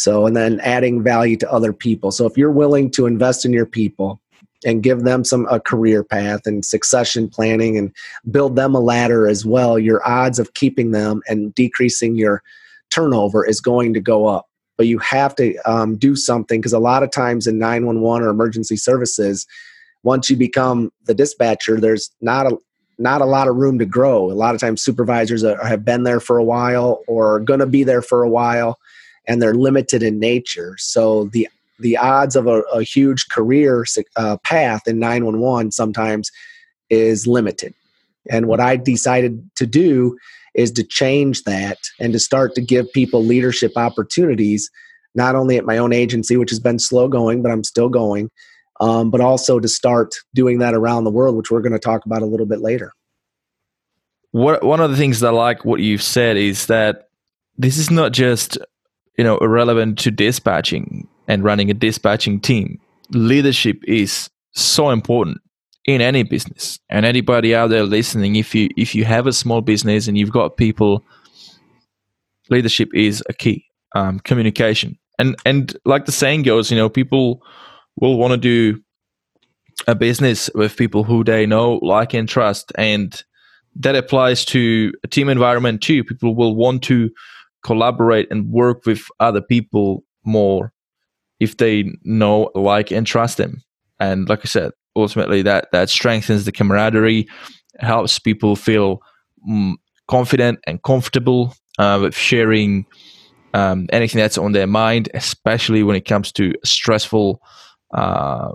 so, 0.00 0.26
and 0.26 0.34
then 0.34 0.60
adding 0.60 1.02
value 1.02 1.36
to 1.36 1.52
other 1.52 1.74
people. 1.74 2.10
So, 2.10 2.24
if 2.24 2.38
you're 2.38 2.50
willing 2.50 2.90
to 2.92 3.04
invest 3.04 3.44
in 3.44 3.52
your 3.52 3.66
people 3.66 4.18
and 4.64 4.82
give 4.82 5.02
them 5.02 5.24
some 5.24 5.46
a 5.50 5.60
career 5.60 6.02
path 6.02 6.46
and 6.46 6.64
succession 6.64 7.28
planning 7.28 7.76
and 7.76 7.94
build 8.30 8.56
them 8.56 8.74
a 8.74 8.80
ladder 8.80 9.28
as 9.28 9.44
well, 9.44 9.78
your 9.78 10.00
odds 10.08 10.38
of 10.38 10.54
keeping 10.54 10.92
them 10.92 11.20
and 11.28 11.54
decreasing 11.54 12.14
your 12.14 12.42
turnover 12.88 13.44
is 13.44 13.60
going 13.60 13.92
to 13.92 14.00
go 14.00 14.26
up. 14.26 14.46
But 14.78 14.86
you 14.86 14.96
have 15.00 15.34
to 15.34 15.54
um, 15.70 15.98
do 15.98 16.16
something 16.16 16.62
because 16.62 16.72
a 16.72 16.78
lot 16.78 17.02
of 17.02 17.10
times 17.10 17.46
in 17.46 17.58
911 17.58 18.26
or 18.26 18.30
emergency 18.30 18.76
services, 18.76 19.46
once 20.02 20.30
you 20.30 20.36
become 20.36 20.92
the 21.04 21.14
dispatcher, 21.14 21.80
there's 21.80 22.10
not 22.20 22.46
a 22.46 22.56
not 22.98 23.22
a 23.22 23.26
lot 23.26 23.48
of 23.48 23.56
room 23.56 23.78
to 23.78 23.86
grow. 23.86 24.30
A 24.30 24.34
lot 24.34 24.54
of 24.54 24.60
times, 24.60 24.82
supervisors 24.82 25.42
are, 25.42 25.64
have 25.66 25.84
been 25.84 26.02
there 26.02 26.20
for 26.20 26.36
a 26.36 26.44
while 26.44 27.02
or 27.08 27.36
are 27.36 27.40
going 27.40 27.60
to 27.60 27.66
be 27.66 27.82
there 27.82 28.02
for 28.02 28.22
a 28.22 28.28
while 28.28 28.78
and 29.26 29.40
they're 29.40 29.54
limited 29.54 30.02
in 30.02 30.18
nature. 30.18 30.76
So 30.78 31.24
the 31.24 31.48
the 31.78 31.96
odds 31.96 32.36
of 32.36 32.46
a, 32.46 32.60
a 32.72 32.82
huge 32.82 33.28
career 33.30 33.86
uh, 34.16 34.36
path 34.44 34.86
in 34.86 34.98
911 34.98 35.72
sometimes 35.72 36.30
is 36.90 37.26
limited. 37.26 37.72
And 38.28 38.48
what 38.48 38.60
I 38.60 38.76
decided 38.76 39.48
to 39.56 39.66
do 39.66 40.18
is 40.54 40.70
to 40.72 40.84
change 40.84 41.44
that 41.44 41.78
and 41.98 42.12
to 42.12 42.18
start 42.18 42.54
to 42.56 42.60
give 42.60 42.92
people 42.92 43.24
leadership 43.24 43.72
opportunities, 43.76 44.70
not 45.14 45.34
only 45.34 45.56
at 45.56 45.64
my 45.64 45.78
own 45.78 45.94
agency, 45.94 46.36
which 46.36 46.50
has 46.50 46.60
been 46.60 46.78
slow 46.78 47.08
going, 47.08 47.40
but 47.40 47.50
I'm 47.50 47.64
still 47.64 47.88
going, 47.88 48.30
um, 48.80 49.10
but 49.10 49.20
also 49.20 49.60
to 49.60 49.68
start 49.68 50.14
doing 50.34 50.58
that 50.58 50.74
around 50.74 51.04
the 51.04 51.10
world, 51.10 51.36
which 51.36 51.50
we're 51.50 51.60
going 51.60 51.72
to 51.72 51.78
talk 51.78 52.04
about 52.06 52.22
a 52.22 52.26
little 52.26 52.46
bit 52.46 52.60
later. 52.60 52.92
What, 54.32 54.64
one 54.64 54.80
of 54.80 54.90
the 54.90 54.96
things 54.96 55.20
that 55.20 55.28
I 55.28 55.30
like 55.30 55.64
what 55.64 55.80
you've 55.80 56.02
said 56.02 56.36
is 56.36 56.66
that 56.66 57.08
this 57.58 57.76
is 57.76 57.90
not 57.90 58.12
just 58.12 58.58
you 59.18 59.24
know 59.24 59.36
irrelevant 59.38 59.98
to 59.98 60.10
dispatching 60.10 61.06
and 61.28 61.44
running 61.44 61.70
a 61.70 61.74
dispatching 61.74 62.40
team. 62.40 62.80
Leadership 63.10 63.78
is 63.86 64.30
so 64.52 64.90
important 64.90 65.38
in 65.84 66.00
any 66.00 66.22
business. 66.22 66.78
And 66.88 67.04
anybody 67.04 67.54
out 67.54 67.70
there 67.70 67.84
listening 67.84 68.36
if 68.36 68.54
you 68.54 68.68
if 68.76 68.94
you 68.94 69.04
have 69.04 69.26
a 69.26 69.32
small 69.32 69.60
business 69.60 70.08
and 70.08 70.16
you've 70.16 70.32
got 70.32 70.56
people 70.56 71.04
leadership 72.48 72.88
is 72.94 73.22
a 73.28 73.32
key 73.32 73.64
um, 73.94 74.20
communication. 74.20 74.98
And 75.18 75.36
and 75.44 75.76
like 75.84 76.06
the 76.06 76.12
saying 76.12 76.42
goes 76.42 76.70
you 76.70 76.76
know 76.76 76.88
people 76.88 77.42
will 78.00 78.18
want 78.18 78.32
to 78.32 78.36
do 78.36 78.82
a 79.86 79.94
business 79.94 80.50
with 80.54 80.76
people 80.76 81.04
who 81.04 81.24
they 81.24 81.46
know 81.46 81.74
like 81.82 82.12
and 82.12 82.28
trust 82.28 82.72
and 82.76 83.22
that 83.76 83.94
applies 83.94 84.44
to 84.44 84.92
a 85.04 85.08
team 85.08 85.28
environment 85.28 85.80
too 85.80 86.04
people 86.04 86.34
will 86.34 86.54
want 86.54 86.82
to 86.82 87.10
collaborate 87.62 88.30
and 88.30 88.50
work 88.50 88.84
with 88.86 89.06
other 89.20 89.40
people 89.40 90.04
more 90.24 90.72
if 91.40 91.56
they 91.56 91.90
know, 92.04 92.50
like, 92.54 92.90
and 92.90 93.06
trust 93.06 93.38
them. 93.38 93.62
And 93.98 94.28
like 94.28 94.40
I 94.40 94.44
said, 94.44 94.72
ultimately 94.94 95.42
that 95.42 95.68
that 95.72 95.90
strengthens 95.90 96.44
the 96.44 96.52
camaraderie, 96.52 97.28
helps 97.78 98.18
people 98.18 98.56
feel 98.56 99.00
mm, 99.48 99.74
confident 100.08 100.58
and 100.66 100.82
comfortable 100.82 101.54
uh, 101.78 101.98
with 102.02 102.14
sharing 102.14 102.84
um, 103.54 103.88
anything 103.92 104.20
that's 104.20 104.38
on 104.38 104.52
their 104.52 104.66
mind, 104.66 105.08
especially 105.14 105.82
when 105.82 105.96
it 105.96 106.04
comes 106.04 106.30
to 106.32 106.52
stressful 106.64 107.40
uh, 107.92 108.52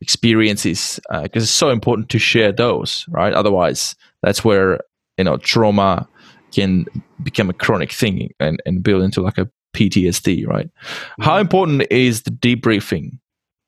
experiences, 0.00 1.00
because 1.10 1.42
uh, 1.42 1.44
it's 1.44 1.50
so 1.50 1.70
important 1.70 2.08
to 2.10 2.18
share 2.18 2.52
those, 2.52 3.04
right? 3.08 3.32
Otherwise, 3.32 3.94
that's 4.22 4.44
where 4.44 4.80
you 5.16 5.24
know 5.24 5.36
trauma 5.38 6.08
can 6.52 6.86
become 7.22 7.50
a 7.50 7.52
chronic 7.52 7.92
thing 7.92 8.30
and, 8.40 8.60
and 8.64 8.82
build 8.82 9.02
into 9.02 9.20
like 9.20 9.38
a 9.38 9.50
PTSD, 9.74 10.46
right? 10.46 10.66
Mm-hmm. 10.66 11.22
How 11.22 11.38
important 11.38 11.82
is 11.90 12.22
the 12.22 12.30
debriefing? 12.30 13.18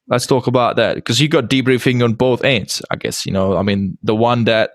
Let's 0.08 0.26
talk 0.26 0.46
about 0.46 0.76
that 0.76 0.96
because 0.96 1.20
you 1.20 1.28
got 1.28 1.48
debriefing 1.48 2.02
on 2.02 2.14
both 2.14 2.42
ends, 2.42 2.82
I 2.90 2.96
guess. 2.96 3.24
You 3.24 3.32
know, 3.32 3.56
I 3.56 3.62
mean, 3.62 3.96
the 4.02 4.14
one 4.14 4.44
that 4.44 4.72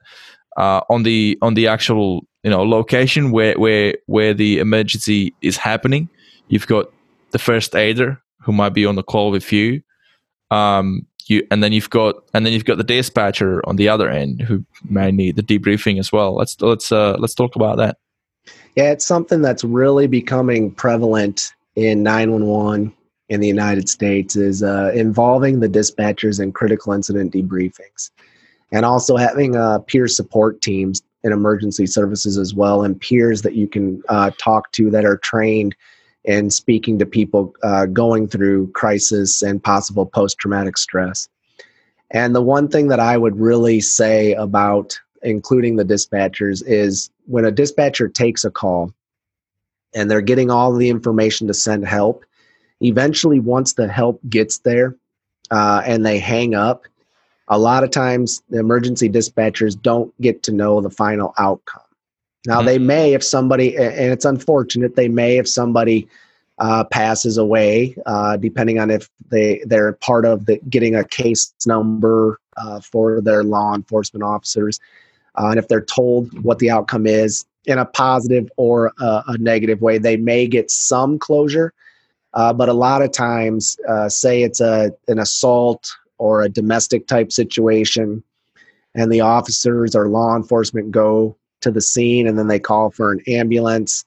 uh, 0.56 0.82
on 0.90 1.04
the 1.04 1.38
on 1.42 1.56
the 1.56 1.68
actual 1.68 2.26
you 2.44 2.50
know 2.50 2.64
location 2.64 3.32
where 3.32 3.54
where 3.56 3.96
where 4.06 4.34
the 4.34 4.60
emergency 4.60 5.34
is 5.42 5.58
happening, 5.58 6.10
you've 6.48 6.68
got 6.68 6.88
the 7.32 7.40
first 7.40 7.76
aider 7.76 8.22
who 8.42 8.54
might 8.54 8.70
be 8.70 8.86
on 8.86 8.96
the 8.96 9.04
call 9.04 9.32
with 9.32 9.52
you. 9.52 9.82
Um, 10.52 11.06
you 11.28 11.46
and 11.50 11.64
then 11.64 11.74
you've 11.74 11.90
got 11.90 12.16
and 12.34 12.46
then 12.46 12.54
you've 12.54 12.66
got 12.66 12.78
the 12.78 12.84
dispatcher 12.84 13.62
on 13.68 13.78
the 13.78 13.90
other 13.90 14.10
end 14.10 14.42
who 14.42 14.64
may 14.88 15.12
need 15.12 15.36
the 15.36 15.44
debriefing 15.44 16.00
as 16.00 16.12
well. 16.12 16.36
Let's 16.36 16.60
let's 16.62 16.92
uh, 16.92 17.16
let's 17.20 17.34
talk 17.34 17.56
about 17.56 17.78
that. 17.78 17.98
Yeah, 18.76 18.92
it's 18.92 19.06
something 19.06 19.42
that's 19.42 19.64
really 19.64 20.08
becoming 20.08 20.72
prevalent 20.72 21.54
in 21.76 22.04
911 22.04 22.94
in 23.30 23.40
the 23.40 23.48
United 23.48 23.90
States 23.90 24.36
is 24.36 24.62
uh, 24.62 24.92
involving 24.94 25.60
the 25.60 25.70
dispatchers 25.70 26.40
in 26.40 26.52
critical 26.52 26.94
incident 26.94 27.34
debriefings 27.34 28.12
and 28.72 28.86
also 28.86 29.18
having 29.18 29.56
uh, 29.56 29.80
peer 29.80 30.08
support 30.08 30.62
teams 30.62 31.02
in 31.24 31.32
emergency 31.32 31.88
services 31.88 32.38
as 32.38 32.54
well 32.54 32.84
and 32.84 33.02
peers 33.02 33.42
that 33.42 33.56
you 33.56 33.68
can 33.68 34.04
uh, 34.10 34.30
talk 34.38 34.72
to 34.74 34.92
that 34.92 35.06
are 35.06 35.18
trained 35.18 35.76
in 36.26 36.50
speaking 36.50 37.00
to 37.00 37.06
people 37.06 37.54
uh, 37.64 37.86
going 37.86 38.28
through 38.28 38.72
crisis 38.72 39.42
and 39.42 39.64
possible 39.64 40.06
post-traumatic 40.06 40.78
stress 40.78 41.28
and 42.12 42.36
the 42.36 42.42
one 42.42 42.68
thing 42.68 42.88
that 42.88 43.00
i 43.00 43.18
would 43.18 43.40
really 43.40 43.80
say 43.80 44.34
about 44.34 45.00
including 45.22 45.76
the 45.76 45.86
dispatchers 45.86 46.64
is 46.66 47.10
when 47.26 47.46
a 47.46 47.52
dispatcher 47.52 48.08
takes 48.08 48.46
a 48.46 48.52
call 48.52 48.94
and 49.94 50.12
they're 50.12 50.22
getting 50.22 50.52
all 50.52 50.74
the 50.74 50.90
information 50.90 51.48
to 51.48 51.54
send 51.54 51.88
help 51.88 52.26
eventually 52.82 53.40
once 53.40 53.74
the 53.74 53.88
help 53.88 54.20
gets 54.30 54.60
there 54.60 54.96
uh, 55.52 55.82
and 55.86 56.06
they 56.06 56.20
hang 56.20 56.54
up 56.54 56.86
a 57.48 57.60
lot 57.60 57.84
of 57.84 57.92
times 57.92 58.42
the 58.50 58.60
emergency 58.60 59.10
dispatchers 59.10 59.80
don't 59.80 60.14
get 60.22 60.44
to 60.44 60.52
know 60.52 60.82
the 60.82 60.90
final 60.90 61.34
outcome. 61.38 61.82
Now 62.46 62.58
mm-hmm. 62.58 62.66
they 62.68 62.78
may, 62.78 63.14
if 63.14 63.24
somebody, 63.24 63.76
and 63.78 64.12
it's 64.12 64.26
unfortunate, 64.26 64.96
they 64.96 65.08
may 65.08 65.38
if 65.38 65.48
somebody 65.48 66.08
uh, 66.60 66.84
passes 66.86 67.38
away, 67.38 67.96
uh, 68.06 68.38
depending 68.38 68.80
on 68.80 68.90
if 68.90 69.10
they 69.30 69.62
they're 69.66 69.94
part 69.94 70.26
of 70.26 70.46
the 70.46 70.58
getting 70.70 70.96
a 70.96 71.04
case 71.04 71.54
number 71.66 72.40
uh, 72.58 72.80
for 72.80 73.20
their 73.22 73.44
law 73.44 73.76
enforcement 73.76 74.24
officers, 74.24 74.80
uh, 75.38 75.48
and 75.48 75.60
if 75.60 75.68
they're 75.68 75.84
told 75.84 76.44
what 76.44 76.60
the 76.60 76.70
outcome 76.70 77.06
is 77.06 77.46
in 77.66 77.78
a 77.78 77.86
positive 77.86 78.50
or 78.58 78.94
a, 79.00 79.24
a 79.28 79.38
negative 79.40 79.82
way, 79.82 79.98
they 79.98 80.18
may 80.18 80.48
get 80.48 80.72
some 80.72 81.20
closure. 81.20 81.74
Uh, 82.34 82.54
but 82.54 82.70
a 82.70 82.74
lot 82.74 83.02
of 83.02 83.12
times, 83.12 83.78
uh, 83.90 84.08
say 84.08 84.44
it's 84.44 84.62
a 84.62 84.92
an 85.08 85.20
assault 85.20 85.92
or 86.18 86.44
a 86.44 86.50
domestic 86.50 87.08
type 87.08 87.32
situation 87.32 88.24
and 88.94 89.12
the 89.12 89.22
officers 89.22 89.96
or 89.96 90.08
law 90.08 90.36
enforcement 90.36 90.92
go 90.92 91.36
to 91.62 91.72
the 91.72 91.82
scene 91.82 92.28
and 92.28 92.38
then 92.38 92.48
they 92.48 92.60
call 92.60 92.90
for 92.90 93.12
an 93.12 93.22
ambulance 93.28 94.06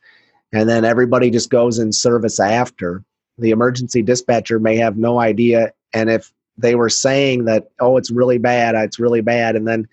and 0.53 0.69
then 0.69 0.85
everybody 0.85 1.31
just 1.31 1.51
goes 1.51 1.79
in 1.79 1.93
service 1.93 2.41
after 2.41 3.05
the 3.39 3.51
emergency 3.51 4.03
dispatcher 4.03 4.59
may 4.59 4.77
have 4.77 4.97
no 4.97 5.21
idea 5.21 5.73
and 5.93 6.11
if 6.11 6.33
they 6.57 6.75
were 6.75 6.89
saying 6.89 7.45
that 7.45 7.69
oh 7.81 7.97
it's 7.97 8.11
really 8.11 8.39
bad 8.39 8.75
it's 8.75 8.99
really 8.99 9.21
bad 9.21 9.57
and 9.57 9.67
then 9.67 9.87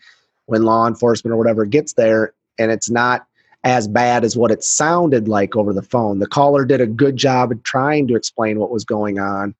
when 0.46 0.63
law 0.63 0.88
enforcement 0.88 1.34
or 1.34 1.38
whatever 1.38 1.65
gets 1.65 1.94
there 1.94 2.34
and 2.58 2.72
it's 2.72 2.89
not 2.89 3.26
as 3.63 3.88
bad 3.88 4.24
as 4.24 4.38
what 4.38 4.52
it 4.52 4.63
sounded 4.63 5.28
like 5.28 5.56
over 5.56 5.74
the 5.74 5.82
phone 5.82 6.20
the 6.20 6.28
caller 6.28 6.65
did 6.65 6.82
a 6.82 6.88
good 6.88 7.18
job 7.18 7.52
of 7.52 7.62
trying 7.63 8.08
to 8.08 8.15
explain 8.15 8.60
what 8.60 8.72
was 8.72 8.86
going 8.86 9.20
on 9.20 9.56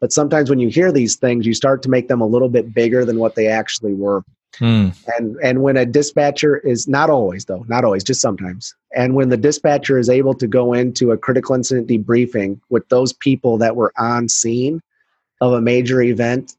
but 0.00 0.12
sometimes 0.12 0.50
when 0.50 0.58
you 0.58 0.68
hear 0.68 0.92
these 0.92 1.16
things, 1.16 1.46
you 1.46 1.54
start 1.54 1.82
to 1.82 1.88
make 1.88 2.08
them 2.08 2.20
a 2.20 2.26
little 2.26 2.48
bit 2.48 2.74
bigger 2.74 3.04
than 3.04 3.18
what 3.18 3.34
they 3.34 3.46
actually 3.46 3.94
were. 3.94 4.22
Hmm. 4.58 4.88
And 5.18 5.36
and 5.42 5.62
when 5.62 5.76
a 5.76 5.84
dispatcher 5.84 6.58
is 6.58 6.88
not 6.88 7.10
always 7.10 7.44
though, 7.44 7.64
not 7.68 7.84
always, 7.84 8.04
just 8.04 8.20
sometimes. 8.20 8.74
And 8.94 9.14
when 9.14 9.28
the 9.28 9.36
dispatcher 9.36 9.98
is 9.98 10.08
able 10.08 10.34
to 10.34 10.46
go 10.46 10.72
into 10.72 11.10
a 11.10 11.18
critical 11.18 11.54
incident 11.54 11.88
debriefing 11.88 12.60
with 12.70 12.88
those 12.88 13.12
people 13.12 13.58
that 13.58 13.76
were 13.76 13.92
on 13.98 14.28
scene 14.28 14.80
of 15.40 15.52
a 15.52 15.60
major 15.60 16.00
event 16.00 16.56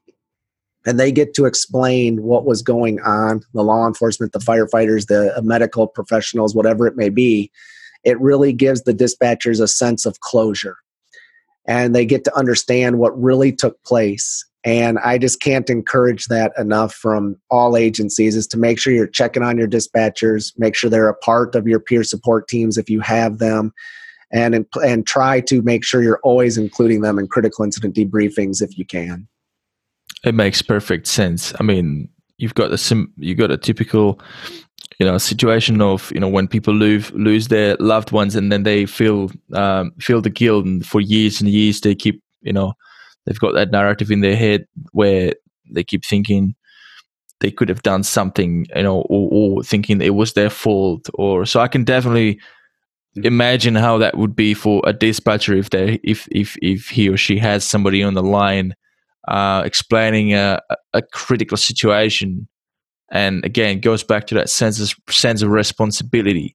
and 0.86 0.98
they 0.98 1.10
get 1.10 1.34
to 1.34 1.44
explain 1.44 2.22
what 2.22 2.44
was 2.44 2.62
going 2.62 3.00
on, 3.00 3.42
the 3.52 3.64
law 3.64 3.86
enforcement, 3.86 4.32
the 4.32 4.38
firefighters, 4.38 5.06
the 5.08 5.40
medical 5.42 5.86
professionals, 5.86 6.54
whatever 6.54 6.86
it 6.86 6.96
may 6.96 7.08
be, 7.08 7.50
it 8.04 8.20
really 8.20 8.52
gives 8.52 8.82
the 8.82 8.94
dispatchers 8.94 9.60
a 9.60 9.68
sense 9.68 10.06
of 10.06 10.20
closure 10.20 10.76
and 11.68 11.94
they 11.94 12.06
get 12.06 12.24
to 12.24 12.36
understand 12.36 12.98
what 12.98 13.20
really 13.20 13.52
took 13.52 13.80
place. 13.84 14.44
And 14.64 14.98
I 14.98 15.18
just 15.18 15.40
can't 15.40 15.70
encourage 15.70 16.26
that 16.26 16.52
enough 16.58 16.92
from 16.92 17.36
all 17.50 17.76
agencies 17.76 18.34
is 18.34 18.46
to 18.48 18.58
make 18.58 18.78
sure 18.78 18.92
you're 18.92 19.06
checking 19.06 19.42
on 19.42 19.56
your 19.56 19.68
dispatchers, 19.68 20.52
make 20.58 20.74
sure 20.74 20.90
they're 20.90 21.08
a 21.08 21.14
part 21.14 21.54
of 21.54 21.68
your 21.68 21.80
peer 21.80 22.02
support 22.02 22.48
teams 22.48 22.76
if 22.76 22.90
you 22.90 23.00
have 23.00 23.38
them, 23.38 23.72
and 24.32 24.66
and 24.84 25.06
try 25.06 25.40
to 25.42 25.62
make 25.62 25.84
sure 25.84 26.02
you're 26.02 26.20
always 26.24 26.58
including 26.58 27.02
them 27.02 27.18
in 27.18 27.28
critical 27.28 27.64
incident 27.64 27.94
debriefings 27.94 28.60
if 28.60 28.76
you 28.76 28.84
can. 28.84 29.28
It 30.24 30.34
makes 30.34 30.60
perfect 30.60 31.06
sense. 31.06 31.54
I 31.60 31.62
mean, 31.62 32.08
you've 32.38 32.54
got 32.54 32.72
a 32.72 32.78
sim, 32.78 33.12
you've 33.16 33.38
got 33.38 33.52
a 33.52 33.56
typical 33.56 34.20
you 34.98 35.06
know 35.06 35.18
situation 35.18 35.80
of 35.80 36.10
you 36.12 36.20
know 36.20 36.28
when 36.28 36.48
people 36.48 36.74
lose 36.74 37.10
lose 37.12 37.48
their 37.48 37.76
loved 37.78 38.10
ones 38.10 38.34
and 38.34 38.50
then 38.50 38.64
they 38.64 38.86
feel 38.86 39.30
um, 39.52 39.92
feel 40.00 40.20
the 40.20 40.30
guilt 40.30 40.64
and 40.64 40.84
for 40.84 41.00
years 41.00 41.40
and 41.40 41.48
years 41.48 41.80
they 41.80 41.94
keep 41.94 42.20
you 42.42 42.52
know 42.52 42.72
they've 43.28 43.38
got 43.38 43.52
that 43.54 43.70
narrative 43.70 44.10
in 44.10 44.20
their 44.20 44.36
head 44.36 44.66
where 44.92 45.34
they 45.70 45.84
keep 45.84 46.04
thinking 46.04 46.54
they 47.40 47.50
could 47.50 47.68
have 47.68 47.82
done 47.82 48.02
something 48.02 48.66
you 48.74 48.82
know 48.82 49.02
or, 49.02 49.28
or 49.30 49.62
thinking 49.62 50.00
it 50.00 50.14
was 50.14 50.32
their 50.32 50.50
fault 50.50 51.08
or 51.14 51.44
so 51.44 51.60
i 51.60 51.68
can 51.68 51.84
definitely 51.84 52.40
imagine 53.16 53.74
how 53.74 53.98
that 53.98 54.16
would 54.16 54.34
be 54.36 54.54
for 54.54 54.82
a 54.84 54.92
dispatcher 54.92 55.54
if 55.54 55.70
they 55.70 56.00
if 56.04 56.28
if 56.30 56.56
if 56.62 56.88
he 56.88 57.08
or 57.08 57.16
she 57.16 57.38
has 57.38 57.66
somebody 57.66 58.02
on 58.02 58.14
the 58.14 58.22
line 58.22 58.74
uh, 59.26 59.62
explaining 59.64 60.32
a, 60.34 60.60
a 60.94 61.02
critical 61.02 61.56
situation. 61.56 62.48
And 63.10 63.44
again 63.44 63.80
goes 63.80 64.04
back 64.04 64.26
to 64.28 64.34
that 64.34 64.50
sense 64.50 64.80
of 64.80 64.94
sense 65.12 65.42
of 65.42 65.50
responsibility 65.50 66.54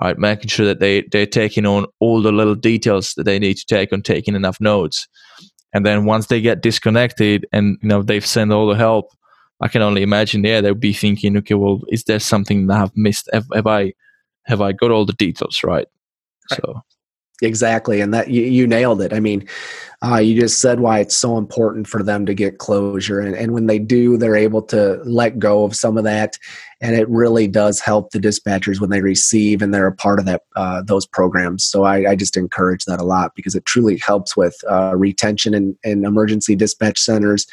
right? 0.00 0.18
Making 0.18 0.48
sure 0.48 0.66
that 0.66 0.80
they 0.80 1.02
they're 1.12 1.26
taking 1.26 1.66
on 1.66 1.86
all 2.00 2.22
the 2.22 2.32
little 2.32 2.54
details 2.54 3.14
that 3.14 3.24
they 3.24 3.38
need 3.38 3.56
to 3.58 3.66
take 3.66 3.92
on 3.92 4.02
taking 4.02 4.34
enough 4.34 4.56
notes 4.60 5.06
and 5.72 5.86
then 5.86 6.04
once 6.04 6.26
they 6.26 6.40
get 6.40 6.62
disconnected 6.62 7.46
and 7.52 7.78
you 7.82 7.88
know 7.88 8.02
they've 8.02 8.26
sent 8.26 8.52
all 8.52 8.66
the 8.66 8.74
help 8.74 9.10
i 9.60 9.68
can 9.68 9.82
only 9.82 10.02
imagine 10.02 10.44
yeah 10.44 10.60
they'll 10.60 10.74
be 10.74 10.92
thinking 10.92 11.36
okay 11.36 11.54
well 11.54 11.80
is 11.88 12.04
there 12.04 12.20
something 12.20 12.66
that 12.66 12.80
i've 12.80 12.96
missed? 12.96 13.28
Have, 13.32 13.46
have 13.54 13.66
i 13.66 13.92
have 14.44 14.60
i 14.60 14.72
got 14.72 14.90
all 14.90 15.06
the 15.06 15.12
details 15.14 15.60
right, 15.64 15.86
right. 16.50 16.60
so 16.64 16.82
exactly 17.42 18.00
and 18.00 18.14
that 18.14 18.28
you, 18.28 18.42
you 18.42 18.66
nailed 18.66 19.02
it. 19.02 19.12
I 19.12 19.20
mean 19.20 19.48
uh, 20.04 20.18
you 20.18 20.40
just 20.40 20.60
said 20.60 20.80
why 20.80 20.98
it's 20.98 21.16
so 21.16 21.36
important 21.38 21.86
for 21.86 22.02
them 22.02 22.26
to 22.26 22.34
get 22.34 22.58
closure 22.58 23.20
and, 23.20 23.34
and 23.36 23.52
when 23.52 23.66
they 23.66 23.78
do 23.78 24.16
they're 24.16 24.36
able 24.36 24.62
to 24.62 25.00
let 25.04 25.38
go 25.38 25.64
of 25.64 25.74
some 25.74 25.98
of 25.98 26.04
that 26.04 26.38
and 26.82 26.96
it 26.96 27.08
really 27.08 27.46
does 27.46 27.78
help 27.80 28.10
the 28.10 28.18
dispatchers 28.18 28.80
when 28.80 28.90
they 28.90 29.00
receive 29.00 29.62
and 29.62 29.72
they're 29.72 29.86
a 29.86 29.94
part 29.94 30.18
of 30.18 30.26
that 30.26 30.42
uh, 30.56 30.82
those 30.82 31.06
programs. 31.06 31.64
So 31.64 31.84
I, 31.84 32.10
I, 32.10 32.16
just 32.16 32.36
encourage 32.36 32.84
that 32.86 33.00
a 33.00 33.04
lot 33.04 33.34
because 33.36 33.54
it 33.54 33.64
truly 33.64 33.98
helps 33.98 34.36
with 34.36 34.56
uh, 34.68 34.94
retention 34.96 35.54
in, 35.54 35.78
in 35.84 36.04
emergency 36.04 36.56
dispatch 36.56 36.98
centers 36.98 37.46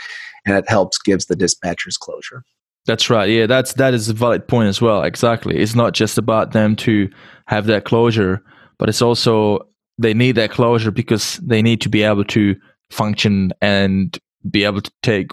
and 0.45 0.57
it 0.57 0.67
helps 0.67 0.97
gives 0.97 1.27
the 1.27 1.35
dispatchers 1.35 1.97
closure. 1.97 2.43
That's 2.85 3.09
right. 3.09 3.29
Yeah 3.29 3.45
that's 3.45 3.73
that 3.73 3.93
is 3.93 4.09
a 4.09 4.13
valid 4.13 4.47
point 4.47 4.67
as 4.67 4.81
well. 4.81 5.03
Exactly. 5.03 5.57
It's 5.57 5.75
not 5.75 5.93
just 5.93 6.17
about 6.17 6.51
them 6.51 6.75
to 6.77 7.07
have 7.45 7.67
that 7.67 7.85
closure 7.85 8.43
but 8.79 8.89
it's 8.89 9.01
also 9.01 9.59
they 9.99 10.13
need 10.15 10.33
that 10.33 10.49
closure 10.49 10.91
because 10.91 11.37
they 11.37 11.61
need 11.61 11.81
to 11.81 11.89
be 11.89 12.01
able 12.01 12.23
to 12.23 12.55
function 12.89 13.51
and 13.61 14.17
be 14.49 14.63
able 14.63 14.81
to 14.81 14.91
take 15.03 15.31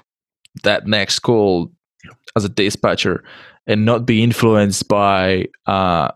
that 0.65 0.87
next 0.87 1.21
call 1.21 1.73
as 2.37 2.45
a 2.45 2.49
dispatcher 2.49 3.25
and 3.67 3.85
not 3.85 4.07
be 4.07 4.23
influenced 4.23 4.89
by 4.89 5.47
uh, 5.67 6.13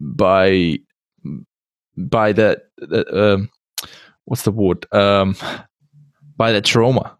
by 0.00 0.78
by 1.96 2.32
that 2.32 2.62
uh, 2.90 3.04
um, 3.12 3.50
what's 4.24 4.42
the 4.42 4.52
word? 4.52 4.86
Um, 4.92 5.36
by 6.36 6.52
the 6.52 6.60
trauma. 6.60 7.16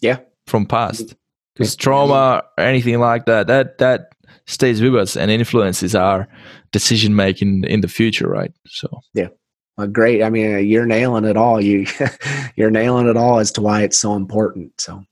Yeah. 0.00 0.18
From 0.46 0.66
past. 0.66 1.14
Because 1.54 1.76
trauma 1.76 2.44
or 2.56 2.64
anything 2.64 3.00
like 3.00 3.26
that 3.26 3.46
that 3.48 3.78
that 3.78 4.12
stays 4.46 4.80
with 4.80 4.96
us 4.96 5.16
and 5.16 5.30
influences 5.30 5.94
our 5.94 6.28
decision 6.72 7.14
making 7.14 7.64
in 7.64 7.80
the 7.80 7.88
future 7.88 8.28
right? 8.28 8.52
So. 8.66 9.00
Yeah. 9.14 9.28
Well, 9.76 9.88
great. 9.88 10.22
I 10.22 10.30
mean, 10.30 10.66
you're 10.66 10.86
nailing 10.86 11.24
it 11.24 11.36
all. 11.36 11.60
You 11.60 11.86
you're 12.56 12.70
nailing 12.70 13.08
it 13.08 13.16
all 13.16 13.38
as 13.38 13.52
to 13.52 13.60
why 13.60 13.82
it's 13.82 13.98
so 13.98 14.14
important. 14.14 14.80
So. 14.80 15.04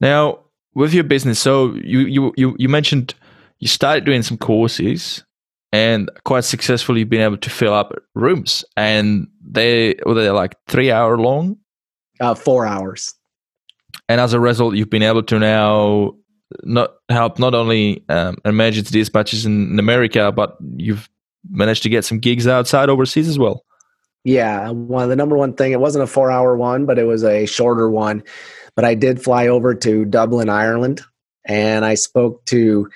Now 0.00 0.40
with 0.74 0.94
your 0.94 1.04
business, 1.04 1.38
so 1.38 1.74
you 1.74 2.00
you 2.00 2.32
you, 2.36 2.56
you 2.58 2.68
mentioned 2.68 3.14
you 3.58 3.68
started 3.68 4.04
doing 4.04 4.22
some 4.22 4.36
courses 4.36 5.24
and 5.72 6.10
quite 6.24 6.44
successfully 6.44 7.00
you've 7.00 7.08
been 7.08 7.20
able 7.20 7.36
to 7.36 7.48
fill 7.50 7.72
up 7.72 7.92
rooms 8.14 8.64
and 8.76 9.28
they 9.40 9.94
were 10.04 10.14
they 10.14 10.28
like 10.30 10.54
three 10.66 10.90
hour 10.90 11.16
long 11.16 11.56
uh, 12.20 12.34
four 12.34 12.66
hours 12.66 13.14
and 14.08 14.20
as 14.20 14.32
a 14.32 14.40
result 14.40 14.74
you've 14.74 14.90
been 14.90 15.02
able 15.02 15.22
to 15.22 15.38
now 15.38 16.12
not 16.64 16.90
help 17.08 17.38
not 17.38 17.54
only 17.54 18.04
um, 18.08 18.36
emergency 18.44 18.90
dispatches 18.98 19.46
in 19.46 19.78
america 19.78 20.32
but 20.32 20.58
you've 20.76 21.08
managed 21.50 21.82
to 21.82 21.88
get 21.88 22.04
some 22.04 22.18
gigs 22.18 22.46
outside 22.46 22.88
overseas 22.88 23.28
as 23.28 23.38
well. 23.38 23.64
Yeah, 24.24 24.70
one 24.70 25.08
the 25.08 25.16
number 25.16 25.36
one 25.36 25.52
thing. 25.54 25.72
It 25.72 25.80
wasn't 25.80 26.04
a 26.04 26.06
four 26.06 26.30
hour 26.30 26.56
one, 26.56 26.86
but 26.86 26.98
it 26.98 27.04
was 27.04 27.24
a 27.24 27.46
shorter 27.46 27.90
one. 27.90 28.22
But 28.74 28.84
I 28.84 28.94
did 28.94 29.22
fly 29.22 29.48
over 29.48 29.74
to 29.74 30.04
Dublin, 30.04 30.48
Ireland, 30.48 31.02
and 31.44 31.84
I 31.84 31.94
spoke 31.94 32.44
to 32.46 32.88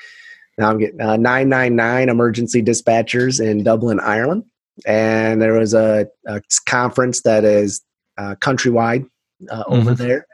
now 0.58 0.70
I'm 0.70 0.78
getting 0.78 1.00
uh, 1.00 1.16
999 1.16 2.08
emergency 2.08 2.62
dispatchers 2.62 3.44
in 3.44 3.62
Dublin, 3.62 4.00
Ireland. 4.00 4.44
And 4.86 5.40
there 5.40 5.52
was 5.52 5.74
a, 5.74 6.08
a 6.26 6.40
conference 6.66 7.22
that 7.22 7.44
is 7.44 7.82
uh, 8.16 8.36
countrywide 8.36 9.08
uh, 9.50 9.64
over 9.66 9.92
mm-hmm. 9.92 10.02
there 10.02 10.26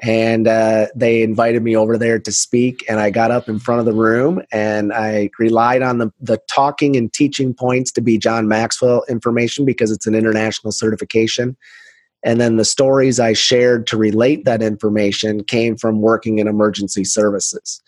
and 0.00 0.46
uh, 0.46 0.86
they 0.94 1.22
invited 1.22 1.62
me 1.62 1.76
over 1.76 1.98
there 1.98 2.18
to 2.18 2.30
speak 2.30 2.84
and 2.88 3.00
i 3.00 3.10
got 3.10 3.30
up 3.30 3.48
in 3.48 3.58
front 3.58 3.80
of 3.80 3.86
the 3.86 3.92
room 3.92 4.40
and 4.52 4.92
i 4.92 5.28
relied 5.38 5.82
on 5.82 5.98
the, 5.98 6.12
the 6.20 6.38
talking 6.48 6.96
and 6.96 7.12
teaching 7.12 7.52
points 7.52 7.90
to 7.90 8.00
be 8.00 8.16
john 8.16 8.46
maxwell 8.46 9.04
information 9.08 9.64
because 9.64 9.90
it's 9.90 10.06
an 10.06 10.14
international 10.14 10.72
certification 10.72 11.56
and 12.24 12.40
then 12.40 12.56
the 12.56 12.64
stories 12.64 13.20
i 13.20 13.32
shared 13.32 13.86
to 13.86 13.96
relate 13.96 14.44
that 14.44 14.62
information 14.62 15.42
came 15.44 15.76
from 15.76 16.00
working 16.00 16.38
in 16.38 16.48
emergency 16.48 17.04
services 17.04 17.82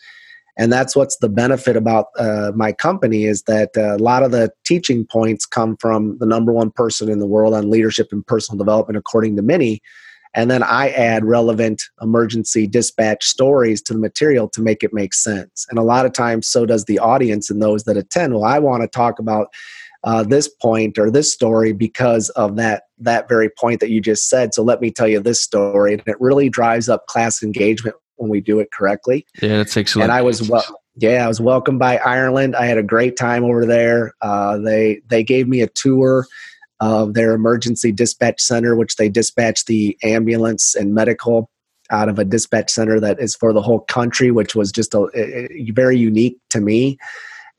and 0.58 0.72
that's 0.72 0.94
what's 0.94 1.16
the 1.18 1.28
benefit 1.28 1.76
about 1.76 2.06
uh, 2.18 2.52
my 2.54 2.72
company 2.72 3.24
is 3.24 3.42
that 3.44 3.70
uh, 3.76 3.96
a 3.96 3.98
lot 3.98 4.22
of 4.22 4.30
the 4.30 4.50
teaching 4.64 5.06
points 5.06 5.46
come 5.46 5.76
from 5.78 6.18
the 6.18 6.26
number 6.26 6.52
one 6.52 6.70
person 6.70 7.08
in 7.08 7.18
the 7.18 7.26
world 7.26 7.54
on 7.54 7.70
leadership 7.70 8.08
and 8.12 8.26
personal 8.26 8.58
development 8.58 8.96
according 8.96 9.36
to 9.36 9.42
many 9.42 9.80
and 10.34 10.50
then 10.50 10.62
I 10.62 10.90
add 10.90 11.24
relevant 11.24 11.82
emergency 12.00 12.66
dispatch 12.66 13.24
stories 13.24 13.82
to 13.82 13.94
the 13.94 13.98
material 13.98 14.48
to 14.50 14.62
make 14.62 14.84
it 14.84 14.92
make 14.92 15.12
sense. 15.12 15.66
And 15.68 15.78
a 15.78 15.82
lot 15.82 16.06
of 16.06 16.12
times, 16.12 16.46
so 16.46 16.64
does 16.64 16.84
the 16.84 17.00
audience 17.00 17.50
and 17.50 17.60
those 17.60 17.84
that 17.84 17.96
attend. 17.96 18.34
Well, 18.34 18.44
I 18.44 18.60
want 18.60 18.82
to 18.82 18.88
talk 18.88 19.18
about 19.18 19.48
uh, 20.04 20.22
this 20.22 20.48
point 20.48 20.98
or 20.98 21.10
this 21.10 21.32
story 21.32 21.72
because 21.72 22.30
of 22.30 22.56
that 22.56 22.84
that 22.98 23.28
very 23.28 23.50
point 23.50 23.80
that 23.80 23.90
you 23.90 24.00
just 24.00 24.28
said. 24.28 24.54
So 24.54 24.62
let 24.62 24.80
me 24.80 24.90
tell 24.90 25.08
you 25.08 25.20
this 25.20 25.42
story, 25.42 25.94
and 25.94 26.02
it 26.06 26.20
really 26.20 26.48
drives 26.48 26.88
up 26.88 27.06
class 27.06 27.42
engagement 27.42 27.96
when 28.16 28.30
we 28.30 28.40
do 28.40 28.60
it 28.60 28.70
correctly. 28.72 29.26
Yeah, 29.42 29.58
that's 29.58 29.76
excellent. 29.76 30.04
And 30.04 30.12
I 30.12 30.22
was 30.22 30.48
well. 30.48 30.64
Yeah, 30.96 31.24
I 31.24 31.28
was 31.28 31.40
welcomed 31.40 31.78
by 31.78 31.98
Ireland. 31.98 32.56
I 32.56 32.66
had 32.66 32.76
a 32.76 32.82
great 32.82 33.16
time 33.16 33.44
over 33.44 33.64
there. 33.64 34.12
Uh, 34.20 34.58
they 34.58 35.00
they 35.08 35.22
gave 35.22 35.48
me 35.48 35.60
a 35.60 35.68
tour 35.68 36.26
of 36.80 37.14
their 37.14 37.34
emergency 37.34 37.92
dispatch 37.92 38.40
center, 38.40 38.74
which 38.74 38.96
they 38.96 39.08
dispatch 39.08 39.66
the 39.66 39.96
ambulance 40.02 40.74
and 40.74 40.94
medical 40.94 41.50
out 41.90 42.08
of 42.08 42.18
a 42.18 42.24
dispatch 42.24 42.70
center 42.70 43.00
that 43.00 43.20
is 43.20 43.34
for 43.34 43.52
the 43.52 43.62
whole 43.62 43.80
country, 43.80 44.30
which 44.30 44.54
was 44.54 44.72
just 44.72 44.94
a, 44.94 45.08
a 45.14 45.70
very 45.72 45.98
unique 45.98 46.38
to 46.50 46.60
me. 46.60 46.98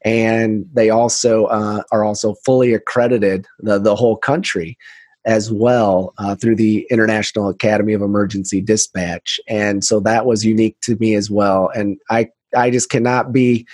And 0.04 0.66
they 0.74 0.89
also 0.89 1.45
uh, 1.45 1.84
are 1.91 2.04
also 2.04 2.36
fully 2.45 2.74
accredited 2.74 3.45
the 3.60 3.80
the 3.80 3.95
whole 3.95 4.18
country 4.18 4.78
as 5.24 5.52
well 5.52 6.14
uh, 6.18 6.36
through 6.36 6.56
the 6.56 6.88
International 6.89 7.47
Academy 7.47 7.93
of 7.93 8.02
Emergency 8.02 8.62
Dispatch, 8.62 9.39
and 9.47 9.84
so 9.84 9.99
that 9.99 10.26
was 10.26 10.43
unique 10.43 10.78
to 10.82 10.95
me 10.95 11.14
as 11.14 11.30
well. 11.30 11.70
And 11.76 11.97
I 12.10 12.30
I 12.56 12.72
just 12.72 12.89
cannot 12.89 13.32
be 13.32 13.68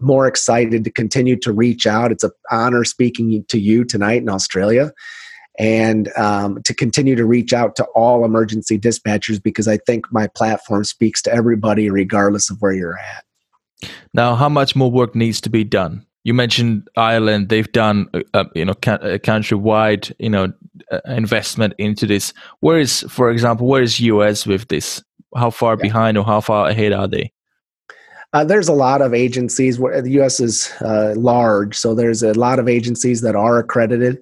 more 0.00 0.26
excited 0.26 0.84
to 0.84 0.90
continue 0.90 1.36
to 1.40 1.52
reach 1.52 1.86
out. 1.86 2.12
It's 2.12 2.24
an 2.24 2.32
honor 2.50 2.84
speaking 2.84 3.44
to 3.48 3.58
you 3.58 3.84
tonight 3.84 4.22
in 4.22 4.28
Australia 4.28 4.92
and 5.58 6.10
um, 6.16 6.62
to 6.64 6.74
continue 6.74 7.14
to 7.14 7.24
reach 7.24 7.52
out 7.52 7.76
to 7.76 7.84
all 7.94 8.24
emergency 8.24 8.78
dispatchers 8.78 9.42
because 9.42 9.68
I 9.68 9.76
think 9.78 10.12
my 10.12 10.26
platform 10.26 10.84
speaks 10.84 11.22
to 11.22 11.32
everybody 11.32 11.90
regardless 11.90 12.50
of 12.50 12.56
where 12.60 12.72
you're 12.72 12.98
at. 12.98 13.24
Now, 14.12 14.34
how 14.34 14.48
much 14.48 14.76
more 14.76 14.90
work 14.90 15.14
needs 15.14 15.40
to 15.42 15.50
be 15.50 15.64
done? 15.64 16.04
You 16.24 16.34
mentioned 16.34 16.88
Ireland; 16.96 17.50
they've 17.50 17.70
done, 17.70 18.08
uh, 18.14 18.20
uh 18.32 18.44
you 18.54 18.64
know, 18.64 18.72
a 18.72 19.18
countrywide, 19.18 20.12
you 20.18 20.30
know, 20.30 20.52
uh, 20.90 21.00
investment 21.06 21.74
into 21.78 22.06
this. 22.06 22.32
Where 22.60 22.78
is, 22.78 23.04
for 23.08 23.30
example, 23.30 23.66
where 23.66 23.82
is 23.82 24.00
US 24.00 24.46
with 24.46 24.68
this? 24.68 25.02
How 25.36 25.50
far 25.50 25.76
yeah. 25.76 25.82
behind 25.82 26.16
or 26.16 26.24
how 26.24 26.40
far 26.40 26.68
ahead 26.68 26.92
are 26.92 27.08
they? 27.08 27.32
Uh, 28.34 28.42
there's 28.42 28.68
a 28.68 28.72
lot 28.72 29.00
of 29.00 29.14
agencies 29.14 29.78
where 29.78 30.02
the 30.02 30.10
U.S. 30.12 30.40
is 30.40 30.72
uh, 30.80 31.14
large, 31.16 31.76
so 31.76 31.94
there's 31.94 32.20
a 32.20 32.34
lot 32.34 32.58
of 32.58 32.68
agencies 32.68 33.20
that 33.20 33.36
are 33.36 33.58
accredited 33.58 34.20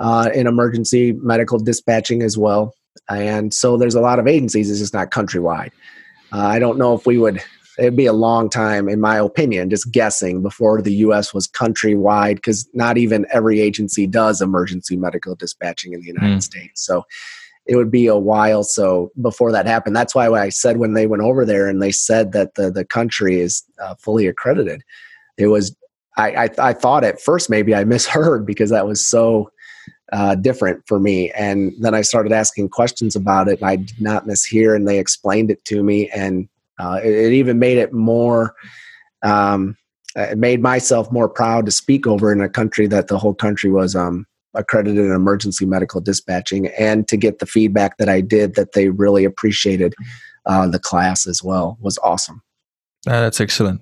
uh, 0.00 0.30
in 0.34 0.48
emergency 0.48 1.12
medical 1.12 1.60
dispatching 1.60 2.22
as 2.22 2.36
well, 2.36 2.74
and 3.08 3.54
so 3.54 3.76
there's 3.76 3.94
a 3.94 4.00
lot 4.00 4.18
of 4.18 4.26
agencies. 4.26 4.68
It's 4.68 4.80
just 4.80 4.94
not 4.94 5.12
countrywide. 5.12 5.70
Uh, 6.32 6.40
I 6.40 6.58
don't 6.58 6.76
know 6.76 6.94
if 6.94 7.06
we 7.06 7.18
would. 7.18 7.40
It'd 7.78 7.96
be 7.96 8.06
a 8.06 8.12
long 8.12 8.50
time, 8.50 8.88
in 8.88 9.00
my 9.00 9.16
opinion, 9.16 9.70
just 9.70 9.90
guessing 9.92 10.42
before 10.42 10.82
the 10.82 10.94
U.S. 10.94 11.32
was 11.32 11.48
countrywide 11.48 12.36
because 12.36 12.68
not 12.74 12.98
even 12.98 13.26
every 13.32 13.60
agency 13.60 14.06
does 14.06 14.42
emergency 14.42 14.96
medical 14.96 15.34
dispatching 15.34 15.94
in 15.94 16.00
the 16.00 16.06
United 16.06 16.38
mm. 16.38 16.42
States. 16.42 16.84
So 16.84 17.04
it 17.66 17.76
would 17.76 17.90
be 17.90 18.06
a 18.06 18.16
while 18.16 18.64
so 18.64 19.12
before 19.20 19.52
that 19.52 19.66
happened 19.66 19.94
that's 19.94 20.14
why 20.14 20.28
i 20.28 20.48
said 20.48 20.78
when 20.78 20.94
they 20.94 21.06
went 21.06 21.22
over 21.22 21.44
there 21.44 21.68
and 21.68 21.80
they 21.80 21.92
said 21.92 22.32
that 22.32 22.54
the, 22.54 22.70
the 22.70 22.84
country 22.84 23.40
is 23.40 23.62
uh, 23.82 23.94
fully 23.96 24.26
accredited 24.26 24.82
it 25.38 25.46
was 25.46 25.76
I, 26.16 26.44
I, 26.44 26.48
I 26.58 26.72
thought 26.72 27.04
at 27.04 27.20
first 27.20 27.50
maybe 27.50 27.74
i 27.74 27.84
misheard 27.92 28.46
because 28.46 28.70
that 28.70 28.86
was 28.86 29.04
so 29.04 29.50
uh, 30.12 30.34
different 30.34 30.82
for 30.86 30.98
me 30.98 31.30
and 31.32 31.72
then 31.80 31.94
i 31.94 32.02
started 32.02 32.32
asking 32.32 32.68
questions 32.68 33.16
about 33.16 33.48
it 33.48 33.60
and 33.60 33.68
i 33.68 33.76
did 33.76 34.00
not 34.00 34.26
mishear 34.26 34.74
and 34.74 34.86
they 34.86 34.98
explained 34.98 35.50
it 35.50 35.64
to 35.66 35.82
me 35.82 36.10
and 36.10 36.48
uh, 36.82 37.00
it, 37.02 37.12
it, 37.12 37.32
even 37.32 37.58
made 37.58 37.78
it 37.78 37.92
more 37.92 38.54
um, 39.22 39.76
it 40.16 40.38
made 40.38 40.60
myself 40.60 41.10
more 41.12 41.28
proud 41.28 41.64
to 41.66 41.72
speak 41.72 42.06
over 42.06 42.32
in 42.32 42.40
a 42.40 42.48
country 42.48 42.86
that 42.86 43.08
the 43.08 43.18
whole 43.18 43.34
country 43.34 43.70
was 43.70 43.94
um, 43.94 44.26
accredited 44.54 45.04
in 45.04 45.12
emergency 45.12 45.64
medical 45.64 46.00
dispatching 46.00 46.66
and 46.78 47.08
to 47.08 47.16
get 47.16 47.38
the 47.38 47.46
feedback 47.46 47.96
that 47.98 48.08
I 48.08 48.20
did 48.20 48.54
that 48.56 48.72
they 48.72 48.88
really 48.90 49.24
appreciated 49.24 49.94
uh, 50.46 50.68
the 50.68 50.78
class 50.78 51.26
as 51.26 51.42
well 51.42 51.78
was 51.80 51.98
awesome. 52.02 52.42
Uh, 53.06 53.20
that's 53.20 53.40
excellent. 53.40 53.80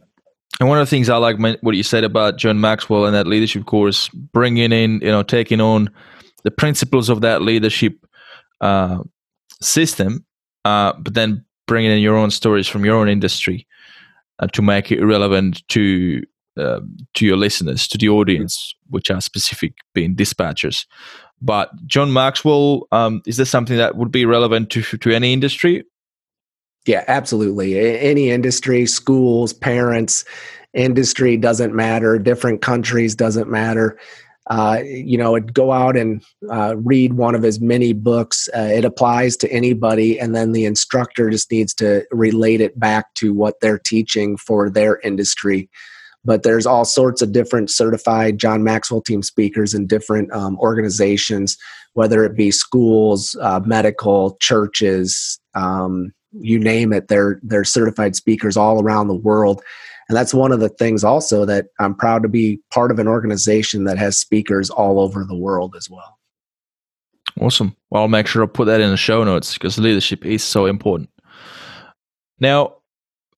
And 0.59 0.69
one 0.69 0.79
of 0.79 0.87
the 0.87 0.91
things 0.91 1.09
I 1.09 1.17
like 1.17 1.39
what 1.63 1.75
you 1.75 1.83
said 1.83 2.05
about 2.05 2.37
John 2.37 2.61
Maxwell 2.61 3.07
and 3.07 3.15
that 3.15 3.27
leadership 3.27 3.65
course, 3.67 4.09
bringing 4.09 4.73
in, 4.73 5.01
you 5.01 5.09
know, 5.09 5.23
taking 5.23 5.61
on 5.61 5.91
the 6.45 6.51
principles 6.51 7.09
of 7.09 7.23
that 7.23 7.43
leadership 7.43 7.95
uh, 8.61 8.99
system, 9.63 10.25
uh, 10.65 10.93
but 10.99 11.15
then 11.15 11.45
bringing 11.71 11.93
in 11.93 12.01
your 12.01 12.17
own 12.17 12.33
stories 12.33 12.67
from 12.67 12.85
your 12.85 12.97
own 12.97 13.09
industry 13.09 13.65
uh, 14.41 14.49
to 14.49 14.61
make 14.61 14.91
it 14.91 15.01
relevant 15.05 15.63
to 15.69 16.21
uh, 16.57 16.81
to 17.15 17.25
your 17.25 17.37
listeners, 17.37 17.87
to 17.87 17.97
the 17.97 18.09
audience, 18.09 18.75
which 18.89 19.09
are 19.09 19.21
specific 19.21 19.73
being 19.95 20.17
dispatchers. 20.17 20.85
But 21.41 21.71
John 21.87 22.13
Maxwell, 22.13 22.89
um, 22.91 23.23
is 23.25 23.37
this 23.37 23.49
something 23.49 23.77
that 23.77 23.97
would 23.97 24.11
be 24.11 24.27
relevant 24.27 24.71
to 24.71 24.83
to 24.83 25.13
any 25.13 25.33
industry? 25.33 25.85
Yeah, 26.87 27.05
absolutely. 27.07 27.79
Any 28.01 28.31
industry, 28.31 28.85
schools, 28.87 29.53
parents, 29.53 30.25
industry 30.75 31.37
doesn't 31.37 31.73
matter. 31.73 32.19
Different 32.19 32.63
countries 32.63 33.15
doesn't 33.15 33.49
matter. 33.49 33.97
Uh, 34.51 34.81
you 34.85 35.17
know, 35.17 35.39
go 35.39 35.71
out 35.71 35.97
and 35.97 36.23
uh, 36.51 36.75
read 36.77 37.15
one 37.15 37.35
of 37.35 37.43
his 37.43 37.61
many 37.61 37.93
books. 37.93 38.49
Uh, 38.55 38.63
it 38.63 38.85
applies 38.85 39.37
to 39.37 39.51
anybody, 39.51 40.19
and 40.19 40.35
then 40.35 40.53
the 40.53 40.65
instructor 40.65 41.31
just 41.31 41.51
needs 41.51 41.73
to 41.73 42.05
relate 42.11 42.61
it 42.61 42.79
back 42.79 43.15
to 43.15 43.33
what 43.33 43.55
they're 43.61 43.79
teaching 43.79 44.37
for 44.37 44.69
their 44.69 44.99
industry 45.01 45.71
but 46.25 46.43
there's 46.43 46.67
all 46.67 46.85
sorts 46.85 47.23
of 47.23 47.33
different 47.33 47.71
certified 47.71 48.39
John 48.39 48.63
Maxwell 48.63 49.01
team 49.01 49.23
speakers 49.23 49.73
in 49.73 49.87
different 49.87 50.33
um, 50.33 50.59
organizations, 50.59 51.57
whether 51.95 52.25
it 52.25 52.37
be 52.37 52.51
schools, 52.51 53.37
uh, 53.41 53.61
medical, 53.65 54.37
churches, 54.41 55.41
um, 55.55 56.13
you 56.33 56.59
name 56.59 56.93
it. 56.93 57.09
They're 57.09 57.41
they're 57.43 57.65
certified 57.65 58.15
speakers 58.15 58.57
all 58.57 58.83
around 58.83 59.09
the 59.09 59.15
world, 59.15 59.63
and 60.11 60.17
that's 60.17 60.35
one 60.35 60.51
of 60.51 60.59
the 60.59 60.69
things 60.69 61.05
also 61.05 61.45
that 61.45 61.67
I'm 61.79 61.95
proud 61.95 62.25
to 62.25 62.29
be 62.29 62.59
part 62.73 62.91
of 62.91 62.99
an 62.99 63.07
organization 63.07 63.85
that 63.85 63.97
has 63.97 64.19
speakers 64.19 64.69
all 64.69 64.99
over 64.99 65.25
the 65.25 65.37
world 65.37 65.77
as 65.77 65.89
well. 65.89 66.19
Awesome. 67.41 67.77
Well, 67.91 68.03
I'll 68.03 68.09
make 68.09 68.27
sure 68.27 68.43
I 68.43 68.47
put 68.47 68.65
that 68.65 68.81
in 68.81 68.91
the 68.91 68.97
show 68.97 69.23
notes 69.23 69.55
because 69.55 69.79
leadership 69.79 70.27
is 70.27 70.43
so 70.43 70.67
important. 70.67 71.11
Now, 72.41 72.75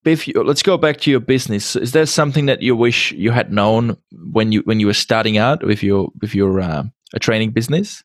Biff, 0.03 0.27
let's 0.35 0.62
go 0.62 0.79
back 0.79 0.97
to 1.03 1.11
your 1.11 1.20
business. 1.20 1.77
Is 1.77 1.93
there 1.93 2.07
something 2.07 2.47
that 2.47 2.62
you 2.62 2.75
wish 2.75 3.12
you 3.12 3.33
had 3.33 3.53
known 3.53 3.99
when 4.33 4.51
you 4.51 4.62
when 4.62 4.81
you 4.81 4.87
were 4.87 4.95
starting 4.95 5.37
out 5.37 5.62
with 5.62 5.83
your 5.83 6.09
with 6.23 6.35
your 6.35 6.59
uh, 6.59 6.85
a 7.12 7.18
training 7.18 7.51
business? 7.51 8.03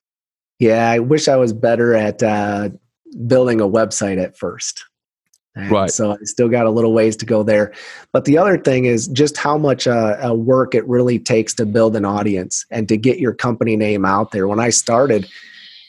Yeah, 0.59 0.89
I 0.89 0.99
wish 0.99 1.29
I 1.29 1.37
was 1.37 1.53
better 1.53 1.93
at 1.93 2.21
uh, 2.21 2.71
building 3.27 3.61
a 3.61 3.67
website 3.67 4.21
at 4.21 4.37
first. 4.37 4.83
And 5.57 5.71
right. 5.71 5.89
So 5.89 6.13
I 6.13 6.17
still 6.23 6.49
got 6.49 6.67
a 6.67 6.69
little 6.69 6.93
ways 6.93 7.15
to 7.17 7.25
go 7.25 7.41
there. 7.41 7.73
But 8.13 8.25
the 8.25 8.37
other 8.37 8.57
thing 8.57 8.85
is 8.85 9.07
just 9.07 9.37
how 9.37 9.57
much 9.57 9.87
uh, 9.87 10.33
work 10.35 10.75
it 10.75 10.87
really 10.87 11.17
takes 11.17 11.53
to 11.55 11.65
build 11.65 11.95
an 11.95 12.05
audience 12.05 12.65
and 12.69 12.87
to 12.89 12.95
get 12.95 13.19
your 13.19 13.33
company 13.33 13.75
name 13.75 14.05
out 14.05 14.31
there. 14.31 14.47
When 14.47 14.59
I 14.59 14.69
started, 14.69 15.27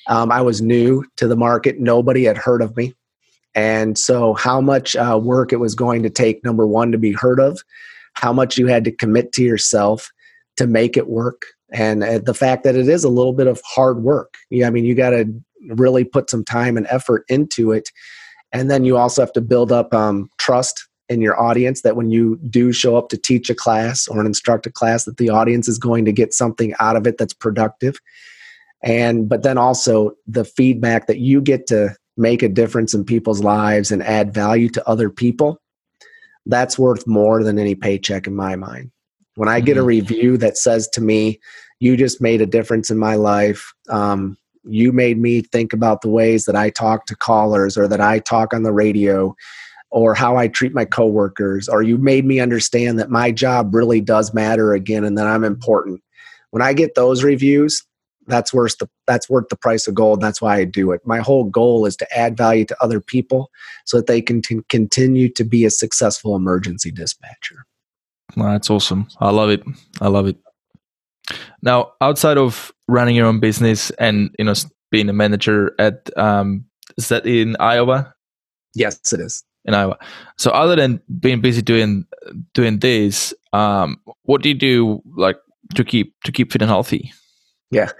um, 0.08 0.32
I 0.32 0.40
was 0.40 0.62
new 0.62 1.04
to 1.16 1.28
the 1.28 1.36
market. 1.36 1.78
Nobody 1.78 2.24
had 2.24 2.38
heard 2.38 2.62
of 2.62 2.76
me. 2.76 2.94
And 3.54 3.98
so, 3.98 4.34
how 4.34 4.60
much 4.60 4.96
uh, 4.96 5.18
work 5.22 5.52
it 5.52 5.56
was 5.56 5.74
going 5.74 6.02
to 6.02 6.10
take, 6.10 6.44
number 6.44 6.66
one, 6.66 6.92
to 6.92 6.98
be 6.98 7.12
heard 7.12 7.40
of, 7.40 7.60
how 8.14 8.32
much 8.32 8.56
you 8.56 8.66
had 8.66 8.84
to 8.84 8.92
commit 8.92 9.32
to 9.32 9.42
yourself 9.42 10.10
to 10.56 10.66
make 10.66 10.96
it 10.96 11.08
work, 11.08 11.42
and 11.72 12.02
uh, 12.02 12.18
the 12.18 12.34
fact 12.34 12.64
that 12.64 12.74
it 12.76 12.88
is 12.88 13.04
a 13.04 13.08
little 13.08 13.32
bit 13.32 13.46
of 13.46 13.60
hard 13.64 14.02
work. 14.02 14.34
Yeah, 14.50 14.66
I 14.66 14.70
mean, 14.70 14.84
you 14.84 14.94
got 14.94 15.10
to 15.10 15.26
really 15.68 16.04
put 16.04 16.30
some 16.30 16.44
time 16.44 16.76
and 16.76 16.86
effort 16.88 17.24
into 17.28 17.72
it. 17.72 17.90
And 18.52 18.70
then 18.70 18.84
you 18.84 18.96
also 18.96 19.22
have 19.22 19.32
to 19.34 19.40
build 19.40 19.72
up 19.72 19.92
um, 19.92 20.30
trust 20.38 20.88
in 21.08 21.20
your 21.20 21.40
audience 21.40 21.82
that 21.82 21.96
when 21.96 22.10
you 22.10 22.38
do 22.50 22.72
show 22.72 22.96
up 22.96 23.08
to 23.08 23.16
teach 23.16 23.48
a 23.48 23.54
class 23.54 24.08
or 24.08 24.20
an 24.20 24.26
instruct 24.26 24.66
a 24.66 24.70
class, 24.70 25.04
that 25.04 25.16
the 25.16 25.30
audience 25.30 25.68
is 25.68 25.78
going 25.78 26.04
to 26.04 26.12
get 26.12 26.34
something 26.34 26.74
out 26.80 26.96
of 26.96 27.06
it 27.06 27.18
that's 27.18 27.34
productive. 27.34 27.98
and 28.82 29.28
but 29.28 29.42
then 29.42 29.58
also 29.58 30.12
the 30.26 30.44
feedback 30.44 31.06
that 31.06 31.18
you 31.18 31.40
get 31.40 31.66
to 31.66 31.94
make 32.16 32.42
a 32.42 32.48
difference 32.48 32.94
in 32.94 33.04
people's 33.04 33.42
lives 33.42 33.90
and 33.90 34.02
add 34.02 34.34
value 34.34 34.68
to 34.68 34.88
other 34.88 35.10
people 35.10 35.60
that's 36.46 36.78
worth 36.78 37.06
more 37.06 37.42
than 37.42 37.58
any 37.58 37.74
paycheck 37.74 38.26
in 38.26 38.34
my 38.34 38.56
mind 38.56 38.90
when 39.34 39.48
i 39.48 39.60
get 39.60 39.76
a 39.76 39.80
mm-hmm. 39.80 39.88
review 39.88 40.36
that 40.36 40.56
says 40.56 40.88
to 40.88 41.00
me 41.00 41.40
you 41.80 41.96
just 41.96 42.20
made 42.20 42.40
a 42.40 42.46
difference 42.46 42.90
in 42.90 42.98
my 42.98 43.14
life 43.14 43.72
um, 43.88 44.36
you 44.68 44.92
made 44.92 45.18
me 45.18 45.40
think 45.40 45.72
about 45.72 46.02
the 46.02 46.08
ways 46.08 46.44
that 46.44 46.56
i 46.56 46.70
talk 46.70 47.06
to 47.06 47.16
callers 47.16 47.76
or 47.76 47.88
that 47.88 48.00
i 48.00 48.18
talk 48.18 48.52
on 48.52 48.62
the 48.62 48.72
radio 48.72 49.34
or 49.90 50.14
how 50.14 50.36
i 50.36 50.48
treat 50.48 50.74
my 50.74 50.84
coworkers 50.84 51.68
or 51.68 51.82
you 51.82 51.98
made 51.98 52.24
me 52.24 52.40
understand 52.40 52.98
that 52.98 53.10
my 53.10 53.30
job 53.30 53.74
really 53.74 54.00
does 54.00 54.34
matter 54.34 54.72
again 54.72 55.04
and 55.04 55.16
that 55.16 55.26
i'm 55.26 55.44
important 55.44 56.02
when 56.50 56.62
i 56.62 56.72
get 56.72 56.94
those 56.94 57.22
reviews 57.24 57.84
that's 58.28 58.52
worth 58.52 58.78
the 58.78 58.88
that's 59.06 59.28
worth 59.28 59.48
the 59.48 59.56
price 59.56 59.88
of 59.88 59.94
gold. 59.94 60.20
That's 60.20 60.40
why 60.40 60.58
I 60.58 60.64
do 60.64 60.92
it. 60.92 61.00
My 61.04 61.18
whole 61.18 61.44
goal 61.44 61.86
is 61.86 61.96
to 61.96 62.16
add 62.16 62.36
value 62.36 62.64
to 62.66 62.76
other 62.80 63.00
people 63.00 63.50
so 63.86 63.96
that 63.96 64.06
they 64.06 64.20
can 64.20 64.42
t- 64.42 64.60
continue 64.68 65.28
to 65.30 65.44
be 65.44 65.64
a 65.64 65.70
successful 65.70 66.36
emergency 66.36 66.90
dispatcher. 66.90 67.64
Well, 68.36 68.52
that's 68.52 68.70
awesome. 68.70 69.08
I 69.20 69.30
love 69.30 69.50
it. 69.50 69.62
I 70.00 70.08
love 70.08 70.26
it. 70.26 70.36
Now, 71.62 71.92
outside 72.00 72.38
of 72.38 72.72
running 72.86 73.16
your 73.16 73.26
own 73.26 73.40
business 73.40 73.90
and 73.92 74.34
you 74.38 74.44
know 74.44 74.54
being 74.90 75.08
a 75.08 75.12
manager 75.12 75.74
at 75.78 76.10
um, 76.16 76.64
is 76.96 77.08
that 77.08 77.26
in 77.26 77.56
Iowa? 77.60 78.14
Yes, 78.74 79.12
it 79.12 79.20
is 79.20 79.44
in 79.64 79.74
Iowa. 79.74 79.98
So, 80.36 80.50
other 80.50 80.76
than 80.76 81.00
being 81.20 81.40
busy 81.40 81.62
doing 81.62 82.06
doing 82.54 82.78
this, 82.78 83.34
um, 83.52 84.00
what 84.22 84.42
do 84.42 84.48
you 84.48 84.54
do 84.54 85.02
like 85.16 85.38
to 85.74 85.84
keep 85.84 86.14
to 86.24 86.32
keep 86.32 86.52
fit 86.52 86.62
and 86.62 86.70
healthy? 86.70 87.12
Yeah. 87.70 87.90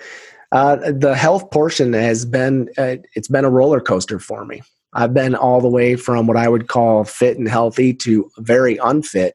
Uh, 0.51 0.77
the 0.77 1.15
health 1.15 1.51
portion 1.51 1.93
has 1.93 2.25
been 2.25 2.69
uh, 2.79 2.97
it's 3.15 3.29
been 3.29 3.45
a 3.45 3.51
roller 3.51 3.81
coaster 3.81 4.19
for 4.19 4.45
me. 4.45 4.63
I've 4.95 5.13
been 5.13 5.35
all 5.35 5.61
the 5.61 5.69
way 5.69 5.97
from 5.97 6.27
what 6.27 6.39
I 6.39 6.49
would 6.49 6.69
call 6.69 7.05
fit 7.05 7.37
and 7.37 7.49
healthy 7.49 7.93
to 7.95 8.31
very 8.39 8.79
unfit 8.79 9.35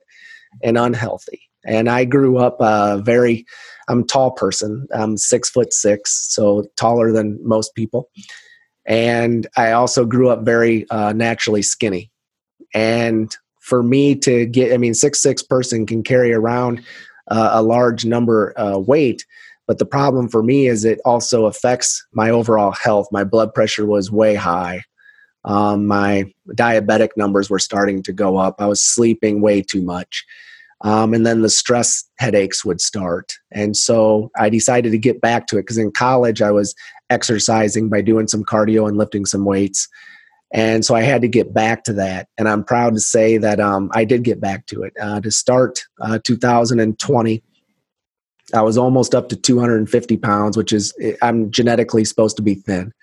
and 0.64 0.78
unhealthy. 0.78 1.42
And 1.66 1.88
I 1.90 2.06
grew 2.06 2.38
up 2.38 2.58
a 2.60 3.02
very 3.04 3.46
I'm 3.88 4.02
a 4.02 4.06
tall 4.06 4.32
person. 4.32 4.88
I'm 4.94 5.18
six 5.18 5.50
foot 5.50 5.74
six, 5.74 6.34
so 6.34 6.66
taller 6.76 7.12
than 7.12 7.40
most 7.44 7.76
people. 7.76 8.10
And 8.86 9.48
I 9.56 9.72
also 9.72 10.06
grew 10.06 10.30
up 10.30 10.44
very 10.44 10.90
uh, 10.90 11.14
naturally 11.14 11.62
skinny. 11.62 12.12
And 12.74 13.36
for 13.62 13.84
me 13.84 14.16
to 14.16 14.46
get, 14.46 14.74
I 14.74 14.78
mean, 14.78 14.94
six 14.94 15.22
six 15.22 15.42
person 15.42 15.86
can 15.86 16.04
carry 16.04 16.34
around 16.34 16.82
uh, 17.30 17.52
a 17.54 17.62
large 17.62 18.04
number 18.06 18.54
uh, 18.60 18.78
weight 18.78 19.26
but 19.68 19.80
the 19.80 19.86
problem 19.86 20.28
for 20.28 20.44
me 20.44 20.68
is 20.68 20.84
it 20.84 21.00
also 21.06 21.46
affects 21.46 22.06
my 22.14 22.30
overall 22.30 22.72
health. 22.72 23.08
My 23.12 23.24
blood 23.24 23.54
pressure 23.54 23.86
was 23.86 24.12
way 24.12 24.36
high. 24.36 24.84
Um, 25.46 25.88
my 25.88 26.32
diabetic 26.52 27.10
numbers 27.18 27.50
were 27.50 27.60
starting 27.60 28.04
to 28.04 28.14
go 28.14 28.38
up. 28.38 28.56
I 28.60 28.66
was 28.66 28.82
sleeping 28.82 29.42
way 29.42 29.62
too 29.62 29.82
much. 29.82 30.26
Um, 30.82 31.14
and 31.14 31.26
then 31.26 31.42
the 31.42 31.50
stress 31.50 32.04
headaches 32.18 32.66
would 32.66 32.82
start. 32.82 33.34
And 33.52 33.78
so 33.78 34.32
I 34.38 34.50
decided 34.50 34.92
to 34.92 34.98
get 34.98 35.22
back 35.22 35.48
to 35.48 35.58
it 35.58 35.62
because 35.62 35.78
in 35.78 35.92
college 35.92 36.42
I 36.42 36.52
was 36.52 36.76
exercising 37.10 37.90
by 37.90 38.02
doing 38.02 38.28
some 38.28 38.44
cardio 38.44 38.88
and 38.88 38.98
lifting 38.98 39.26
some 39.26 39.46
weights. 39.46 39.88
And 40.54 40.86
so 40.86 40.94
I 40.94 41.02
had 41.02 41.22
to 41.22 41.28
get 41.28 41.54
back 41.54 41.84
to 41.86 41.94
that. 41.94 42.28
And 42.38 42.50
I'm 42.50 42.64
proud 42.64 42.94
to 42.94 43.00
say 43.00 43.38
that 43.38 43.60
um, 43.60 43.90
I 43.94 44.06
did 44.06 44.24
get 44.24 44.42
back 44.42 44.66
to 44.68 44.84
it. 44.84 44.94
Uh, 45.02 45.22
to 45.22 45.32
start 45.32 45.84
uh, 46.02 46.20
2020, 46.24 47.44
I 48.54 48.62
was 48.62 48.78
almost 48.78 49.16
up 49.16 49.30
to 49.30 49.36
250 49.36 50.18
pounds, 50.18 50.58
which 50.58 50.74
is 50.74 50.94
I'm 51.22 51.50
genetically 51.52 52.06
supposed 52.06 52.36
to 52.38 52.44
be 52.44 52.56
thin, 52.56 52.94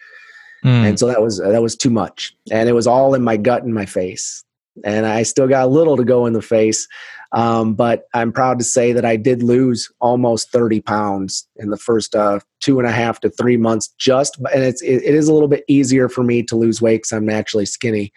mm. 0.64 0.68
and 0.68 0.98
so 0.98 1.06
that 1.06 1.20
was 1.20 1.38
that 1.38 1.62
was 1.62 1.76
too 1.76 1.90
much, 1.90 2.34
and 2.50 2.68
it 2.68 2.72
was 2.72 2.86
all 2.86 3.14
in 3.14 3.22
my 3.22 3.36
gut 3.36 3.64
and 3.64 3.74
my 3.74 3.86
face, 3.86 4.44
and 4.84 5.06
I 5.06 5.22
still 5.24 5.48
got 5.48 5.64
a 5.64 5.68
little 5.68 5.96
to 5.96 6.04
go 6.04 6.26
in 6.26 6.34
the 6.34 6.42
face, 6.42 6.86
um, 7.32 7.74
but 7.74 8.06
I'm 8.12 8.32
proud 8.32 8.58
to 8.58 8.64
say 8.64 8.92
that 8.92 9.04
I 9.04 9.16
did 9.16 9.42
lose 9.42 9.90
almost 10.00 10.50
30 10.50 10.80
pounds 10.80 11.46
in 11.56 11.70
the 11.70 11.76
first 11.76 12.16
uh, 12.16 12.40
two 12.60 12.78
and 12.80 12.88
a 12.88 12.92
half 12.92 13.20
to 13.20 13.30
three 13.30 13.56
months. 13.56 13.88
Just 13.98 14.36
and 14.52 14.64
it's 14.64 14.82
it, 14.82 15.02
it 15.04 15.14
is 15.14 15.28
a 15.28 15.32
little 15.32 15.48
bit 15.48 15.64
easier 15.68 16.08
for 16.08 16.24
me 16.24 16.42
to 16.44 16.56
lose 16.56 16.82
weight 16.82 16.98
because 16.98 17.12
I'm 17.12 17.26
naturally 17.26 17.66
skinny, 17.66 18.12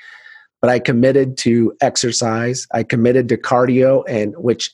but 0.61 0.70
I 0.70 0.80
committed 0.80 1.38
to 1.39 1.74
exercise. 1.82 2.66
I 2.74 2.84
committed 2.84 3.30
to 3.30 3.38
cardio, 3.38 4.03
and 4.07 4.34
which 4.38 4.72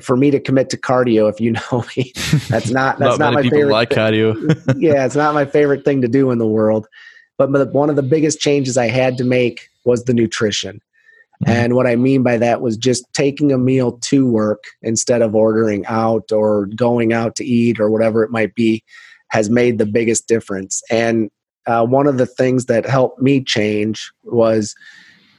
for 0.00 0.16
me 0.16 0.30
to 0.30 0.40
commit 0.40 0.70
to 0.70 0.78
cardio, 0.78 1.30
if 1.30 1.38
you 1.38 1.52
know 1.72 1.84
me, 1.94 2.12
that's 2.48 2.70
not 2.70 2.98
that's 2.98 3.18
not, 3.18 3.32
not 3.32 3.34
my 3.34 3.42
favorite. 3.42 3.72
Like 3.72 3.90
cardio, 3.90 4.34
yeah, 4.78 5.04
it's 5.04 5.16
not 5.16 5.34
my 5.34 5.44
favorite 5.44 5.84
thing 5.84 6.00
to 6.00 6.08
do 6.08 6.30
in 6.30 6.38
the 6.38 6.46
world. 6.46 6.86
But 7.36 7.72
one 7.72 7.90
of 7.90 7.96
the 7.96 8.02
biggest 8.02 8.40
changes 8.40 8.78
I 8.78 8.86
had 8.86 9.18
to 9.18 9.24
make 9.24 9.68
was 9.84 10.04
the 10.04 10.14
nutrition. 10.14 10.80
Mm-hmm. 11.44 11.50
And 11.50 11.74
what 11.74 11.86
I 11.86 11.96
mean 11.96 12.22
by 12.22 12.38
that 12.38 12.60
was 12.60 12.76
just 12.76 13.04
taking 13.12 13.52
a 13.52 13.58
meal 13.58 13.92
to 13.92 14.26
work 14.26 14.64
instead 14.82 15.22
of 15.22 15.34
ordering 15.34 15.84
out 15.86 16.30
or 16.30 16.66
going 16.76 17.12
out 17.12 17.36
to 17.36 17.44
eat 17.44 17.80
or 17.80 17.90
whatever 17.90 18.22
it 18.22 18.30
might 18.30 18.54
be 18.54 18.82
has 19.28 19.50
made 19.50 19.78
the 19.78 19.86
biggest 19.86 20.28
difference. 20.28 20.82
And 20.90 21.30
uh, 21.66 21.86
one 21.86 22.06
of 22.06 22.18
the 22.18 22.26
things 22.26 22.66
that 22.66 22.86
helped 22.86 23.20
me 23.20 23.42
change 23.42 24.10
was 24.24 24.74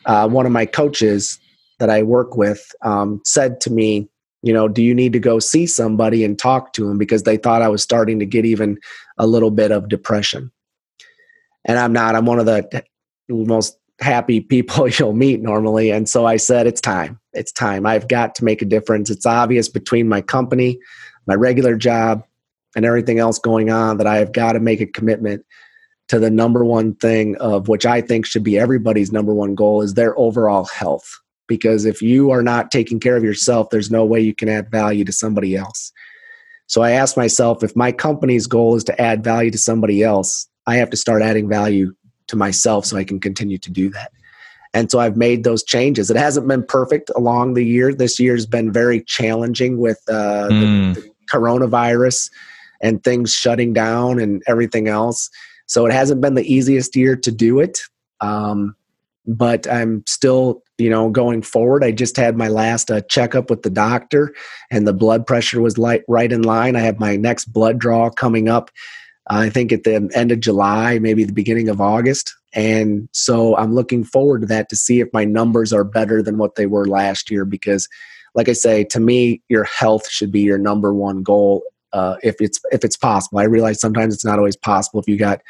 uh, 0.06 0.28
one 0.28 0.46
of 0.46 0.52
my 0.52 0.66
coaches 0.66 1.40
that 1.80 1.90
I 1.90 2.04
work 2.04 2.36
with 2.36 2.72
um, 2.84 3.22
said 3.24 3.62
to 3.62 3.72
me, 3.72 4.10
you 4.44 4.54
know 4.54 4.68
do 4.68 4.84
you 4.84 4.94
need 4.94 5.14
to 5.14 5.20
go 5.20 5.40
see 5.40 5.66
somebody 5.66 6.24
and 6.24 6.38
talk 6.38 6.74
to 6.74 6.88
them 6.88 6.98
because 7.00 7.24
they 7.24 7.38
thought 7.38 7.64
i 7.64 7.68
was 7.68 7.82
starting 7.82 8.20
to 8.20 8.26
get 8.26 8.46
even 8.46 8.78
a 9.18 9.26
little 9.26 9.50
bit 9.50 9.72
of 9.72 9.90
depression 9.90 10.52
and 11.66 11.80
i'm 11.80 11.94
not 11.94 12.14
i'm 12.14 12.26
one 12.26 12.40
of 12.40 12.46
the 12.46 12.84
most 13.30 13.78
happy 14.00 14.42
people 14.42 14.88
you'll 15.00 15.14
meet 15.14 15.42
normally. 15.42 15.92
And 15.92 16.08
so 16.10 16.26
i 16.26 16.38
said 16.38 16.68
it's 16.68 16.82
time. 16.82 17.20
It's 17.34 17.52
time. 17.52 17.86
I've 17.86 18.08
got 18.08 18.36
to 18.36 18.46
make 18.46 18.62
a 18.62 18.66
difference. 18.66 19.10
It's 19.10 19.26
obvious 19.26 19.70
between 19.70 20.08
my 20.08 20.22
company 20.22 20.80
my 21.28 21.36
regular 21.36 21.76
job 21.76 22.24
and 22.76 22.86
everything 22.86 23.20
else 23.20 23.40
going 23.40 23.70
on 23.70 23.98
that 23.98 24.08
i 24.08 24.18
have 24.18 24.32
got 24.32 24.54
to 24.54 24.60
make 24.60 24.82
a 24.82 24.86
commitment 24.86 25.46
to 26.08 26.20
the 26.20 26.30
number 26.30 26.66
one 26.66 26.96
thing 26.96 27.36
of 27.38 27.68
which 27.68 27.86
i 27.86 28.02
think 28.02 28.26
should 28.26 28.44
be 28.44 28.58
everybody's 28.58 29.12
number 29.12 29.34
one 29.34 29.56
goal 29.56 29.82
is 29.82 29.94
their 29.94 30.18
overall 30.18 30.66
health. 30.66 31.20
Because 31.46 31.84
if 31.84 32.02
you 32.02 32.32
are 32.32 32.42
not 32.42 32.72
taking 32.72 33.02
care 33.02 33.18
of 33.18 33.24
yourself, 33.24 33.70
there's 33.70 33.92
no 33.92 34.06
way 34.06 34.22
you 34.22 34.34
can 34.34 34.48
add 34.48 34.72
value 34.72 35.04
to 35.04 35.12
somebody 35.12 35.58
else. 35.58 35.92
So 36.68 36.82
I 36.82 36.92
asked 36.92 37.18
myself 37.18 37.64
if 37.64 37.76
my 37.76 37.92
company's 37.92 38.48
goal 38.48 38.76
is 38.76 38.84
to 38.86 39.00
add 39.00 39.26
value 39.26 39.52
to 39.52 39.58
somebody 39.58 40.04
else, 40.04 40.48
I 40.68 40.78
have 40.78 40.90
to 40.92 40.98
start 40.98 41.22
adding 41.22 41.50
value 41.50 41.94
to 42.34 42.38
myself 42.38 42.86
so 42.86 42.98
I 42.98 43.04
can 43.04 43.20
continue 43.20 43.58
to 43.60 43.72
do 43.72 43.90
that. 43.92 44.12
And 44.74 44.90
so 44.90 45.00
I've 45.00 45.16
made 45.16 45.44
those 45.44 45.64
changes. 45.64 46.10
It 46.10 46.18
hasn't 46.18 46.48
been 46.48 46.64
perfect 46.64 47.12
along 47.16 47.54
the 47.54 47.64
year. 47.64 47.94
This 47.94 48.20
year's 48.20 48.48
been 48.48 48.72
very 48.72 49.02
challenging 49.02 49.78
with 49.78 50.02
uh, 50.10 50.50
mm. 50.50 50.96
the, 50.96 51.02
the 51.02 51.12
coronavirus 51.32 52.32
and 52.82 53.04
things 53.04 53.32
shutting 53.34 53.72
down 53.72 54.20
and 54.20 54.42
everything 54.48 54.88
else. 54.88 55.30
So 55.68 55.86
it 55.86 55.94
hasn't 55.94 56.22
been 56.22 56.34
the 56.34 56.52
easiest 56.52 56.96
year 56.96 57.16
to 57.16 57.32
do 57.32 57.60
it. 57.60 57.82
Um, 58.20 58.76
but 59.26 59.68
I'm 59.68 60.04
still, 60.08 60.64
you 60.78 60.90
know, 60.90 61.10
going 61.10 61.44
forward. 61.44 61.84
I 61.84 61.92
just 61.92 62.18
had 62.18 62.36
my 62.36 62.48
last 62.48 62.92
uh, 62.92 63.02
checkup 63.02 63.50
with 63.50 63.62
the 63.62 63.70
doctor, 63.70 64.34
and 64.70 64.86
the 64.86 64.94
blood 64.94 65.26
pressure 65.26 65.62
was 65.62 65.78
light, 65.78 66.04
right 66.10 66.32
in 66.32 66.42
line. 66.42 66.76
I 66.76 66.82
have 66.82 67.00
my 67.00 67.16
next 67.16 67.46
blood 67.46 67.80
draw 67.80 68.10
coming 68.10 68.50
up. 68.50 68.70
I 69.28 69.50
think 69.50 69.72
at 69.72 69.84
the 69.84 70.10
end 70.14 70.32
of 70.32 70.40
July, 70.40 71.00
maybe 71.00 71.24
the 71.24 71.34
beginning 71.34 71.70
of 71.70 71.80
August. 71.80 72.34
And 72.54 73.08
so 73.14 73.56
I'm 73.58 73.74
looking 73.74 74.04
forward 74.04 74.42
to 74.42 74.48
that 74.48 74.70
to 74.70 74.76
see 74.76 75.00
if 75.00 75.08
my 75.14 75.26
numbers 75.26 75.72
are 75.72 75.84
better 75.84 76.22
than 76.22 76.38
what 76.38 76.56
they 76.56 76.66
were 76.66 76.86
last 76.86 77.32
year. 77.32 77.46
Because, 77.46 77.88
like 78.36 78.50
I 78.50 78.54
say, 78.54 78.84
to 78.86 79.00
me, 79.00 79.42
your 79.50 79.64
health 79.64 80.10
should 80.10 80.32
be 80.32 80.42
your 80.42 80.58
number 80.58 80.94
one 80.94 81.24
goal 81.24 81.64
uh, 81.94 82.18
if 82.22 82.36
it's 82.40 82.60
if 82.72 82.84
it's 82.84 82.98
possible. 82.98 83.40
I 83.40 83.44
realize 83.44 83.80
sometimes 83.80 84.14
it's 84.14 84.26
not 84.26 84.40
always 84.40 84.58
possible 84.58 85.00
if 85.00 85.08
you 85.08 85.18
got 85.18 85.42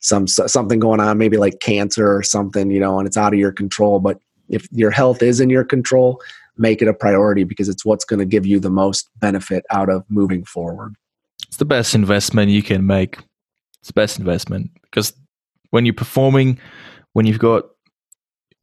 some 0.00 0.26
something 0.26 0.78
going 0.78 1.00
on, 1.00 1.18
maybe 1.18 1.36
like 1.36 1.60
cancer 1.60 2.14
or 2.14 2.22
something, 2.22 2.70
you 2.70 2.80
know, 2.80 2.98
and 2.98 3.06
it's 3.06 3.16
out 3.16 3.32
of 3.32 3.38
your 3.38 3.52
control. 3.52 3.98
But 3.98 4.20
if 4.48 4.68
your 4.70 4.90
health 4.90 5.22
is 5.22 5.40
in 5.40 5.50
your 5.50 5.64
control, 5.64 6.22
make 6.56 6.82
it 6.82 6.88
a 6.88 6.94
priority 6.94 7.44
because 7.44 7.68
it's 7.68 7.84
what's 7.84 8.04
going 8.04 8.20
to 8.20 8.26
give 8.26 8.46
you 8.46 8.60
the 8.60 8.70
most 8.70 9.08
benefit 9.18 9.64
out 9.70 9.90
of 9.90 10.04
moving 10.08 10.44
forward. 10.44 10.94
The 11.58 11.64
best 11.64 11.94
investment 11.94 12.50
you 12.50 12.62
can 12.62 12.86
make. 12.86 13.18
It's 13.80 13.88
the 13.88 13.92
best 13.92 14.18
investment 14.18 14.70
because 14.82 15.12
when 15.70 15.84
you're 15.84 15.94
performing, 15.94 16.58
when 17.12 17.26
you've 17.26 17.38
got, 17.38 17.64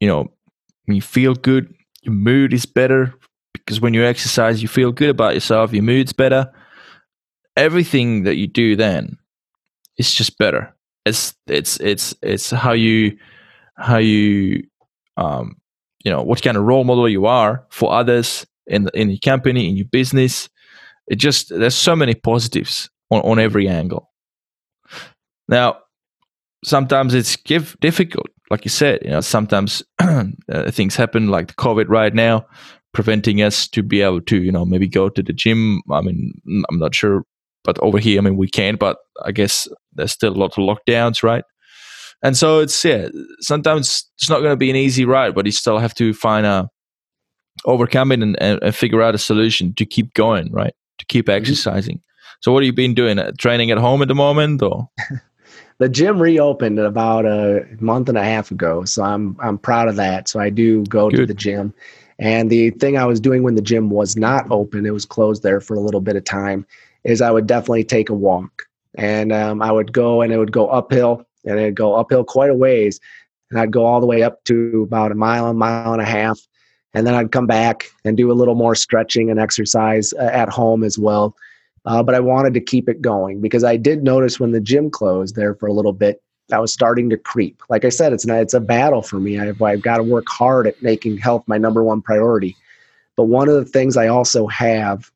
you 0.00 0.08
know, 0.08 0.32
when 0.84 0.96
you 0.96 1.02
feel 1.02 1.34
good, 1.34 1.74
your 2.02 2.14
mood 2.14 2.52
is 2.52 2.66
better 2.66 3.14
because 3.52 3.80
when 3.80 3.94
you 3.94 4.04
exercise, 4.04 4.62
you 4.62 4.68
feel 4.68 4.92
good 4.92 5.10
about 5.10 5.34
yourself, 5.34 5.72
your 5.72 5.82
mood's 5.82 6.12
better. 6.12 6.50
Everything 7.56 8.24
that 8.24 8.36
you 8.36 8.46
do 8.46 8.76
then 8.76 9.16
is 9.96 10.12
just 10.12 10.36
better 10.38 10.76
it's 11.06 11.34
it's 11.46 11.78
it's 11.78 12.14
it's 12.20 12.50
how 12.50 12.72
you 12.72 13.16
how 13.76 13.96
you 13.96 14.62
um 15.16 15.56
you 16.04 16.10
know 16.10 16.22
what 16.22 16.42
kind 16.42 16.56
of 16.56 16.64
role 16.64 16.84
model 16.84 17.08
you 17.08 17.26
are 17.26 17.64
for 17.70 17.92
others 17.92 18.44
in 18.66 18.90
in 18.92 19.08
your 19.08 19.18
company 19.24 19.68
in 19.68 19.76
your 19.76 19.86
business 19.86 20.50
it 21.08 21.16
just 21.16 21.50
there's 21.50 21.74
so 21.74 21.96
many 21.96 22.14
positives 22.14 22.90
on, 23.10 23.20
on 23.22 23.38
every 23.38 23.68
angle 23.68 24.10
Now, 25.48 25.78
sometimes 26.64 27.14
it's 27.14 27.36
give, 27.36 27.76
difficult, 27.80 28.28
like 28.50 28.64
you 28.64 28.70
said. 28.70 29.00
You 29.02 29.10
know, 29.10 29.20
sometimes 29.20 29.82
uh, 30.00 30.26
things 30.70 30.96
happen, 30.96 31.28
like 31.28 31.48
the 31.48 31.54
COVID 31.54 31.88
right 31.88 32.14
now, 32.14 32.46
preventing 32.92 33.42
us 33.42 33.68
to 33.68 33.82
be 33.82 34.02
able 34.02 34.20
to, 34.22 34.42
you 34.42 34.52
know, 34.52 34.64
maybe 34.64 34.88
go 34.88 35.08
to 35.08 35.22
the 35.22 35.32
gym. 35.32 35.82
I 35.90 36.00
mean, 36.00 36.32
I'm 36.70 36.78
not 36.78 36.94
sure, 36.94 37.22
but 37.64 37.78
over 37.80 37.98
here, 37.98 38.18
I 38.18 38.22
mean, 38.22 38.36
we 38.36 38.48
can, 38.48 38.76
but 38.76 38.98
I 39.24 39.32
guess 39.32 39.68
there's 39.94 40.12
still 40.12 40.32
a 40.32 40.38
lot 40.38 40.58
of 40.58 40.64
lockdowns, 40.64 41.22
right? 41.22 41.44
And 42.22 42.36
so 42.36 42.60
it's 42.60 42.84
yeah, 42.84 43.08
sometimes 43.40 44.10
it's 44.16 44.30
not 44.30 44.40
going 44.40 44.52
to 44.52 44.56
be 44.56 44.70
an 44.70 44.76
easy 44.76 45.04
ride, 45.04 45.34
but 45.34 45.46
you 45.46 45.52
still 45.52 45.78
have 45.78 45.94
to 45.94 46.14
find 46.14 46.46
a 46.46 46.68
overcome 47.64 48.12
it 48.12 48.22
and, 48.22 48.40
and, 48.42 48.62
and 48.62 48.74
figure 48.74 49.02
out 49.02 49.14
a 49.14 49.18
solution 49.18 49.74
to 49.74 49.86
keep 49.86 50.14
going, 50.14 50.52
right? 50.52 50.74
To 50.98 51.06
keep 51.06 51.26
mm-hmm. 51.26 51.36
exercising. 51.36 52.00
So 52.40 52.52
what 52.52 52.62
have 52.62 52.66
you 52.66 52.72
been 52.72 52.94
doing? 52.94 53.18
Uh, 53.18 53.32
training 53.38 53.70
at 53.70 53.78
home 53.78 54.02
at 54.02 54.08
the 54.08 54.14
moment, 54.14 54.62
or? 54.62 54.88
the 55.78 55.88
gym 55.88 56.20
reopened 56.20 56.78
about 56.78 57.26
a 57.26 57.66
month 57.80 58.08
and 58.08 58.18
a 58.18 58.24
half 58.24 58.50
ago, 58.50 58.84
so 58.84 59.02
I'm 59.02 59.36
I'm 59.40 59.58
proud 59.58 59.88
of 59.88 59.96
that. 59.96 60.28
So 60.28 60.40
I 60.40 60.50
do 60.50 60.84
go 60.84 61.10
Good. 61.10 61.16
to 61.16 61.26
the 61.26 61.34
gym. 61.34 61.74
And 62.18 62.48
the 62.50 62.70
thing 62.70 62.96
I 62.96 63.04
was 63.04 63.20
doing 63.20 63.42
when 63.42 63.56
the 63.56 63.62
gym 63.62 63.90
was 63.90 64.16
not 64.16 64.50
open, 64.50 64.86
it 64.86 64.94
was 64.94 65.04
closed 65.04 65.42
there 65.42 65.60
for 65.60 65.74
a 65.74 65.80
little 65.80 66.00
bit 66.00 66.16
of 66.16 66.24
time, 66.24 66.66
is 67.04 67.20
I 67.20 67.30
would 67.30 67.46
definitely 67.46 67.84
take 67.84 68.08
a 68.08 68.14
walk. 68.14 68.62
And 68.94 69.32
um, 69.32 69.60
I 69.60 69.70
would 69.70 69.92
go 69.92 70.22
and 70.22 70.32
it 70.32 70.38
would 70.38 70.52
go 70.52 70.68
uphill 70.68 71.26
and 71.44 71.58
it'd 71.58 71.74
go 71.74 71.94
uphill 71.94 72.24
quite 72.24 72.48
a 72.48 72.54
ways. 72.54 72.98
And 73.50 73.60
I'd 73.60 73.70
go 73.70 73.84
all 73.84 74.00
the 74.00 74.06
way 74.06 74.22
up 74.22 74.42
to 74.44 74.82
about 74.82 75.12
a 75.12 75.14
mile, 75.14 75.46
a 75.46 75.54
mile 75.54 75.92
and 75.92 76.00
a 76.00 76.06
half. 76.06 76.40
And 76.96 77.06
then 77.06 77.14
I'd 77.14 77.30
come 77.30 77.46
back 77.46 77.92
and 78.06 78.16
do 78.16 78.32
a 78.32 78.34
little 78.34 78.54
more 78.54 78.74
stretching 78.74 79.30
and 79.30 79.38
exercise 79.38 80.14
uh, 80.14 80.30
at 80.32 80.48
home 80.48 80.82
as 80.82 80.98
well. 80.98 81.36
Uh, 81.84 82.02
but 82.02 82.14
I 82.14 82.20
wanted 82.20 82.54
to 82.54 82.60
keep 82.60 82.88
it 82.88 83.02
going 83.02 83.42
because 83.42 83.64
I 83.64 83.76
did 83.76 84.02
notice 84.02 84.40
when 84.40 84.52
the 84.52 84.62
gym 84.62 84.90
closed 84.90 85.36
there 85.36 85.54
for 85.54 85.66
a 85.66 85.74
little 85.74 85.92
bit, 85.92 86.22
I 86.50 86.58
was 86.58 86.72
starting 86.72 87.10
to 87.10 87.18
creep. 87.18 87.62
Like 87.68 87.84
I 87.84 87.90
said, 87.90 88.14
it's 88.14 88.24
not, 88.24 88.38
it's 88.38 88.54
a 88.54 88.60
battle 88.60 89.02
for 89.02 89.20
me. 89.20 89.38
I've, 89.38 89.60
I've 89.60 89.82
got 89.82 89.98
to 89.98 90.02
work 90.02 90.26
hard 90.26 90.66
at 90.66 90.82
making 90.82 91.18
health 91.18 91.44
my 91.46 91.58
number 91.58 91.84
one 91.84 92.00
priority. 92.00 92.56
But 93.14 93.24
one 93.24 93.50
of 93.50 93.56
the 93.56 93.66
things 93.66 93.98
I 93.98 94.08
also 94.08 94.46
have, 94.46 95.10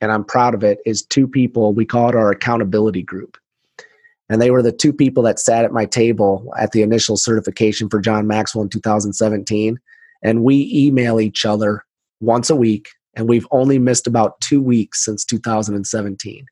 and 0.00 0.10
I'm 0.10 0.24
proud 0.24 0.54
of 0.54 0.64
it, 0.64 0.80
is 0.84 1.02
two 1.02 1.28
people. 1.28 1.72
We 1.72 1.84
call 1.84 2.08
it 2.08 2.16
our 2.16 2.32
accountability 2.32 3.04
group. 3.04 3.38
And 4.28 4.42
they 4.42 4.50
were 4.50 4.62
the 4.62 4.72
two 4.72 4.92
people 4.92 5.22
that 5.22 5.38
sat 5.38 5.64
at 5.64 5.72
my 5.72 5.84
table 5.84 6.52
at 6.58 6.72
the 6.72 6.82
initial 6.82 7.16
certification 7.16 7.88
for 7.88 8.00
John 8.00 8.26
Maxwell 8.26 8.64
in 8.64 8.68
2017. 8.68 9.78
And 10.22 10.42
we 10.42 10.70
email 10.74 11.20
each 11.20 11.44
other 11.44 11.84
once 12.20 12.50
a 12.50 12.56
week 12.56 12.90
and 13.14 13.28
we've 13.28 13.46
only 13.50 13.78
missed 13.78 14.06
about 14.06 14.40
two 14.40 14.62
weeks 14.62 15.04
since 15.04 15.24
2017. 15.24 16.46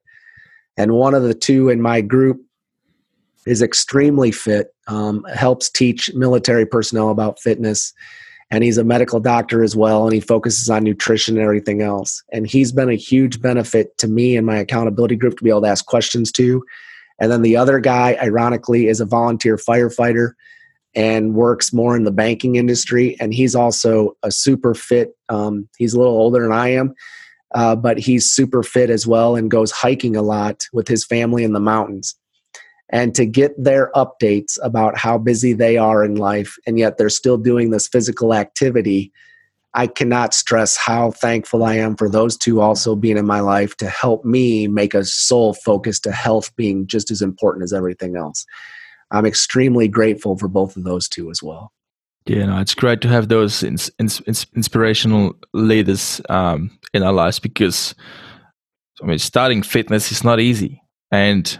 And 0.77 0.93
one 0.93 1.15
of 1.15 1.23
the 1.23 1.35
two 1.35 1.69
in 1.69 1.81
my 1.81 2.01
group 2.01 2.41
is 3.47 3.63
extremely 3.63 4.31
fit, 4.31 4.75
um, 4.87 5.25
helps 5.35 5.71
teach 5.71 6.13
military 6.15 6.67
personnel 6.67 7.11
about 7.11 7.41
fitness, 7.41 7.93
and 8.51 8.65
he's 8.65 8.79
a 8.79 8.85
medical 8.85 9.21
doctor 9.21 9.63
as 9.63 9.77
well, 9.77 10.05
and 10.05 10.15
he 10.15 10.21
focuses 10.21 10.71
on 10.71 10.85
nutrition 10.85 11.37
and 11.37 11.45
everything 11.45 11.83
else. 11.83 12.23
And 12.33 12.47
he's 12.47 12.73
been 12.73 12.89
a 12.89 12.95
huge 12.95 13.41
benefit 13.41 13.97
to 13.99 14.09
me 14.09 14.37
and 14.37 14.47
my 14.47 14.57
accountability 14.57 15.17
group 15.17 15.39
to 15.39 15.45
be 15.45 15.51
able 15.51 15.63
to 15.63 15.69
ask 15.69 15.87
questions 15.87 16.33
to. 16.33 16.65
And 17.19 17.31
then 17.31 17.43
the 17.43 17.57
other 17.57 17.81
guy, 17.81 18.17
ironically, 18.23 18.87
is 18.87 19.01
a 19.01 19.07
volunteer 19.07 19.57
firefighter 19.57 20.33
and 20.99 21.35
works 21.35 21.73
more 21.73 21.97
in 21.97 22.03
the 22.03 22.11
banking 22.11 22.57
industry. 22.57 23.17
And 23.21 23.33
he's 23.33 23.55
also 23.55 24.17
a 24.25 24.33
super 24.33 24.75
fit. 24.75 25.17
Um, 25.29 25.69
he's 25.79 25.95
a 25.95 25.99
little 25.99 26.17
older 26.17 26.43
than 26.43 26.51
I 26.51 26.71
am, 26.71 26.93
uh, 27.55 27.77
but 27.77 28.01
he's 28.01 28.29
super 28.29 28.65
fit 28.65 28.91
as 28.91 29.07
well 29.07 29.37
and 29.37 29.49
goes 29.49 29.71
hiking 29.71 30.17
a 30.17 30.23
lot 30.23 30.67
with 30.73 30.89
his 30.89 31.05
family 31.05 31.45
in 31.45 31.53
the 31.53 31.61
mountains. 31.61 32.17
And 32.91 33.15
to 33.15 33.27
get 33.27 33.53
their 33.63 33.93
updates 33.95 34.59
about 34.61 34.99
how 34.99 35.19
busy 35.19 35.53
they 35.53 35.77
are 35.77 36.03
in 36.03 36.17
life, 36.17 36.57
and 36.67 36.81
yet 36.81 36.99
they're 36.99 37.11
still 37.11 37.39
doing 37.39 37.71
this 37.71 37.87
physical 37.87 38.35
activity, 38.35 39.13
I 39.75 39.87
cannot 39.87 40.35
stress 40.35 40.77
how 40.77 41.13
thankful 41.13 41.63
I 41.63 41.77
am 41.77 41.95
for 41.95 42.09
those 42.09 42.37
two 42.37 42.61
also 42.61 42.97
being 42.97 43.19
in 43.19 43.27
my 43.27 43.39
life 43.39 43.77
to 43.77 43.89
help 43.89 44.25
me 44.25 44.67
make 44.67 44.95
a 44.95 45.05
sole 45.05 45.55
focus 45.55 46.01
to 46.01 46.11
health 46.11 46.51
being 46.57 46.89
just 46.89 47.13
as 47.13 47.23
important 47.23 47.63
as 47.63 47.73
everything 47.73 48.17
else. 48.17 48.47
I'm 49.11 49.27
extremely 49.27 49.89
grateful 49.89 50.37
for 50.37 50.49
both 50.49 50.77
of 50.77 50.85
those 50.85 51.09
two 51.09 51.31
as 51.31 51.43
well. 51.43 51.73
Yeah, 52.27 52.45
no, 52.45 52.61
it's 52.61 52.75
great 52.75 53.01
to 53.03 53.09
have 53.09 53.29
those 53.29 53.63
ins- 53.63 53.91
ins- 53.99 54.21
inspirational 54.55 55.35
leaders 55.55 56.21
um, 56.29 56.79
in 56.93 57.03
our 57.03 57.13
lives 57.13 57.39
because, 57.39 57.95
I 59.03 59.07
mean, 59.07 59.19
starting 59.19 59.63
fitness 59.63 60.13
is 60.13 60.23
not 60.23 60.39
easy, 60.39 60.83
and 61.11 61.59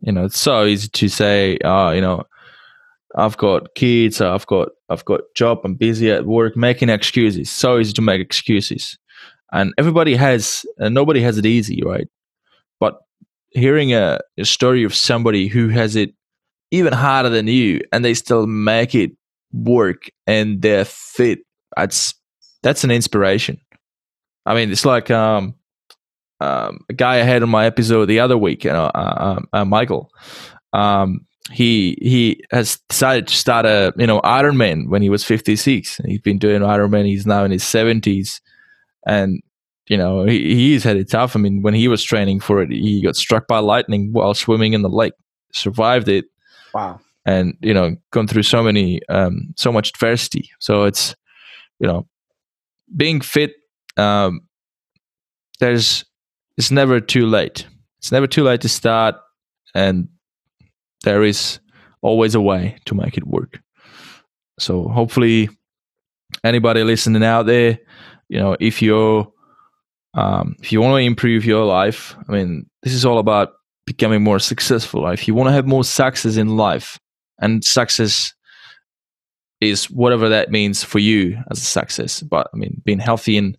you 0.00 0.12
know 0.12 0.26
it's 0.26 0.38
so 0.38 0.64
easy 0.64 0.88
to 0.88 1.08
say, 1.08 1.58
oh, 1.64 1.90
you 1.90 2.00
know, 2.00 2.22
I've 3.16 3.36
got 3.38 3.74
kids, 3.74 4.20
I've 4.20 4.46
got 4.46 4.68
I've 4.88 5.04
got 5.04 5.22
job, 5.34 5.62
I'm 5.64 5.74
busy 5.74 6.12
at 6.12 6.26
work, 6.26 6.56
making 6.56 6.90
excuses. 6.90 7.50
So 7.50 7.80
easy 7.80 7.92
to 7.94 8.02
make 8.02 8.20
excuses, 8.20 8.96
and 9.50 9.74
everybody 9.78 10.14
has, 10.14 10.64
and 10.76 10.94
nobody 10.94 11.22
has 11.22 11.38
it 11.38 11.46
easy, 11.46 11.82
right? 11.84 12.06
But 12.78 13.00
hearing 13.50 13.94
a, 13.94 14.20
a 14.38 14.44
story 14.44 14.84
of 14.84 14.94
somebody 14.94 15.48
who 15.48 15.70
has 15.70 15.96
it 15.96 16.14
even 16.70 16.92
harder 16.92 17.28
than 17.28 17.46
you 17.46 17.80
and 17.92 18.04
they 18.04 18.14
still 18.14 18.46
make 18.46 18.94
it 18.94 19.12
work 19.52 20.10
and 20.26 20.62
they're 20.62 20.84
fit. 20.84 21.40
That's 21.76 22.14
that's 22.62 22.84
an 22.84 22.90
inspiration. 22.90 23.60
I 24.46 24.54
mean 24.54 24.70
it's 24.70 24.84
like 24.84 25.10
um, 25.10 25.54
um, 26.40 26.80
a 26.88 26.92
guy 26.92 27.16
i 27.16 27.22
had 27.22 27.42
on 27.42 27.48
my 27.48 27.66
episode 27.66 28.06
the 28.06 28.20
other 28.20 28.38
week 28.38 28.64
you 28.64 28.72
know 28.72 28.86
uh, 28.86 29.14
um, 29.18 29.48
uh, 29.52 29.64
michael. 29.64 30.10
Um, 30.72 31.26
he 31.50 31.96
he 32.00 32.44
has 32.50 32.78
decided 32.88 33.26
to 33.28 33.34
start 33.34 33.64
a 33.66 33.92
you 33.96 34.06
know 34.06 34.20
ironman 34.20 34.88
when 34.88 35.02
he 35.02 35.08
was 35.08 35.24
56 35.24 36.00
he's 36.04 36.20
been 36.20 36.38
doing 36.38 36.62
ironman. 36.62 37.06
He's 37.06 37.26
now 37.26 37.44
in 37.44 37.50
his 37.50 37.64
70s 37.64 38.40
and 39.06 39.42
you 39.88 39.96
know 39.96 40.24
he, 40.24 40.54
he's 40.54 40.84
had 40.84 40.96
it 40.96 41.10
tough. 41.10 41.36
I 41.36 41.38
mean 41.38 41.62
when 41.62 41.74
he 41.74 41.88
was 41.88 42.02
training 42.02 42.40
for 42.40 42.62
it 42.62 42.70
he 42.70 43.02
got 43.02 43.16
struck 43.16 43.46
by 43.46 43.58
lightning 43.58 44.12
while 44.12 44.34
swimming 44.34 44.74
in 44.74 44.82
the 44.82 44.90
lake 44.90 45.14
survived 45.52 46.08
it 46.08 46.26
Wow. 46.74 47.00
And 47.26 47.56
you 47.60 47.74
know, 47.74 47.96
gone 48.10 48.26
through 48.26 48.44
so 48.44 48.62
many, 48.62 49.00
um, 49.08 49.54
so 49.56 49.70
much 49.70 49.90
adversity. 49.90 50.50
So 50.60 50.84
it's, 50.84 51.14
you 51.78 51.86
know, 51.86 52.06
being 52.96 53.20
fit. 53.20 53.52
Um, 53.96 54.42
there's, 55.60 56.04
it's 56.56 56.70
never 56.70 57.00
too 57.00 57.26
late. 57.26 57.66
It's 57.98 58.12
never 58.12 58.26
too 58.26 58.44
late 58.44 58.60
to 58.62 58.68
start, 58.68 59.16
and 59.74 60.08
there 61.04 61.24
is 61.24 61.58
always 62.00 62.34
a 62.34 62.40
way 62.40 62.78
to 62.84 62.94
make 62.94 63.16
it 63.16 63.26
work. 63.26 63.60
So 64.58 64.88
hopefully, 64.88 65.48
anybody 66.44 66.84
listening 66.84 67.24
out 67.24 67.46
there, 67.46 67.78
you 68.28 68.38
know, 68.38 68.56
if 68.60 68.80
you're 68.80 69.30
um, 70.14 70.56
if 70.60 70.72
you 70.72 70.80
want 70.80 71.00
to 71.00 71.06
improve 71.06 71.44
your 71.44 71.64
life, 71.64 72.16
I 72.28 72.32
mean, 72.32 72.66
this 72.82 72.92
is 72.92 73.04
all 73.04 73.18
about 73.18 73.50
becoming 73.88 74.22
more 74.22 74.38
successful. 74.38 75.08
If 75.08 75.26
you 75.26 75.34
want 75.34 75.48
to 75.48 75.52
have 75.52 75.66
more 75.66 75.84
success 75.84 76.36
in 76.36 76.56
life, 76.56 76.98
and 77.40 77.64
success 77.64 78.34
is 79.60 79.90
whatever 79.90 80.28
that 80.28 80.50
means 80.50 80.84
for 80.84 80.98
you 80.98 81.42
as 81.50 81.58
a 81.58 81.64
success. 81.64 82.22
But 82.22 82.48
I 82.54 82.56
mean, 82.56 82.80
being 82.84 83.00
healthy 83.00 83.38
and 83.38 83.56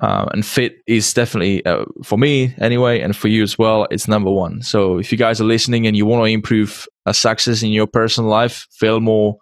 uh, 0.00 0.26
and 0.32 0.46
fit 0.46 0.76
is 0.86 1.12
definitely 1.12 1.64
uh, 1.66 1.84
for 2.04 2.18
me 2.18 2.54
anyway, 2.58 3.00
and 3.00 3.16
for 3.16 3.28
you 3.28 3.42
as 3.42 3.58
well. 3.58 3.86
It's 3.90 4.06
number 4.06 4.30
one. 4.30 4.62
So 4.62 4.98
if 4.98 5.10
you 5.10 5.18
guys 5.18 5.40
are 5.40 5.44
listening 5.44 5.86
and 5.86 5.96
you 5.96 6.06
want 6.06 6.24
to 6.24 6.32
improve 6.32 6.86
a 7.06 7.14
success 7.14 7.62
in 7.62 7.70
your 7.70 7.88
personal 7.88 8.30
life, 8.30 8.66
feel 8.70 9.00
more 9.00 9.38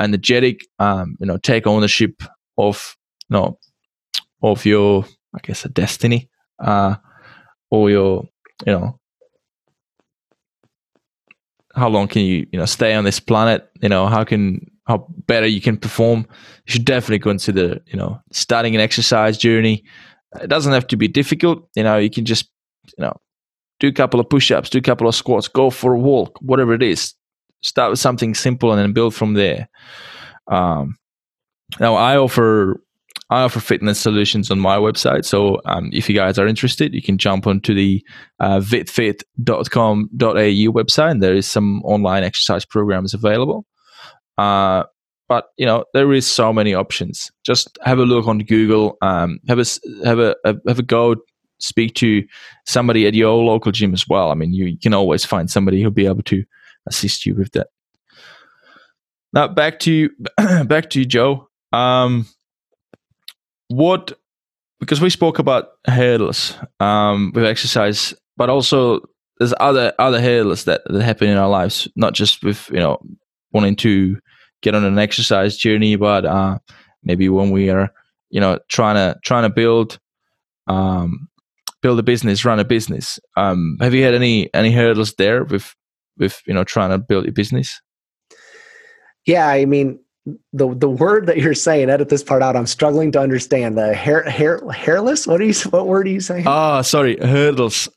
energetic, 0.00 0.60
um, 0.78 1.16
you 1.18 1.26
know, 1.26 1.38
take 1.38 1.66
ownership 1.66 2.22
of 2.56 2.96
you 3.28 3.34
know 3.34 3.58
of 4.42 4.64
your 4.64 5.04
I 5.34 5.38
guess 5.42 5.64
a 5.64 5.68
destiny, 5.68 6.28
uh, 6.60 6.94
or 7.70 7.90
your 7.90 8.28
you 8.66 8.72
know 8.72 8.98
how 11.74 11.88
long 11.88 12.08
can 12.08 12.22
you 12.22 12.46
you 12.52 12.58
know 12.58 12.66
stay 12.66 12.94
on 12.94 13.04
this 13.04 13.20
planet? 13.20 13.70
You 13.80 13.88
know 13.88 14.06
how 14.06 14.24
can 14.24 14.70
how 14.86 15.06
better 15.26 15.46
you 15.46 15.60
can 15.60 15.76
perform? 15.76 16.26
You 16.66 16.72
should 16.72 16.84
definitely 16.84 17.20
consider 17.20 17.80
you 17.86 17.96
know 17.96 18.20
starting 18.32 18.74
an 18.74 18.80
exercise 18.80 19.38
journey. 19.38 19.84
It 20.42 20.48
doesn't 20.48 20.72
have 20.72 20.86
to 20.88 20.96
be 20.96 21.08
difficult. 21.08 21.68
You 21.74 21.84
know 21.84 21.96
you 21.96 22.10
can 22.10 22.24
just 22.24 22.50
you 22.96 23.04
know 23.04 23.16
do 23.80 23.88
a 23.88 23.92
couple 23.92 24.18
of 24.18 24.28
push-ups 24.28 24.70
do 24.70 24.78
a 24.78 24.82
couple 24.82 25.06
of 25.06 25.14
squats 25.14 25.46
go 25.46 25.70
for 25.70 25.94
a 25.94 25.98
walk 25.98 26.38
whatever 26.40 26.74
it 26.74 26.82
is. 26.82 27.14
Start 27.62 27.90
with 27.90 28.00
something 28.00 28.34
simple 28.34 28.72
and 28.72 28.80
then 28.80 28.92
build 28.92 29.14
from 29.14 29.34
there. 29.34 29.68
Um, 30.46 30.96
now 31.80 31.96
i 31.96 32.16
offer 32.16 32.80
I 33.30 33.42
offer 33.42 33.60
fitness 33.60 34.00
solutions 34.00 34.50
on 34.50 34.58
my 34.58 34.78
website. 34.78 35.24
So 35.24 35.60
um, 35.66 35.90
if 35.92 36.08
you 36.08 36.14
guys 36.14 36.38
are 36.38 36.46
interested, 36.46 36.94
you 36.94 37.02
can 37.02 37.18
jump 37.18 37.46
onto 37.46 37.74
the 37.74 38.02
uh, 38.40 38.58
vitfit.com.au 38.60 40.08
website, 40.72 41.10
and 41.10 41.22
there 41.22 41.34
is 41.34 41.46
some 41.46 41.82
online 41.84 42.24
exercise 42.24 42.64
programs 42.64 43.12
available. 43.12 43.66
Uh, 44.38 44.84
but 45.28 45.48
you 45.58 45.66
know 45.66 45.84
there 45.92 46.12
is 46.12 46.26
so 46.26 46.52
many 46.52 46.72
options. 46.72 47.30
Just 47.44 47.78
have 47.82 47.98
a 47.98 48.04
look 48.04 48.26
on 48.26 48.38
Google. 48.38 48.96
Um, 49.02 49.40
have 49.46 49.58
a 49.58 49.66
have 50.04 50.18
a 50.18 50.34
have 50.44 50.78
a 50.78 50.82
go 50.82 51.16
speak 51.58 51.94
to 51.96 52.24
somebody 52.66 53.06
at 53.06 53.14
your 53.14 53.44
local 53.44 53.72
gym 53.72 53.92
as 53.92 54.06
well. 54.08 54.30
I 54.30 54.34
mean, 54.34 54.54
you, 54.54 54.66
you 54.66 54.78
can 54.78 54.94
always 54.94 55.24
find 55.24 55.50
somebody 55.50 55.82
who'll 55.82 55.90
be 55.90 56.06
able 56.06 56.22
to 56.22 56.44
assist 56.86 57.26
you 57.26 57.34
with 57.34 57.52
that. 57.52 57.68
Now 59.32 59.48
back 59.48 59.80
to 59.80 60.08
back 60.64 60.90
to 60.90 61.04
Joe. 61.04 61.48
Um, 61.72 62.26
what 63.68 64.18
because 64.80 65.00
we 65.00 65.10
spoke 65.10 65.38
about 65.38 65.70
hurdles 65.86 66.54
um, 66.80 67.32
with 67.34 67.44
exercise, 67.44 68.14
but 68.36 68.48
also 68.48 69.00
there's 69.38 69.54
other 69.60 69.92
other 69.98 70.20
hurdles 70.20 70.64
that, 70.64 70.82
that 70.86 71.02
happen 71.02 71.28
in 71.28 71.36
our 71.36 71.48
lives, 71.48 71.88
not 71.96 72.14
just 72.14 72.42
with 72.42 72.68
you 72.70 72.78
know 72.78 72.98
wanting 73.52 73.76
to 73.76 74.18
get 74.62 74.74
on 74.74 74.84
an 74.84 74.98
exercise 74.98 75.56
journey, 75.56 75.96
but 75.96 76.24
uh, 76.24 76.58
maybe 77.02 77.28
when 77.28 77.50
we 77.50 77.70
are 77.70 77.92
you 78.30 78.40
know 78.40 78.58
trying 78.68 78.96
to 78.96 79.18
trying 79.24 79.44
to 79.44 79.50
build 79.50 79.98
um, 80.66 81.28
build 81.82 81.98
a 81.98 82.02
business, 82.02 82.44
run 82.44 82.60
a 82.60 82.64
business. 82.64 83.18
Um, 83.36 83.76
have 83.80 83.94
you 83.94 84.04
had 84.04 84.14
any 84.14 84.52
any 84.54 84.72
hurdles 84.72 85.14
there 85.14 85.44
with 85.44 85.74
with 86.16 86.42
you 86.46 86.54
know 86.54 86.64
trying 86.64 86.90
to 86.90 86.98
build 86.98 87.26
a 87.26 87.32
business? 87.32 87.80
Yeah, 89.26 89.48
I 89.48 89.64
mean 89.66 90.00
the 90.52 90.74
the 90.74 90.88
word 90.88 91.26
that 91.26 91.38
you're 91.38 91.54
saying. 91.54 91.90
Edit 91.90 92.08
this 92.08 92.22
part 92.22 92.42
out. 92.42 92.56
I'm 92.56 92.66
struggling 92.66 93.12
to 93.12 93.20
understand 93.20 93.76
the 93.78 93.94
hair 93.94 94.22
hair 94.22 94.60
hairless. 94.70 95.26
What 95.26 95.40
are 95.40 95.44
you? 95.44 95.54
What 95.70 95.86
word 95.86 96.06
are 96.06 96.10
you 96.10 96.20
saying? 96.20 96.46
Ah, 96.46 96.82
sorry, 96.82 97.16
hurdles. 97.18 97.88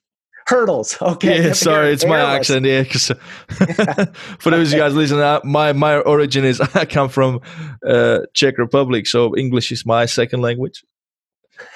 Hurdles. 0.48 0.98
Okay. 1.02 1.48
Yeah, 1.48 1.54
sorry, 1.54 1.94
it's 1.94 2.04
hairless. 2.04 2.28
my 2.28 2.36
accent. 2.36 2.66
Yeah, 2.66 2.84
cause, 2.84 3.08
for 4.40 4.50
those 4.50 4.68
of 4.68 4.74
you 4.74 4.80
guys 4.80 4.96
listening, 4.96 5.22
uh, 5.22 5.40
my 5.44 5.74
my 5.74 5.98
origin 5.98 6.46
is 6.46 6.60
I 6.76 6.86
come 6.86 7.10
from 7.10 7.42
uh, 7.86 8.20
Czech 8.34 8.58
Republic, 8.58 9.08
so 9.08 9.36
English 9.38 9.72
is 9.72 9.86
my 9.86 10.06
second 10.06 10.42
language. 10.42 10.84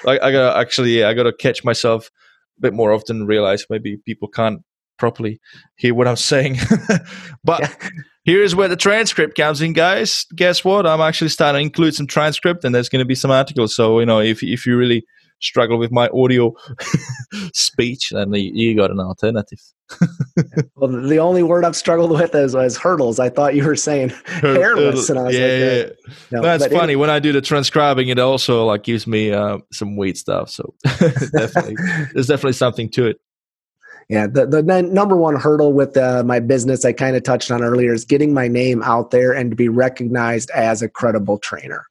I, 0.06 0.18
I 0.18 0.32
gotta 0.32 0.58
actually, 0.58 0.98
yeah, 0.98 1.08
I 1.08 1.14
gotta 1.14 1.32
catch 1.32 1.64
myself 1.64 2.10
a 2.58 2.60
bit 2.60 2.74
more 2.74 2.92
often. 2.92 3.26
Realize 3.26 3.66
maybe 3.70 3.98
people 3.98 4.28
can't 4.28 4.62
properly 4.98 5.40
hear 5.76 5.94
what 5.94 6.08
I'm 6.08 6.16
saying. 6.16 6.58
but 7.44 7.60
yeah. 7.60 7.88
Here's 8.26 8.54
where 8.54 8.68
the 8.68 8.76
transcript 8.76 9.36
comes 9.36 9.62
in, 9.62 9.72
guys. 9.72 10.26
Guess 10.34 10.64
what? 10.64 10.86
I'm 10.86 11.00
actually 11.00 11.30
starting 11.30 11.60
to 11.60 11.64
include 11.64 11.94
some 11.94 12.06
transcript, 12.06 12.64
and 12.64 12.74
there's 12.74 12.90
going 12.90 13.00
to 13.00 13.06
be 13.06 13.14
some 13.14 13.30
articles. 13.30 13.74
So 13.74 14.00
you 14.00 14.06
know, 14.06 14.20
if 14.20 14.42
if 14.42 14.66
you 14.66 14.76
really 14.76 15.06
struggle 15.40 15.78
with 15.78 15.92
my 15.92 16.08
audio 16.08 16.52
speech, 17.54 18.10
then 18.10 18.32
you, 18.34 18.50
you 18.52 18.76
got 18.76 18.90
an 18.90 19.00
alternative. 19.00 19.60
well, 20.74 20.90
the 20.90 21.18
only 21.18 21.42
word 21.42 21.64
I've 21.64 21.76
struggled 21.76 22.10
with 22.10 22.34
is, 22.34 22.54
is 22.56 22.76
hurdles. 22.76 23.20
I 23.20 23.28
thought 23.28 23.54
you 23.54 23.64
were 23.64 23.76
saying 23.76 24.12
hairless, 24.26 25.08
and 25.08 25.18
I 25.18 25.22
was 25.22 25.34
yeah, 25.36 25.46
like, 25.46 25.96
yeah. 26.00 26.12
No, 26.32 26.42
That's 26.42 26.66
funny. 26.66 26.94
It, 26.94 26.96
when 26.96 27.10
I 27.10 27.20
do 27.20 27.32
the 27.32 27.40
transcribing, 27.40 28.08
it 28.08 28.18
also 28.18 28.64
like 28.64 28.82
gives 28.82 29.06
me 29.06 29.32
uh, 29.32 29.58
some 29.72 29.96
weird 29.96 30.16
stuff. 30.16 30.50
So 30.50 30.74
definitely, 30.84 31.76
there's 32.12 32.26
definitely 32.26 32.54
something 32.54 32.90
to 32.90 33.06
it. 33.06 33.20
Yeah, 34.08 34.28
the, 34.28 34.46
the 34.46 34.62
number 34.62 35.16
one 35.16 35.34
hurdle 35.34 35.72
with 35.72 35.96
uh, 35.96 36.22
my 36.24 36.38
business 36.38 36.84
I 36.84 36.92
kind 36.92 37.16
of 37.16 37.24
touched 37.24 37.50
on 37.50 37.62
earlier 37.62 37.92
is 37.92 38.04
getting 38.04 38.32
my 38.32 38.46
name 38.46 38.82
out 38.84 39.10
there 39.10 39.32
and 39.32 39.50
to 39.50 39.56
be 39.56 39.68
recognized 39.68 40.48
as 40.50 40.80
a 40.80 40.88
credible 40.88 41.38
trainer. 41.38 41.84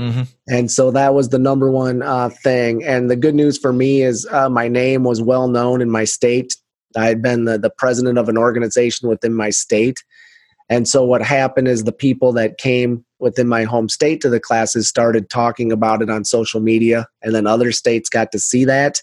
Mm-hmm. 0.00 0.22
And 0.48 0.70
so 0.70 0.92
that 0.92 1.14
was 1.14 1.30
the 1.30 1.38
number 1.40 1.68
one 1.68 2.02
uh, 2.02 2.28
thing. 2.28 2.84
And 2.84 3.10
the 3.10 3.16
good 3.16 3.34
news 3.34 3.58
for 3.58 3.72
me 3.72 4.02
is 4.02 4.26
uh, 4.30 4.48
my 4.48 4.68
name 4.68 5.02
was 5.02 5.20
well 5.20 5.48
known 5.48 5.82
in 5.82 5.90
my 5.90 6.04
state. 6.04 6.54
I 6.96 7.06
had 7.06 7.20
been 7.20 7.44
the, 7.44 7.58
the 7.58 7.70
president 7.70 8.18
of 8.18 8.28
an 8.28 8.38
organization 8.38 9.08
within 9.08 9.34
my 9.34 9.50
state. 9.50 10.04
And 10.68 10.86
so 10.86 11.04
what 11.04 11.22
happened 11.22 11.66
is 11.66 11.82
the 11.82 11.92
people 11.92 12.32
that 12.34 12.58
came 12.58 13.04
within 13.18 13.48
my 13.48 13.64
home 13.64 13.88
state 13.88 14.20
to 14.20 14.28
the 14.28 14.38
classes 14.38 14.88
started 14.88 15.28
talking 15.28 15.72
about 15.72 16.02
it 16.02 16.10
on 16.10 16.24
social 16.24 16.60
media. 16.60 17.08
And 17.22 17.34
then 17.34 17.48
other 17.48 17.72
states 17.72 18.08
got 18.08 18.30
to 18.32 18.38
see 18.38 18.64
that 18.66 19.02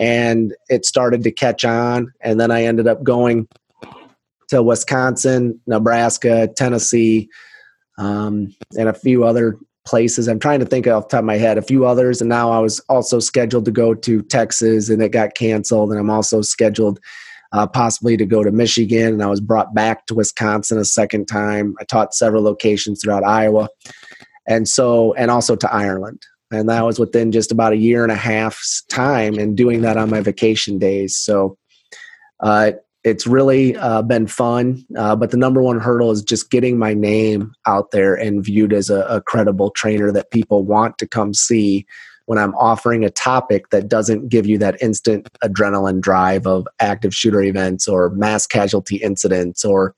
and 0.00 0.54
it 0.70 0.86
started 0.86 1.22
to 1.22 1.30
catch 1.30 1.64
on. 1.64 2.12
And 2.22 2.40
then 2.40 2.50
I 2.50 2.64
ended 2.64 2.88
up 2.88 3.04
going 3.04 3.46
to 4.48 4.62
Wisconsin, 4.62 5.60
Nebraska, 5.66 6.48
Tennessee, 6.56 7.28
um, 7.98 8.52
and 8.78 8.88
a 8.88 8.94
few 8.94 9.24
other 9.24 9.58
places. 9.86 10.26
I'm 10.26 10.38
trying 10.38 10.60
to 10.60 10.66
think 10.66 10.86
off 10.86 11.04
the 11.04 11.10
top 11.10 11.18
of 11.20 11.26
my 11.26 11.36
head, 11.36 11.58
a 11.58 11.62
few 11.62 11.84
others. 11.84 12.20
And 12.20 12.30
now 12.30 12.50
I 12.50 12.60
was 12.60 12.80
also 12.88 13.20
scheduled 13.20 13.66
to 13.66 13.70
go 13.70 13.94
to 13.94 14.22
Texas 14.22 14.88
and 14.88 15.02
it 15.02 15.10
got 15.10 15.34
canceled. 15.34 15.90
And 15.90 16.00
I'm 16.00 16.10
also 16.10 16.40
scheduled 16.40 16.98
uh, 17.52 17.66
possibly 17.66 18.16
to 18.16 18.24
go 18.24 18.42
to 18.42 18.50
Michigan. 18.50 19.12
And 19.12 19.22
I 19.22 19.26
was 19.26 19.40
brought 19.40 19.74
back 19.74 20.06
to 20.06 20.14
Wisconsin 20.14 20.78
a 20.78 20.84
second 20.84 21.26
time. 21.26 21.74
I 21.78 21.84
taught 21.84 22.14
several 22.14 22.42
locations 22.42 23.02
throughout 23.02 23.24
Iowa. 23.24 23.68
And 24.48 24.66
so, 24.66 25.12
and 25.14 25.30
also 25.30 25.56
to 25.56 25.72
Ireland 25.72 26.22
and 26.50 26.68
that 26.68 26.84
was 26.84 26.98
within 26.98 27.32
just 27.32 27.52
about 27.52 27.72
a 27.72 27.76
year 27.76 28.02
and 28.02 28.12
a 28.12 28.16
half's 28.16 28.82
time 28.84 29.38
and 29.38 29.56
doing 29.56 29.82
that 29.82 29.96
on 29.96 30.10
my 30.10 30.20
vacation 30.20 30.78
days. 30.78 31.16
So 31.16 31.56
uh, 32.40 32.72
it's 33.04 33.26
really 33.26 33.76
uh, 33.76 34.02
been 34.02 34.26
fun 34.26 34.84
uh, 34.96 35.16
but 35.16 35.30
the 35.30 35.36
number 35.36 35.62
one 35.62 35.80
hurdle 35.80 36.10
is 36.10 36.22
just 36.22 36.50
getting 36.50 36.78
my 36.78 36.92
name 36.92 37.52
out 37.66 37.92
there 37.92 38.14
and 38.14 38.44
viewed 38.44 38.72
as 38.72 38.90
a, 38.90 39.00
a, 39.02 39.22
credible 39.22 39.70
trainer 39.70 40.12
that 40.12 40.30
people 40.30 40.64
want 40.64 40.98
to 40.98 41.08
come 41.08 41.32
see 41.32 41.86
when 42.26 42.38
i'm 42.38 42.54
offering 42.56 43.02
a 43.02 43.10
topic 43.10 43.70
that 43.70 43.88
doesn't 43.88 44.28
give 44.28 44.46
you 44.46 44.58
that 44.58 44.80
instant 44.82 45.28
adrenaline 45.42 45.98
drive 45.98 46.46
of 46.46 46.68
active 46.78 47.14
shooter 47.14 47.40
events 47.42 47.88
or 47.88 48.10
mass 48.10 48.46
casualty 48.46 48.96
incidents 48.96 49.64
or 49.64 49.94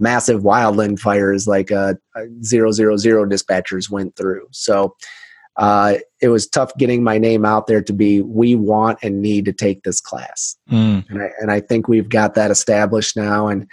massive 0.00 0.40
wildland 0.42 0.98
fires 0.98 1.46
like 1.46 1.70
uh, 1.70 1.94
zero 2.42 2.72
zero 2.72 2.96
zero 2.96 3.24
dispatchers 3.24 3.90
went 3.90 4.16
through. 4.16 4.46
So 4.50 4.96
uh, 5.60 5.96
it 6.22 6.28
was 6.28 6.48
tough 6.48 6.74
getting 6.78 7.04
my 7.04 7.18
name 7.18 7.44
out 7.44 7.66
there 7.66 7.82
to 7.82 7.92
be 7.92 8.22
we 8.22 8.54
want 8.54 8.98
and 9.02 9.20
need 9.20 9.44
to 9.44 9.52
take 9.52 9.82
this 9.82 10.00
class. 10.00 10.56
Mm. 10.70 11.04
and, 11.10 11.22
I, 11.22 11.30
and, 11.38 11.50
I, 11.50 11.60
think 11.60 11.86
we've 11.86 12.08
got 12.08 12.34
that 12.34 12.50
established 12.50 13.14
now. 13.14 13.46
And 13.46 13.68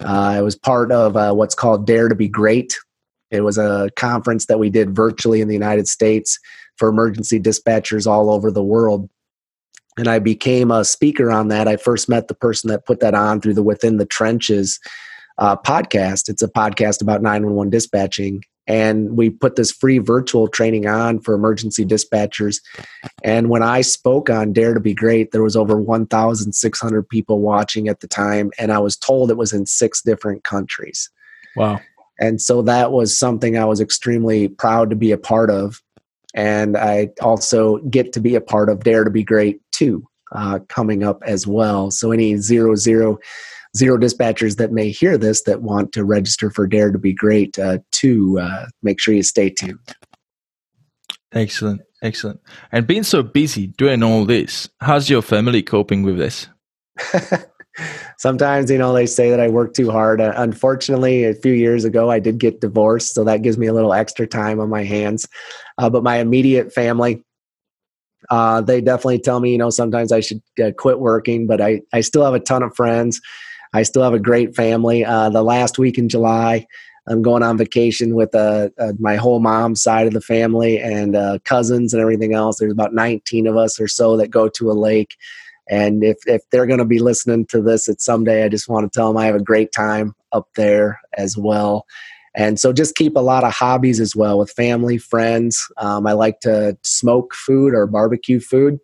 uh, 0.00 0.36
it 0.38 0.40
was 0.40 0.56
part 0.56 0.90
of 0.90 1.14
uh, 1.14 1.34
what's 1.34 1.54
called 1.54 1.86
dare 1.86 2.08
to 2.08 2.14
be 2.14 2.26
great. 2.26 2.78
It 3.30 3.42
was 3.42 3.58
a 3.58 3.90
conference 3.96 4.46
that 4.46 4.58
we 4.58 4.70
did 4.70 4.96
virtually 4.96 5.42
in 5.42 5.48
the 5.48 5.54
united 5.54 5.88
states 5.88 6.38
for 6.78 6.88
emergency 6.88 7.38
dispatchers 7.38 8.06
all 8.06 8.30
over 8.30 8.50
the 8.50 8.64
world. 8.64 9.10
And 9.98 10.08
i 10.08 10.18
became 10.18 10.70
a 10.70 10.86
speaker 10.86 11.30
on 11.30 11.48
that. 11.48 11.68
I 11.68 11.76
first 11.76 12.08
met 12.08 12.28
the 12.28 12.34
person 12.34 12.70
that 12.70 12.86
put 12.86 13.00
that 13.00 13.14
on 13.14 13.42
through 13.42 13.54
the 13.54 13.62
within 13.62 13.98
the 13.98 14.06
trenches 14.06 14.80
uh, 15.36 15.56
podcast. 15.56 16.30
It's 16.30 16.42
a 16.42 16.48
podcast 16.48 17.02
about 17.02 17.20
911 17.20 17.68
dispatching 17.68 18.40
and 18.66 19.16
we 19.16 19.30
put 19.30 19.56
this 19.56 19.70
free 19.70 19.98
virtual 19.98 20.48
training 20.48 20.86
on 20.86 21.20
for 21.20 21.34
emergency 21.34 21.84
dispatchers. 21.84 22.60
And 23.22 23.48
when 23.48 23.62
i 23.62 23.80
spoke 23.80 24.30
on 24.30 24.52
dare 24.52 24.74
to 24.74 24.80
be 24.80 24.94
great 24.94 25.32
there 25.32 25.42
was 25.42 25.56
over 25.56 25.80
1600 25.80 27.08
people 27.08 27.40
watching 27.40 27.88
at 27.88 28.00
the 28.00 28.08
time 28.08 28.50
and 28.58 28.72
i 28.72 28.78
was 28.78 28.96
told 28.96 29.30
it 29.30 29.36
was 29.36 29.52
in 29.52 29.66
six 29.66 30.02
different 30.02 30.44
countries. 30.44 31.10
Wow. 31.56 31.80
And 32.18 32.40
so 32.40 32.62
that 32.62 32.92
was 32.92 33.16
something 33.16 33.56
i 33.56 33.64
was 33.64 33.80
extremely 33.80 34.48
proud 34.48 34.90
to 34.90 34.96
be 34.96 35.12
a 35.12 35.18
part 35.18 35.50
of. 35.50 35.82
And 36.34 36.76
i 36.76 37.10
also 37.20 37.78
get 37.78 38.12
to 38.14 38.20
be 38.20 38.34
a 38.34 38.40
part 38.40 38.68
of 38.68 38.84
dare 38.84 39.04
to 39.04 39.10
be 39.10 39.24
great 39.24 39.60
too 39.72 40.06
uh, 40.32 40.58
coming 40.68 41.02
up 41.02 41.22
as 41.24 41.46
well. 41.46 41.90
So 41.90 42.12
any 42.12 42.36
zero 42.36 42.74
zero 42.74 43.18
zero 43.76 43.98
dispatchers 43.98 44.56
that 44.56 44.72
may 44.72 44.90
hear 44.90 45.16
this 45.16 45.42
that 45.42 45.62
want 45.62 45.92
to 45.92 46.04
register 46.04 46.50
for 46.50 46.66
Dare 46.66 46.92
to 46.92 46.98
be 46.98 47.12
Great 47.12 47.58
uh, 47.58 47.78
to 47.92 48.38
uh, 48.38 48.66
make 48.82 49.00
sure 49.00 49.14
you 49.14 49.22
stay 49.22 49.50
tuned. 49.50 49.78
Excellent, 51.32 51.82
excellent. 52.02 52.40
And 52.72 52.86
being 52.86 53.02
so 53.02 53.22
busy 53.22 53.66
doing 53.66 54.02
all 54.02 54.24
this, 54.24 54.68
how's 54.80 55.10
your 55.10 55.22
family 55.22 55.62
coping 55.62 56.02
with 56.02 56.18
this? 56.18 56.48
Sometimes, 58.18 58.70
you 58.70 58.78
know, 58.78 58.94
they 58.94 59.04
say 59.04 59.28
that 59.28 59.40
I 59.40 59.48
work 59.48 59.74
too 59.74 59.90
hard. 59.90 60.20
Uh, 60.20 60.32
unfortunately, 60.36 61.24
a 61.24 61.34
few 61.34 61.52
years 61.52 61.84
ago, 61.84 62.10
I 62.10 62.18
did 62.18 62.38
get 62.38 62.60
divorced, 62.60 63.14
so 63.14 63.24
that 63.24 63.42
gives 63.42 63.58
me 63.58 63.66
a 63.66 63.74
little 63.74 63.92
extra 63.92 64.26
time 64.26 64.60
on 64.60 64.70
my 64.70 64.82
hands. 64.82 65.28
Uh, 65.76 65.90
but 65.90 66.02
my 66.02 66.16
immediate 66.16 66.72
family, 66.72 67.22
uh, 68.30 68.62
they 68.62 68.80
definitely 68.80 69.18
tell 69.18 69.40
me, 69.40 69.52
you 69.52 69.58
know, 69.58 69.68
sometimes 69.68 70.10
I 70.10 70.20
should 70.20 70.40
uh, 70.62 70.70
quit 70.78 71.00
working, 71.00 71.46
but 71.46 71.60
I, 71.60 71.82
I 71.92 72.00
still 72.00 72.24
have 72.24 72.34
a 72.34 72.40
ton 72.40 72.62
of 72.62 72.74
friends. 72.74 73.20
I 73.76 73.82
still 73.82 74.02
have 74.02 74.14
a 74.14 74.18
great 74.18 74.56
family. 74.56 75.04
Uh, 75.04 75.28
the 75.28 75.42
last 75.42 75.78
week 75.78 75.98
in 75.98 76.08
July, 76.08 76.66
I'm 77.08 77.20
going 77.20 77.42
on 77.42 77.58
vacation 77.58 78.14
with 78.14 78.34
uh, 78.34 78.70
uh, 78.78 78.94
my 78.98 79.16
whole 79.16 79.38
mom's 79.38 79.82
side 79.82 80.06
of 80.06 80.14
the 80.14 80.20
family 80.20 80.80
and 80.80 81.14
uh, 81.14 81.38
cousins 81.44 81.92
and 81.92 82.00
everything 82.00 82.34
else. 82.34 82.58
There's 82.58 82.72
about 82.72 82.94
19 82.94 83.46
of 83.46 83.56
us 83.56 83.78
or 83.78 83.86
so 83.86 84.16
that 84.16 84.28
go 84.28 84.48
to 84.48 84.70
a 84.70 84.72
lake. 84.72 85.16
And 85.68 86.02
if, 86.02 86.16
if 86.26 86.42
they're 86.50 86.66
going 86.66 86.78
to 86.78 86.86
be 86.86 87.00
listening 87.00 87.46
to 87.46 87.60
this 87.60 87.86
at 87.88 88.00
someday, 88.00 88.44
I 88.44 88.48
just 88.48 88.68
want 88.68 88.90
to 88.90 88.96
tell 88.96 89.08
them 89.08 89.18
I 89.18 89.26
have 89.26 89.34
a 89.34 89.42
great 89.42 89.72
time 89.72 90.14
up 90.32 90.48
there 90.56 90.98
as 91.18 91.36
well. 91.36 91.84
And 92.34 92.58
so 92.58 92.72
just 92.72 92.94
keep 92.94 93.14
a 93.14 93.20
lot 93.20 93.44
of 93.44 93.52
hobbies 93.52 94.00
as 94.00 94.16
well 94.16 94.38
with 94.38 94.50
family, 94.50 94.98
friends. 94.98 95.66
Um, 95.76 96.06
I 96.06 96.12
like 96.12 96.40
to 96.40 96.78
smoke 96.82 97.34
food 97.34 97.74
or 97.74 97.86
barbecue 97.86 98.40
food 98.40 98.78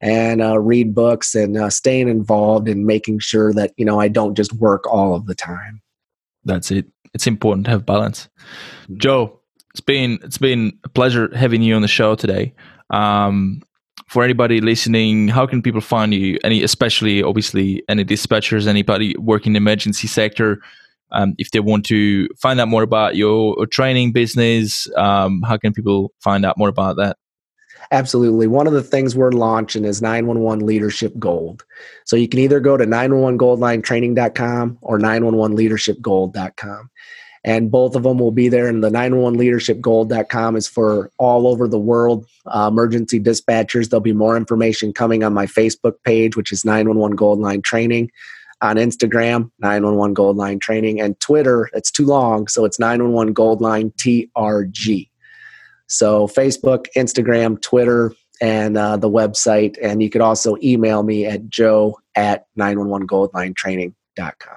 and 0.00 0.42
uh, 0.42 0.58
read 0.58 0.94
books 0.94 1.34
and 1.34 1.56
uh, 1.56 1.70
staying 1.70 2.08
involved 2.08 2.68
and 2.68 2.86
making 2.86 3.18
sure 3.18 3.52
that 3.54 3.72
you 3.76 3.84
know 3.84 4.00
I 4.00 4.08
don't 4.08 4.34
just 4.34 4.52
work 4.54 4.86
all 4.86 5.14
of 5.14 5.26
the 5.26 5.34
time. 5.34 5.82
That's 6.44 6.70
it. 6.70 6.86
It's 7.14 7.26
important 7.26 7.64
to 7.66 7.70
have 7.72 7.86
balance. 7.86 8.28
Mm-hmm. 8.84 8.98
Joe, 8.98 9.40
it's 9.70 9.80
been 9.80 10.18
it's 10.22 10.38
been 10.38 10.78
a 10.84 10.88
pleasure 10.88 11.34
having 11.34 11.62
you 11.62 11.74
on 11.74 11.82
the 11.82 11.88
show 11.88 12.14
today. 12.14 12.54
Um, 12.90 13.62
for 14.08 14.22
anybody 14.22 14.60
listening, 14.60 15.28
how 15.28 15.46
can 15.46 15.62
people 15.62 15.80
find 15.80 16.14
you? 16.14 16.38
Any, 16.44 16.62
especially 16.62 17.22
obviously 17.22 17.82
any 17.88 18.04
dispatchers, 18.04 18.66
anybody 18.66 19.16
working 19.18 19.50
in 19.50 19.52
the 19.54 19.56
emergency 19.58 20.06
sector, 20.06 20.60
um, 21.10 21.34
if 21.38 21.50
they 21.50 21.60
want 21.60 21.84
to 21.86 22.28
find 22.40 22.60
out 22.60 22.68
more 22.68 22.82
about 22.82 23.16
your 23.16 23.66
training 23.66 24.12
business, 24.12 24.88
um, 24.96 25.42
how 25.42 25.56
can 25.56 25.72
people 25.72 26.12
find 26.20 26.44
out 26.44 26.56
more 26.56 26.68
about 26.68 26.96
that? 26.96 27.16
Absolutely. 27.92 28.46
One 28.46 28.66
of 28.66 28.72
the 28.72 28.82
things 28.82 29.14
we're 29.14 29.30
launching 29.30 29.84
is 29.84 30.02
911 30.02 30.66
Leadership 30.66 31.12
Gold. 31.18 31.64
So 32.04 32.16
you 32.16 32.28
can 32.28 32.40
either 32.40 32.60
go 32.60 32.76
to 32.76 32.84
911goldlinetraining.com 32.84 34.78
or 34.80 34.98
911leadershipgold.com. 34.98 36.90
And 37.44 37.70
both 37.70 37.94
of 37.94 38.02
them 38.02 38.18
will 38.18 38.32
be 38.32 38.48
there. 38.48 38.66
And 38.66 38.82
the 38.82 38.90
911leadershipgold.com 38.90 40.56
is 40.56 40.66
for 40.66 41.12
all 41.18 41.46
over 41.46 41.68
the 41.68 41.78
world 41.78 42.26
uh, 42.46 42.68
emergency 42.72 43.20
dispatchers. 43.20 43.88
There'll 43.88 44.00
be 44.00 44.12
more 44.12 44.36
information 44.36 44.92
coming 44.92 45.22
on 45.22 45.32
my 45.32 45.46
Facebook 45.46 45.94
page, 46.02 46.36
which 46.36 46.50
is 46.50 46.64
911 46.64 47.14
Gold 47.14 47.38
Line 47.38 47.62
Training 47.62 48.10
on 48.62 48.76
Instagram, 48.76 49.50
911 49.60 50.14
Gold 50.14 50.36
Line 50.36 50.58
Training, 50.58 51.00
and 51.00 51.18
Twitter. 51.20 51.68
It's 51.72 51.90
too 51.90 52.06
long, 52.06 52.48
so 52.48 52.64
it's 52.64 52.80
911 52.80 53.32
Gold 53.32 53.60
Line 53.60 53.92
TRG. 53.92 55.08
So 55.86 56.26
Facebook, 56.26 56.86
Instagram, 56.96 57.60
Twitter, 57.60 58.12
and 58.40 58.76
uh, 58.76 58.96
the 58.96 59.10
website. 59.10 59.76
And 59.82 60.02
you 60.02 60.10
could 60.10 60.20
also 60.20 60.56
email 60.62 61.02
me 61.02 61.26
at 61.26 61.48
joe 61.48 61.98
at 62.14 62.46
911goldlinetraining.com. 62.58 64.56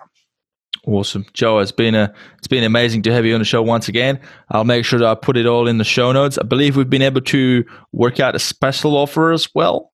Awesome, 0.86 1.25
Joe. 1.34 1.59
It's 1.59 1.73
been 1.73 1.93
a 1.93 2.13
it's 2.38 2.47
been 2.47 2.63
amazing 2.63 3.01
to 3.03 3.11
have 3.11 3.25
you 3.25 3.34
on 3.34 3.39
the 3.39 3.45
show 3.45 3.61
once 3.61 3.89
again. 3.89 4.19
I'll 4.49 4.63
make 4.63 4.86
sure 4.86 4.97
that 4.97 5.07
I 5.07 5.13
put 5.13 5.36
it 5.36 5.45
all 5.45 5.67
in 5.67 5.77
the 5.77 5.84
show 5.84 6.11
notes. 6.13 6.38
I 6.38 6.43
believe 6.43 6.77
we've 6.77 6.89
been 6.89 7.01
able 7.01 7.21
to 7.21 7.65
work 7.91 8.19
out 8.19 8.34
a 8.34 8.39
special 8.39 8.95
offer 8.95 9.32
as 9.32 9.53
well. 9.53 9.91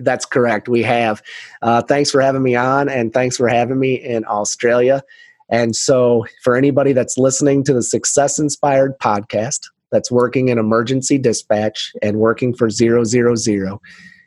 That's 0.00 0.24
correct. 0.24 0.68
We 0.68 0.82
have. 0.82 1.22
Uh, 1.60 1.82
thanks 1.82 2.10
for 2.10 2.22
having 2.22 2.42
me 2.42 2.56
on, 2.56 2.88
and 2.88 3.12
thanks 3.12 3.36
for 3.36 3.46
having 3.46 3.78
me 3.78 3.94
in 3.94 4.24
Australia. 4.26 5.02
And 5.50 5.76
so, 5.76 6.26
for 6.42 6.56
anybody 6.56 6.92
that's 6.92 7.18
listening 7.18 7.62
to 7.64 7.74
the 7.74 7.82
Success 7.82 8.38
Inspired 8.38 8.98
podcast, 8.98 9.60
that's 9.90 10.10
working 10.10 10.48
in 10.48 10.58
emergency 10.58 11.18
dispatch 11.18 11.92
and 12.02 12.18
working 12.18 12.54
for 12.54 12.70
000, 12.70 13.80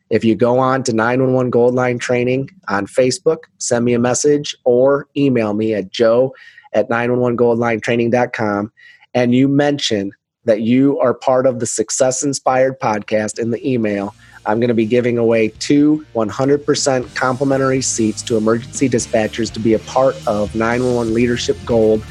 if 0.09 0.26
you 0.26 0.36
go 0.36 0.59
on 0.59 0.84
to 0.84 0.93
911 0.93 1.51
Gold 1.51 1.74
Line 1.74 1.97
Training 1.97 2.49
on 2.68 2.86
Facebook, 2.86 3.43
send 3.59 3.86
me 3.86 3.93
a 3.93 3.99
message 3.99 4.55
or 4.66 5.07
email 5.16 5.53
me 5.53 5.74
at 5.74 5.89
joe 5.89 6.36
at 6.74 6.89
911goldlinetraining.com 6.89 8.72
and 9.14 9.36
you 9.36 9.47
mention 9.47 10.12
that 10.45 10.62
you 10.62 10.99
are 10.99 11.14
part 11.14 11.45
of 11.45 11.59
the 11.59 11.66
Success 11.66 12.24
Inspired 12.24 12.80
podcast 12.80 13.38
in 13.38 13.51
the 13.51 13.70
email, 13.70 14.16
I'm 14.45 14.59
going 14.59 14.70
to 14.70 14.74
be 14.74 14.86
giving 14.86 15.18
away 15.18 15.49
two 15.59 16.05
100% 16.16 17.16
complimentary 17.16 17.82
seats 17.82 18.22
to 18.24 18.38
emergency 18.38 18.89
dispatchers 18.89 19.53
to 19.53 19.59
be 19.59 19.74
a 19.74 19.80
part 19.80 20.16
of 20.28 20.55
911 20.55 21.14
Leadership 21.14 21.57
Gold 21.66 22.03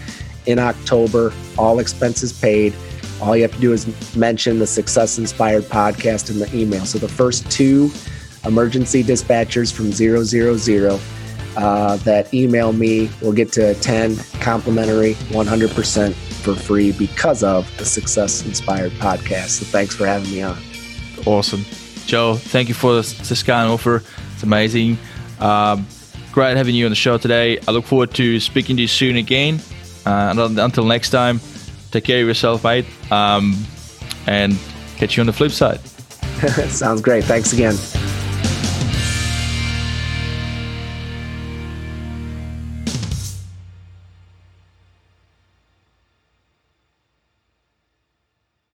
in 0.47 0.59
October, 0.59 1.33
all 1.59 1.81
expenses 1.81 2.33
paid. 2.33 2.73
All 3.21 3.37
you 3.37 3.43
have 3.43 3.53
to 3.53 3.61
do 3.61 3.73
is 3.73 4.16
mention 4.16 4.59
the 4.59 4.66
Success 4.66 5.18
Inspired 5.18 5.64
podcast 5.64 6.31
in 6.31 6.39
the 6.39 6.55
email. 6.57 6.87
So 6.87 6.99
the 6.99 7.09
first 7.09 7.51
two 7.51 7.91
emergency 8.45 9.03
dispatchers 9.03 9.73
from 9.73 9.93
000 9.93 11.01
uh, 11.57 11.97
that 11.97 12.33
email 12.33 12.73
me 12.73 13.11
will 13.21 13.33
get 13.33 13.53
to 13.53 13.71
attend 13.71 14.18
complimentary 14.41 15.14
100% 15.14 16.14
for 16.14 16.55
free 16.55 16.93
because 16.93 17.43
of 17.43 17.71
the 17.77 17.85
Success 17.85 18.45
Inspired 18.47 18.93
podcast. 18.93 19.49
So 19.49 19.66
thanks 19.66 19.95
for 19.95 20.07
having 20.07 20.31
me 20.31 20.43
on. 20.43 20.57
Awesome. 21.27 21.64
Joe, 22.07 22.35
thank 22.37 22.68
you 22.68 22.75
for 22.75 22.95
this, 22.95 23.12
this 23.29 23.43
kind 23.43 23.71
offer. 23.71 24.03
It's 24.35 24.43
amazing. 24.43 24.99
Um, 25.39 25.87
great 26.33 26.57
having 26.57 26.75
you 26.75 26.87
on 26.87 26.91
the 26.91 26.97
show 26.97 27.18
today. 27.18 27.59
I 27.68 27.71
look 27.73 27.85
forward 27.85 28.14
to 28.14 28.41
speaking 28.41 28.77
to 28.77 28.83
you 28.83 28.89
soon 28.89 29.16
again. 29.16 29.61
Uh, 30.07 30.51
until 30.59 30.85
next 30.87 31.11
time, 31.11 31.41
take 31.91 32.05
care 32.05 32.20
of 32.20 32.28
yourself, 32.28 32.64
mate, 32.64 32.86
um, 33.11 33.57
and 34.26 34.59
catch 34.97 35.16
you 35.16 35.20
on 35.22 35.26
the 35.26 35.32
flip 35.32 35.53
side. 35.53 35.80
Sounds 36.70 37.01
great. 37.01 37.24
Thanks 37.24 37.53
again. 37.53 37.74